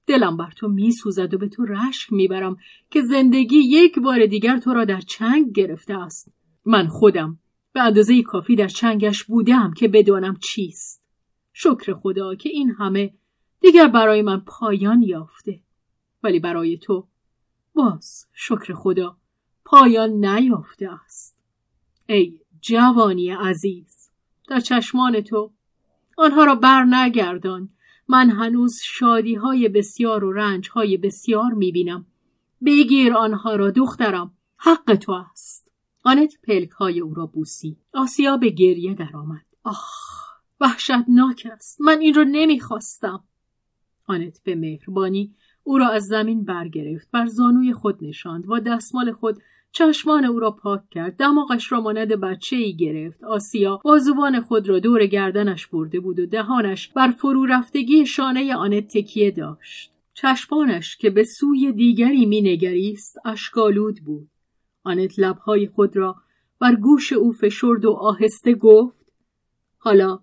دلم 0.08 0.38
بر 0.38 0.52
تو 0.52 0.68
می 0.68 0.92
سوزد 0.92 1.34
و 1.34 1.38
به 1.38 1.50
تو 1.50 1.66
رشک 1.66 2.14
می‌برم 2.14 2.58
که 2.90 3.02
زندگی 3.02 3.58
یک 3.58 4.00
بار 4.00 4.26
دیگر 4.26 4.58
تو 4.58 4.74
را 4.74 4.86
در 4.86 5.02
چنگ 5.02 5.52
گرفته 5.52 5.94
است. 5.94 6.34
من 6.66 6.88
خودم 6.88 7.40
به 7.74 7.82
اندازه 7.82 8.22
کافی 8.22 8.56
در 8.56 8.68
چنگش 8.68 9.24
بودم 9.24 9.74
که 9.78 9.88
بدانم 9.88 10.36
چیست. 10.36 11.04
شکر 11.54 11.94
خدا 11.94 12.36
که 12.36 12.50
این 12.50 12.76
همه 12.80 13.14
دیگر 13.60 13.88
برای 13.88 14.22
من 14.22 14.40
پایان 14.40 15.02
یافته. 15.02 15.60
ولی 16.24 16.40
برای 16.40 16.78
تو 16.78 17.08
باز 17.74 18.28
شکر 18.34 18.74
خدا 18.74 19.18
پایان 19.66 20.10
نیافته 20.26 20.90
است. 21.06 21.38
ای 22.10 22.40
جوانی 22.62 23.32
عزیز 23.32 24.10
در 24.48 24.60
چشمان 24.60 25.22
تو 25.22 25.52
آنها 26.18 26.44
را 26.44 26.56
بر 26.56 26.84
نگردان 26.84 27.70
من 28.08 28.30
هنوز 28.30 28.80
شادی 28.84 29.36
های 29.36 29.70
بسیار 29.70 30.24
و 30.24 30.32
رنج 30.32 30.70
های 30.70 30.98
بسیار 30.98 31.54
می 31.54 31.72
بینم 31.72 32.06
بگیر 32.66 33.14
آنها 33.14 33.56
را 33.56 33.72
دخترم 33.72 34.34
حق 34.58 34.96
تو 34.96 35.12
است. 35.12 35.72
آنت 36.04 36.34
پلک 36.44 36.70
های 36.70 37.00
او 37.00 37.14
را 37.14 37.26
بوسی. 37.26 37.78
آسیا 37.94 38.38
به 38.38 38.50
گریه 38.50 38.94
درآمد. 38.94 39.46
آخ 39.64 39.84
وحشتناک 40.60 41.48
است. 41.52 41.82
من 41.82 42.00
این 42.00 42.14
را 42.14 42.24
نمی‌خواستم. 42.24 43.24
آنت 44.08 44.42
به 44.44 44.56
مهربانی 44.56 45.36
او 45.64 45.78
را 45.78 45.90
از 45.90 46.06
زمین 46.06 46.44
برگرفت 46.44 47.08
بر 47.12 47.26
زانوی 47.26 47.74
خود 47.74 48.04
نشاند 48.04 48.50
و 48.50 48.60
دستمال 48.60 49.12
خود 49.12 49.42
چشمان 49.72 50.26
او 50.26 50.40
را 50.40 50.52
پاک 50.52 50.90
کرد. 50.90 51.16
دماغش 51.16 51.72
را 51.72 51.82
مانند 51.82 52.14
بچه 52.14 52.56
ای 52.56 52.76
گرفت. 52.76 53.24
آسیا 53.24 53.82
بازوان 53.84 54.42
خود 54.42 54.70
را 54.70 54.80
دور 54.80 55.06
گردنش 55.06 55.68
برده 55.68 56.00
بود 56.00 56.20
و 56.20 56.26
دهانش 56.26 56.88
بر 56.88 57.12
فرو 57.12 57.46
رفتگی 57.46 58.06
شانه 58.06 58.56
آنت 58.56 58.88
تکیه 58.88 59.32
داشت. 59.32 59.92
چشمانش 60.14 60.98
که 60.98 61.10
به 61.10 61.24
سوی 61.24 61.72
دیگری 61.72 62.26
مینگریست 62.26 63.18
اشکالود 63.26 64.00
بود. 64.06 64.30
آنت 64.84 65.20
لبهای 65.20 65.68
خود 65.68 65.98
را 65.98 66.16
بر 66.60 66.76
گوش 66.76 67.14
او 67.14 67.32
فشرد 67.32 67.86
و 67.86 67.92
آهسته 67.92 68.54
گفت 68.54 69.06
حالا 69.78 70.20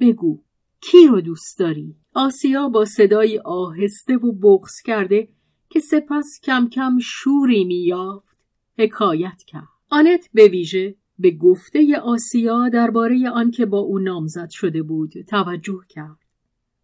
بگو 0.00 0.42
کی 0.80 1.06
رو 1.06 1.20
دوست 1.20 1.58
داری؟ 1.58 1.94
آسیا 2.18 2.68
با 2.68 2.84
صدای 2.84 3.38
آهسته 3.38 4.16
و 4.16 4.32
بغز 4.32 4.80
کرده 4.84 5.28
که 5.70 5.80
سپس 5.80 6.40
کم 6.42 6.68
کم 6.68 6.98
شوری 7.02 7.64
میافت 7.64 8.38
حکایت 8.78 9.42
کرد. 9.46 9.68
آنت 9.90 10.28
به 10.34 10.48
ویژه 10.48 10.94
به 11.18 11.30
گفته 11.30 11.96
آسیا 11.96 12.68
درباره 12.68 13.30
آنکه 13.30 13.66
با 13.66 13.78
او 13.78 13.98
نامزد 13.98 14.50
شده 14.50 14.82
بود 14.82 15.12
توجه 15.28 15.80
کرد. 15.88 16.16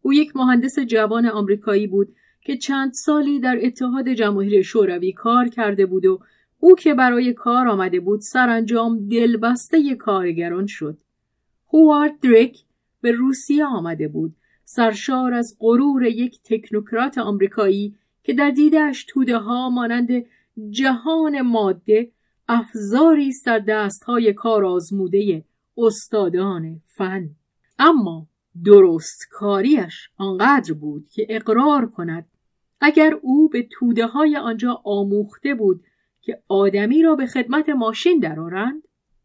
او 0.02 0.12
یک 0.12 0.36
مهندس 0.36 0.78
جوان 0.78 1.26
آمریکایی 1.26 1.86
بود 1.86 2.14
که 2.40 2.56
چند 2.56 2.92
سالی 2.92 3.40
در 3.40 3.58
اتحاد 3.62 4.08
جماهیر 4.08 4.62
شوروی 4.62 5.12
کار 5.12 5.48
کرده 5.48 5.86
بود 5.86 6.06
و 6.06 6.20
او 6.58 6.74
که 6.74 6.94
برای 6.94 7.32
کار 7.32 7.68
آمده 7.68 8.00
بود 8.00 8.20
سرانجام 8.20 9.08
دلبسته 9.08 9.94
کارگران 9.94 10.66
شد. 10.66 10.98
هوارد 11.72 12.20
درک 12.20 12.58
به 13.00 13.12
روسیه 13.12 13.66
آمده 13.66 14.08
بود 14.08 14.36
سرشار 14.74 15.34
از 15.34 15.56
غرور 15.60 16.02
یک 16.02 16.40
تکنوکرات 16.44 17.18
آمریکایی 17.18 17.94
که 18.22 18.32
در 18.34 18.50
دیدش 18.50 19.04
توده 19.08 19.38
ها 19.38 19.70
مانند 19.70 20.08
جهان 20.70 21.40
ماده 21.40 22.10
افزاری 22.48 23.28
است 23.28 23.46
در 23.46 23.58
دستهای 23.58 24.32
کار 24.32 24.64
آزموده 24.64 25.44
استادان 25.76 26.80
فن. 26.86 27.30
اما 27.78 28.26
درست 28.64 29.28
کاریش 29.30 30.08
آنقدر 30.16 30.74
بود 30.74 31.08
که 31.08 31.26
اقرار 31.28 31.90
کند 31.90 32.26
اگر 32.80 33.14
او 33.22 33.48
به 33.48 33.68
توده 33.70 34.06
های 34.06 34.36
آنجا 34.36 34.80
آموخته 34.84 35.54
بود 35.54 35.84
که 36.20 36.42
آدمی 36.48 37.02
را 37.02 37.16
به 37.16 37.26
خدمت 37.26 37.68
ماشین 37.68 38.18
درآرند 38.18 38.82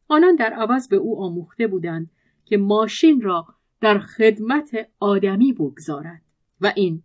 آنان 0.08 0.36
در 0.36 0.54
عوض 0.54 0.88
به 0.88 0.96
او 0.96 1.24
آموخته 1.24 1.68
بودند 1.68 2.12
که 2.46 2.58
ماشین 2.58 3.22
را 3.22 3.57
در 3.82 4.00
خدمت 4.00 4.90
آدمی 5.00 5.54
بگذارد. 5.54 6.22
و 6.62 6.74
این 6.76 7.04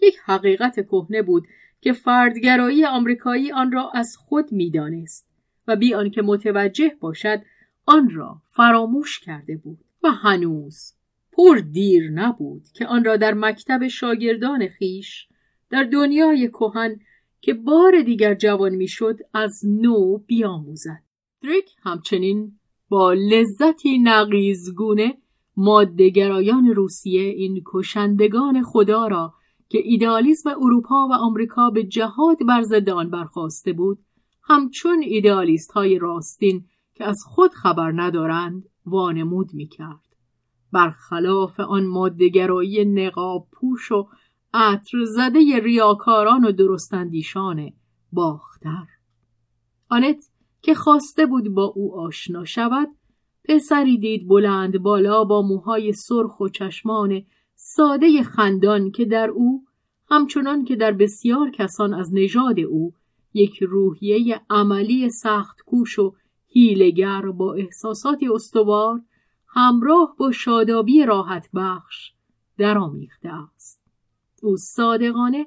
یک 0.00 0.14
حقیقت 0.24 0.86
کهنه 0.86 1.22
بود 1.22 1.46
که 1.80 1.92
فردگرایی 1.92 2.84
آمریکایی 2.84 3.52
آن 3.52 3.72
را 3.72 3.90
از 3.94 4.16
خود 4.16 4.52
می‌دانست 4.52 5.28
و 5.66 5.76
بی 5.76 5.94
آنکه 5.94 6.22
متوجه 6.22 6.96
باشد 7.00 7.42
آن 7.86 8.10
را 8.10 8.42
فراموش 8.48 9.20
کرده 9.20 9.56
بود 9.56 9.78
و 10.02 10.10
هنوز 10.10 10.92
پر 11.32 11.56
دیر 11.56 12.10
نبود 12.10 12.62
که 12.74 12.86
آن 12.86 13.04
را 13.04 13.16
در 13.16 13.34
مکتب 13.34 13.88
شاگردان 13.88 14.68
خیش 14.68 15.28
در 15.70 15.82
دنیای 15.82 16.48
کهن 16.48 17.00
که 17.40 17.54
بار 17.54 18.02
دیگر 18.02 18.34
جوان 18.34 18.74
می‌شد 18.74 19.18
از 19.34 19.60
نو 19.66 20.18
بیاموزد. 20.18 21.02
دریک 21.42 21.70
همچنین 21.82 22.58
با 22.88 23.12
لذتی 23.12 23.98
نقیزگونه 23.98 25.14
مادهگرایان 25.56 26.66
روسیه 26.66 27.22
این 27.22 27.62
کشندگان 27.66 28.62
خدا 28.62 29.06
را 29.06 29.34
که 29.68 29.78
ایدئالیسم 29.84 30.50
اروپا 30.50 31.08
و 31.10 31.12
آمریکا 31.12 31.70
به 31.70 31.84
جهاد 31.84 32.46
بر 32.48 32.62
ضد 32.62 32.90
آن 32.90 33.10
برخواسته 33.10 33.72
بود 33.72 33.98
همچون 34.42 35.02
ایدئالیست 35.02 35.72
های 35.72 35.98
راستین 35.98 36.64
که 36.94 37.04
از 37.04 37.18
خود 37.26 37.50
خبر 37.50 37.92
ندارند 37.96 38.64
وانمود 38.86 39.54
می‌کرد. 39.54 40.16
برخلاف 40.72 41.60
آن 41.60 41.86
مادهگرایی 41.86 42.84
نقاب 42.84 43.48
پوش 43.52 43.92
و 43.92 44.08
عطر 44.54 45.04
زده 45.04 45.60
ریاکاران 45.62 46.44
و 46.44 46.52
درستندیشان 46.52 47.70
باختر. 48.12 48.86
آنت 49.90 50.30
که 50.62 50.74
خواسته 50.74 51.26
بود 51.26 51.48
با 51.48 51.64
او 51.64 52.00
آشنا 52.00 52.44
شود 52.44 52.88
پسری 53.44 53.98
دید 53.98 54.28
بلند 54.28 54.78
بالا 54.78 55.24
با 55.24 55.42
موهای 55.42 55.92
سرخ 55.92 56.40
و 56.40 56.48
چشمان 56.48 57.22
ساده 57.54 58.22
خندان 58.22 58.90
که 58.90 59.04
در 59.04 59.30
او 59.30 59.64
همچنان 60.10 60.64
که 60.64 60.76
در 60.76 60.92
بسیار 60.92 61.50
کسان 61.50 61.94
از 61.94 62.14
نژاد 62.14 62.60
او 62.60 62.92
یک 63.34 63.62
روحیه 63.62 64.40
عملی 64.50 65.10
سخت 65.10 65.60
کوش 65.66 65.98
و 65.98 66.14
هیلگر 66.46 67.22
با 67.22 67.54
احساساتی 67.54 68.28
استوار 68.28 69.00
همراه 69.48 70.14
با 70.18 70.30
شادابی 70.30 71.04
راحت 71.04 71.48
بخش 71.54 72.12
درآمیخته 72.58 73.28
است. 73.54 73.80
او 74.42 74.56
صادقانه 74.56 75.46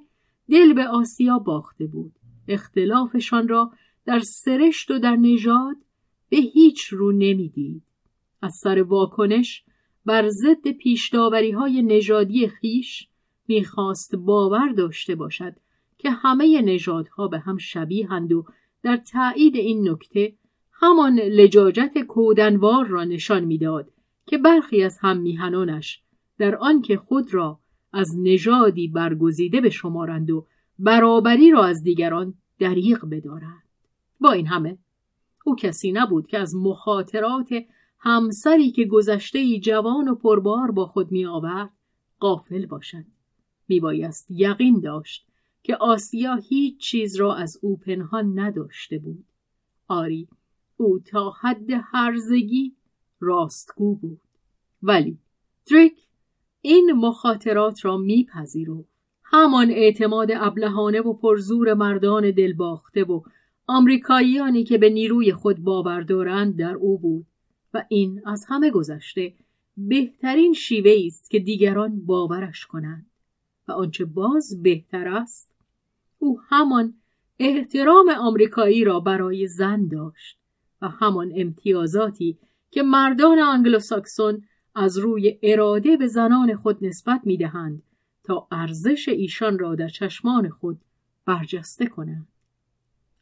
دل 0.50 0.74
به 0.74 0.88
آسیا 0.88 1.40
باخته 1.40 1.86
بود. 1.88 2.14
اختلافشان 2.48 3.48
را 3.48 3.72
در 4.06 4.20
سرشت 4.20 4.92
و 4.92 5.00
در 5.00 5.16
نژاد 5.16 5.76
به 6.30 6.38
هیچ 6.38 6.88
رو 6.88 7.12
نمی‌دید. 7.12 7.84
از 8.42 8.56
سر 8.56 8.82
واکنش 8.82 9.64
بر 10.06 10.30
ضد 10.30 10.72
پیشداوری 10.72 11.52
های 11.52 11.82
نژادی 11.82 12.48
خیش 12.48 13.08
می‌خواست 13.48 14.16
باور 14.16 14.70
داشته 14.70 15.16
باشد 15.16 15.56
که 15.98 16.10
همه 16.12 16.62
نژادها 16.62 17.28
به 17.28 17.40
هم 17.40 17.58
شبیهند 17.58 18.34
و 18.34 18.46
در 18.84 18.98
تایید 18.98 19.56
این 19.56 19.90
نکته 19.90 20.34
همان 20.72 21.20
لجاجت 21.20 21.98
کودنوار 22.08 22.88
را 22.88 23.04
نشان 23.04 23.44
می‌داد 23.46 23.92
که 24.26 24.38
برخی 24.38 24.84
از 24.84 24.98
هم 25.02 25.18
میهنانش 25.18 26.02
در 26.38 26.56
آنکه 26.56 26.98
خود 26.98 27.34
را 27.34 27.60
از 27.94 28.18
نژادی 28.18 28.88
برگزیده 28.88 29.62
به 29.62 29.70
شمارند 29.70 30.32
و 30.32 30.48
برابری 30.80 31.52
را 31.52 31.66
از 31.66 31.84
دیگران 31.84 32.34
دریغ 32.60 33.06
بدارند. 33.06 33.64
با 34.20 34.32
این 34.32 34.48
همه 34.48 34.78
او 35.48 35.56
کسی 35.56 35.92
نبود 35.92 36.28
که 36.28 36.40
از 36.40 36.56
مخاطرات 36.56 37.50
همسری 38.00 38.72
که 38.72 38.86
گذشته 38.86 39.40
ای 39.40 39.60
جوان 39.60 40.08
و 40.08 40.16
پربار 40.16 40.72
با 40.72 40.86
خود 40.86 41.12
می 41.12 41.26
آورد 41.26 41.70
قافل 42.20 42.66
باشد. 42.66 43.06
می 43.68 43.80
بایست 43.80 44.28
یقین 44.30 44.80
داشت 44.80 45.28
که 45.64 45.76
آسیا 45.76 46.36
هیچ 46.36 46.78
چیز 46.78 47.16
را 47.16 47.36
از 47.36 47.60
او 47.62 47.78
پنهان 47.78 48.40
نداشته 48.40 48.98
بود. 49.00 49.26
آری 49.88 50.28
او 50.78 51.00
تا 51.00 51.30
حد 51.30 51.70
هرزگی 51.84 52.76
راستگو 53.20 53.96
بود. 53.96 54.22
ولی 54.84 55.18
دریک 55.72 55.98
این 56.62 56.92
مخاطرات 56.92 57.86
را 57.86 57.98
میپذیرفت. 57.98 58.90
همان 59.24 59.72
اعتماد 59.72 60.32
ابلهانه 60.36 61.02
و 61.02 61.14
پرزور 61.14 61.74
مردان 61.74 62.32
دلباخته 62.32 63.04
و 63.04 63.22
آمریکاییانی 63.68 64.64
که 64.64 64.78
به 64.78 64.90
نیروی 64.90 65.34
خود 65.34 65.60
باور 65.60 66.02
دارند 66.02 66.56
در 66.56 66.74
او 66.74 66.98
بود 67.00 67.26
و 67.74 67.86
این 67.90 68.22
از 68.26 68.46
همه 68.50 68.72
گذشته 68.72 69.34
بهترین 69.78 70.54
شیوه 70.54 70.94
است 71.06 71.30
که 71.30 71.40
دیگران 71.40 72.06
باورش 72.06 72.66
کنند 72.66 73.06
و 73.68 73.72
آنچه 73.72 74.06
باز 74.06 74.64
بهتر 74.64 75.08
است 75.08 75.50
او 76.20 76.40
همان 76.50 76.94
احترام 77.40 78.10
آمریکایی 78.10 78.84
را 78.84 79.00
برای 79.00 79.48
زن 79.48 79.88
داشت 79.88 80.38
و 80.82 80.90
همان 80.90 81.32
امتیازاتی 81.36 82.38
که 82.72 82.84
مردان 82.84 83.40
آنگلوساکسون 83.40 84.44
از 84.76 84.98
روی 84.98 85.40
اراده 85.44 85.98
به 85.98 86.08
زنان 86.08 86.56
خود 86.56 86.86
نسبت 86.86 87.22
می‌دهند 87.24 87.84
تا 88.24 88.48
ارزش 88.52 89.10
ایشان 89.10 89.60
را 89.60 89.76
در 89.76 89.88
چشمان 89.88 90.50
خود 90.50 90.82
برجسته 91.26 91.86
کنند. 91.86 92.28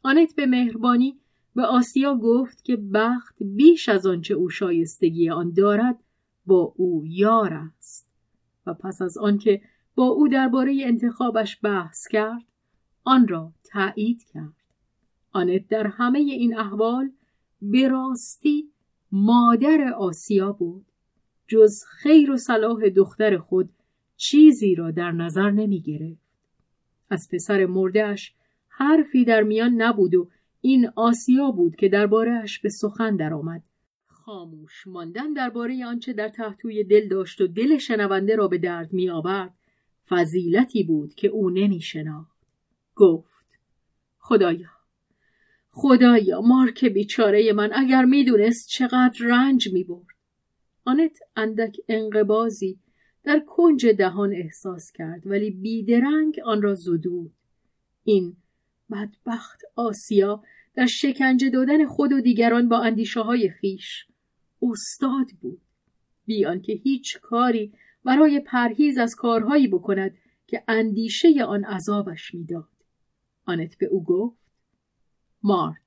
آنت 0.04 0.34
به 0.34 0.46
مهربانی 0.46 1.18
به 1.54 1.62
آسیا 1.62 2.14
گفت 2.14 2.64
که 2.64 2.76
بخت 2.76 3.36
بیش 3.40 3.88
از 3.88 4.06
آنچه 4.06 4.34
او 4.34 4.50
شایستگی 4.50 5.30
آن 5.30 5.52
دارد 5.52 5.98
با 6.46 6.74
او 6.76 7.02
یار 7.06 7.52
است 7.52 8.08
و 8.66 8.74
پس 8.74 9.02
از 9.02 9.18
آنکه 9.18 9.62
با 9.94 10.04
او 10.04 10.28
درباره 10.28 10.82
انتخابش 10.84 11.58
بحث 11.62 12.08
کرد 12.08 12.42
آن 13.04 13.28
را 13.28 13.52
تایید 13.64 14.24
کرد 14.34 14.56
آنت 15.32 15.68
در 15.68 15.86
همه 15.86 16.18
این 16.18 16.58
احوال 16.58 17.10
به 17.62 17.88
راستی 17.88 18.70
مادر 19.12 19.92
آسیا 19.96 20.52
بود 20.52 20.86
جز 21.46 21.82
خیر 21.88 22.30
و 22.30 22.36
صلاح 22.36 22.88
دختر 22.88 23.38
خود 23.38 23.70
چیزی 24.16 24.74
را 24.74 24.90
در 24.90 25.12
نظر 25.12 25.50
نمی 25.50 25.80
گرفت. 25.80 26.24
از 27.10 27.28
پسر 27.32 27.66
مردهش 27.66 28.34
حرفی 28.76 29.24
در 29.24 29.42
میان 29.42 29.82
نبود 29.82 30.14
و 30.14 30.30
این 30.60 30.90
آسیا 30.96 31.50
بود 31.50 31.76
که 31.76 31.88
دربارهاش 31.88 32.58
به 32.58 32.68
سخن 32.68 33.16
درآمد 33.16 33.62
خاموش 34.06 34.86
ماندن 34.86 35.32
درباره 35.32 35.86
آنچه 35.86 36.12
در 36.12 36.28
تحتوی 36.28 36.84
دل 36.84 37.08
داشت 37.08 37.40
و 37.40 37.46
دل 37.46 37.78
شنونده 37.78 38.36
را 38.36 38.48
به 38.48 38.58
درد 38.58 38.92
می 38.92 39.10
آورد 39.10 39.54
فضیلتی 40.08 40.82
بود 40.82 41.14
که 41.14 41.28
او 41.28 41.50
نمی 41.50 41.80
شناخت. 41.80 42.46
گفت 42.94 43.58
خدایا 44.18 44.68
خدایا 45.70 46.40
مارک 46.40 46.84
بیچاره 46.84 47.52
من 47.52 47.70
اگر 47.74 48.04
می‌دونست 48.04 48.68
چقدر 48.68 49.18
رنج 49.20 49.72
می 49.72 49.84
برد. 49.84 50.16
آنت 50.84 51.18
اندک 51.36 51.76
انقبازی 51.88 52.78
در 53.24 53.42
کنج 53.46 53.86
دهان 53.86 54.32
احساس 54.32 54.92
کرد 54.92 55.26
ولی 55.26 55.50
بیدرنگ 55.50 56.40
آن 56.44 56.62
را 56.62 56.74
زدود. 56.74 57.32
این 58.04 58.36
بدبخت 58.90 59.60
آسیا 59.76 60.42
در 60.74 60.86
شکنجه 60.86 61.50
دادن 61.50 61.86
خود 61.86 62.12
و 62.12 62.20
دیگران 62.20 62.68
با 62.68 62.78
اندیشه 62.78 63.20
های 63.20 63.50
خیش 63.50 64.06
استاد 64.62 65.30
بود. 65.40 65.60
بیان 66.26 66.60
که 66.60 66.72
هیچ 66.72 67.18
کاری 67.20 67.72
برای 68.04 68.40
پرهیز 68.40 68.98
از 68.98 69.14
کارهایی 69.14 69.68
بکند 69.68 70.14
که 70.46 70.64
اندیشه 70.68 71.44
آن 71.44 71.64
عذابش 71.64 72.34
می‌داد. 72.34 72.68
آنت 73.44 73.78
به 73.78 73.86
او 73.86 74.04
گفت 74.04 74.38
مارک 75.42 75.82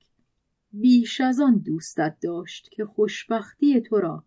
بیش 0.72 1.20
از 1.20 1.40
آن 1.40 1.58
دوستت 1.58 2.16
داشت 2.22 2.68
که 2.72 2.84
خوشبختی 2.84 3.80
تو 3.80 3.96
را 3.96 4.24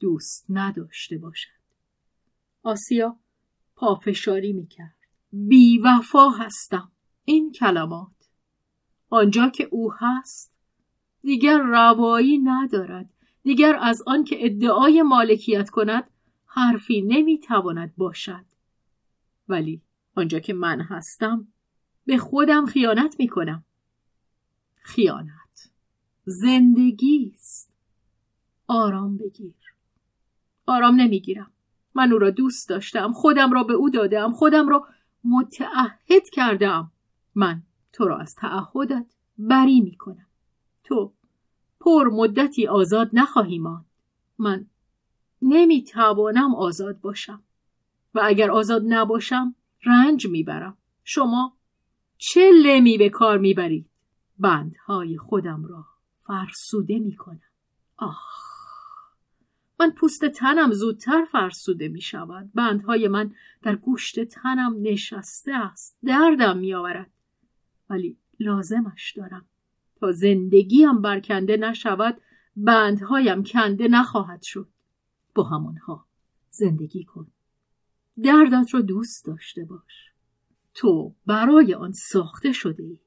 دوست 0.00 0.46
نداشته 0.48 1.18
باشد. 1.18 1.62
آسیا 2.62 3.18
پافشاری 3.76 4.52
می‌کرد. 4.52 4.96
بی 5.32 5.78
وفا 5.78 6.28
هستم. 6.28 6.92
این 7.24 7.52
کلمات. 7.52 8.08
آنجا 9.10 9.48
که 9.48 9.68
او 9.70 9.92
هست 9.92 10.52
دیگر 11.22 11.58
روایی 11.58 12.38
ندارد. 12.38 13.10
دیگر 13.42 13.78
از 13.80 14.02
آن 14.06 14.24
که 14.24 14.46
ادعای 14.46 15.02
مالکیت 15.02 15.70
کند 15.70 16.10
حرفی 16.46 17.02
نمی‌تواند 17.02 17.96
باشد. 17.96 18.44
ولی 19.48 19.82
آنجا 20.14 20.38
که 20.38 20.52
من 20.52 20.80
هستم 20.80 21.48
به 22.06 22.18
خودم 22.18 22.66
خیانت 22.66 23.16
می‌کنم. 23.18 23.64
خیانت. 24.82 25.70
زندگی 26.24 27.32
است. 27.34 27.72
آرام 28.66 29.16
بگیر. 29.16 29.54
آرام 30.66 31.00
نمی‌گیرم. 31.00 31.50
من 31.94 32.12
او 32.12 32.18
را 32.18 32.30
دوست 32.30 32.68
داشتم. 32.68 33.12
خودم 33.12 33.52
را 33.52 33.64
به 33.64 33.72
او 33.72 33.90
دادم. 33.90 34.32
خودم 34.32 34.68
را 34.68 34.86
متعهد 35.24 36.28
کردم. 36.32 36.92
من 37.34 37.62
تو 37.92 38.04
را 38.04 38.18
از 38.18 38.34
تعهدت 38.34 39.06
بری 39.38 39.80
می‌کنم 39.80 40.26
تو 40.84 41.12
پر 41.80 42.08
مدتی 42.08 42.66
آزاد 42.66 43.10
نخواهی 43.12 43.58
ماند 43.58 43.84
من 44.38 44.66
نمی‌توانم 45.42 46.54
آزاد 46.54 47.00
باشم 47.00 47.42
و 48.14 48.20
اگر 48.24 48.50
آزاد 48.50 48.82
نباشم 48.86 49.54
رنج 49.84 50.26
می‌برم 50.26 50.78
شما 51.04 51.56
چه 52.16 52.50
لمی 52.64 52.98
به 52.98 53.08
کار 53.08 53.38
می‌برید 53.38 53.90
بندهای 54.38 55.18
خودم 55.18 55.64
را 55.64 55.84
فرسوده 56.20 56.98
می‌کنم 56.98 57.40
آخ 57.96 58.42
من 59.80 59.90
پوست 59.90 60.24
تنم 60.24 60.72
زودتر 60.72 61.24
فرسوده 61.24 61.88
می 61.88 62.00
شود. 62.00 62.50
بندهای 62.54 63.08
من 63.08 63.34
در 63.62 63.76
گوشت 63.76 64.24
تنم 64.24 64.76
نشسته 64.82 65.52
است. 65.54 65.98
دردم 66.04 66.58
می 66.58 66.74
آورد. 66.74 67.10
ولی 67.92 68.16
لازمش 68.40 69.12
دارم. 69.16 69.44
تا 70.00 70.12
زندگیم 70.12 71.02
برکنده 71.02 71.56
نشود 71.56 72.20
بندهایم 72.56 73.42
کنده 73.42 73.88
نخواهد 73.88 74.42
شد. 74.42 74.68
با 75.34 75.42
همانها 75.42 76.06
زندگی 76.50 77.04
کن. 77.04 77.26
دردت 78.22 78.74
را 78.74 78.80
دوست 78.80 79.26
داشته 79.26 79.64
باش. 79.64 80.12
تو 80.74 81.14
برای 81.26 81.74
آن 81.74 81.92
ساخته 81.92 82.52
شده 82.52 82.82
ای. 82.82 82.98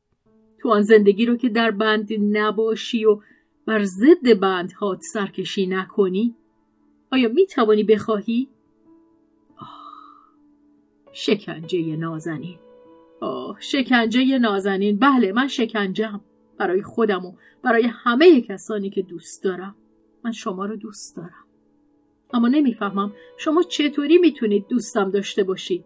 تو 0.60 0.70
آن 0.70 0.82
زندگی 0.82 1.26
رو 1.26 1.36
که 1.36 1.50
در 1.50 1.72
بند 1.72 2.10
نباشی 2.14 3.06
و 3.06 3.22
بر 3.66 3.84
ضد 3.84 4.40
بندهات 4.40 5.02
سرکشی 5.02 5.68
نکنی 5.68 6.36
آیا 7.12 7.30
می 7.30 7.48
توانی 7.48 7.84
بخواهی؟ 7.84 8.50
آه. 9.58 9.82
شکنجه 11.14 11.96
نازنین 11.96 12.65
آه 13.22 13.58
شکنجه 13.60 14.40
نازنین. 14.40 15.00
بله 15.00 15.32
من 15.32 15.48
شکنجم 15.48 16.22
برای 16.58 16.82
خودم 16.82 17.26
و 17.26 17.34
برای 17.64 17.84
همه 17.84 18.42
کسانی 18.42 18.90
که 18.90 19.02
دوست 19.02 19.44
دارم. 19.44 19.76
من 20.24 20.32
شما 20.32 20.66
رو 20.66 20.76
دوست 20.76 21.18
دارم. 21.18 21.46
اما 22.34 22.48
نمی‌فهمم 22.48 23.14
شما 23.38 23.64
چطوری 23.64 24.18
می‌تونید 24.18 24.68
دوستم 24.68 25.10
داشته 25.10 25.44
باشید. 25.44 25.86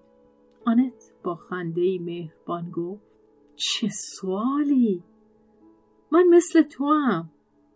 آنت 0.66 1.12
با 1.24 1.36
خنده 1.36 2.00
مهربان 2.00 2.72
گفت 2.72 3.04
چه 3.56 3.90
سوالی؟ 3.90 5.04
من 6.12 6.24
مثل 6.30 6.62
تو 6.62 6.94
هم 6.94 7.30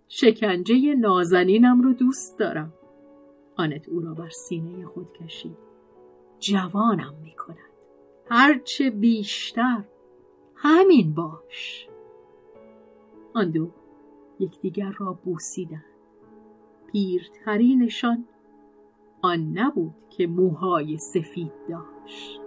شکنجه 0.07 0.95
نازنینم 0.95 1.81
رو 1.81 1.93
دوست 1.93 2.39
دارم. 2.39 2.73
آنت 3.55 3.89
او 3.89 3.99
را 3.99 4.13
بر 4.13 4.29
سینه 4.29 4.85
خود 4.85 5.11
کشید. 5.11 5.57
جوانم 6.39 7.15
می 7.23 7.35
کند 7.35 7.72
هرچه 8.35 8.89
بیشتر. 8.89 9.83
همین 10.55 11.13
باش. 11.13 11.87
آن 13.33 13.51
دو 13.51 13.69
یکدیگر 14.39 14.91
را 14.91 15.13
بوسیدند. 15.13 15.85
پیرترینشان 16.91 18.25
آن 19.21 19.57
نبود 19.57 19.95
که 20.09 20.27
موهای 20.27 20.97
سفید 20.97 21.51
داشت. 21.69 22.42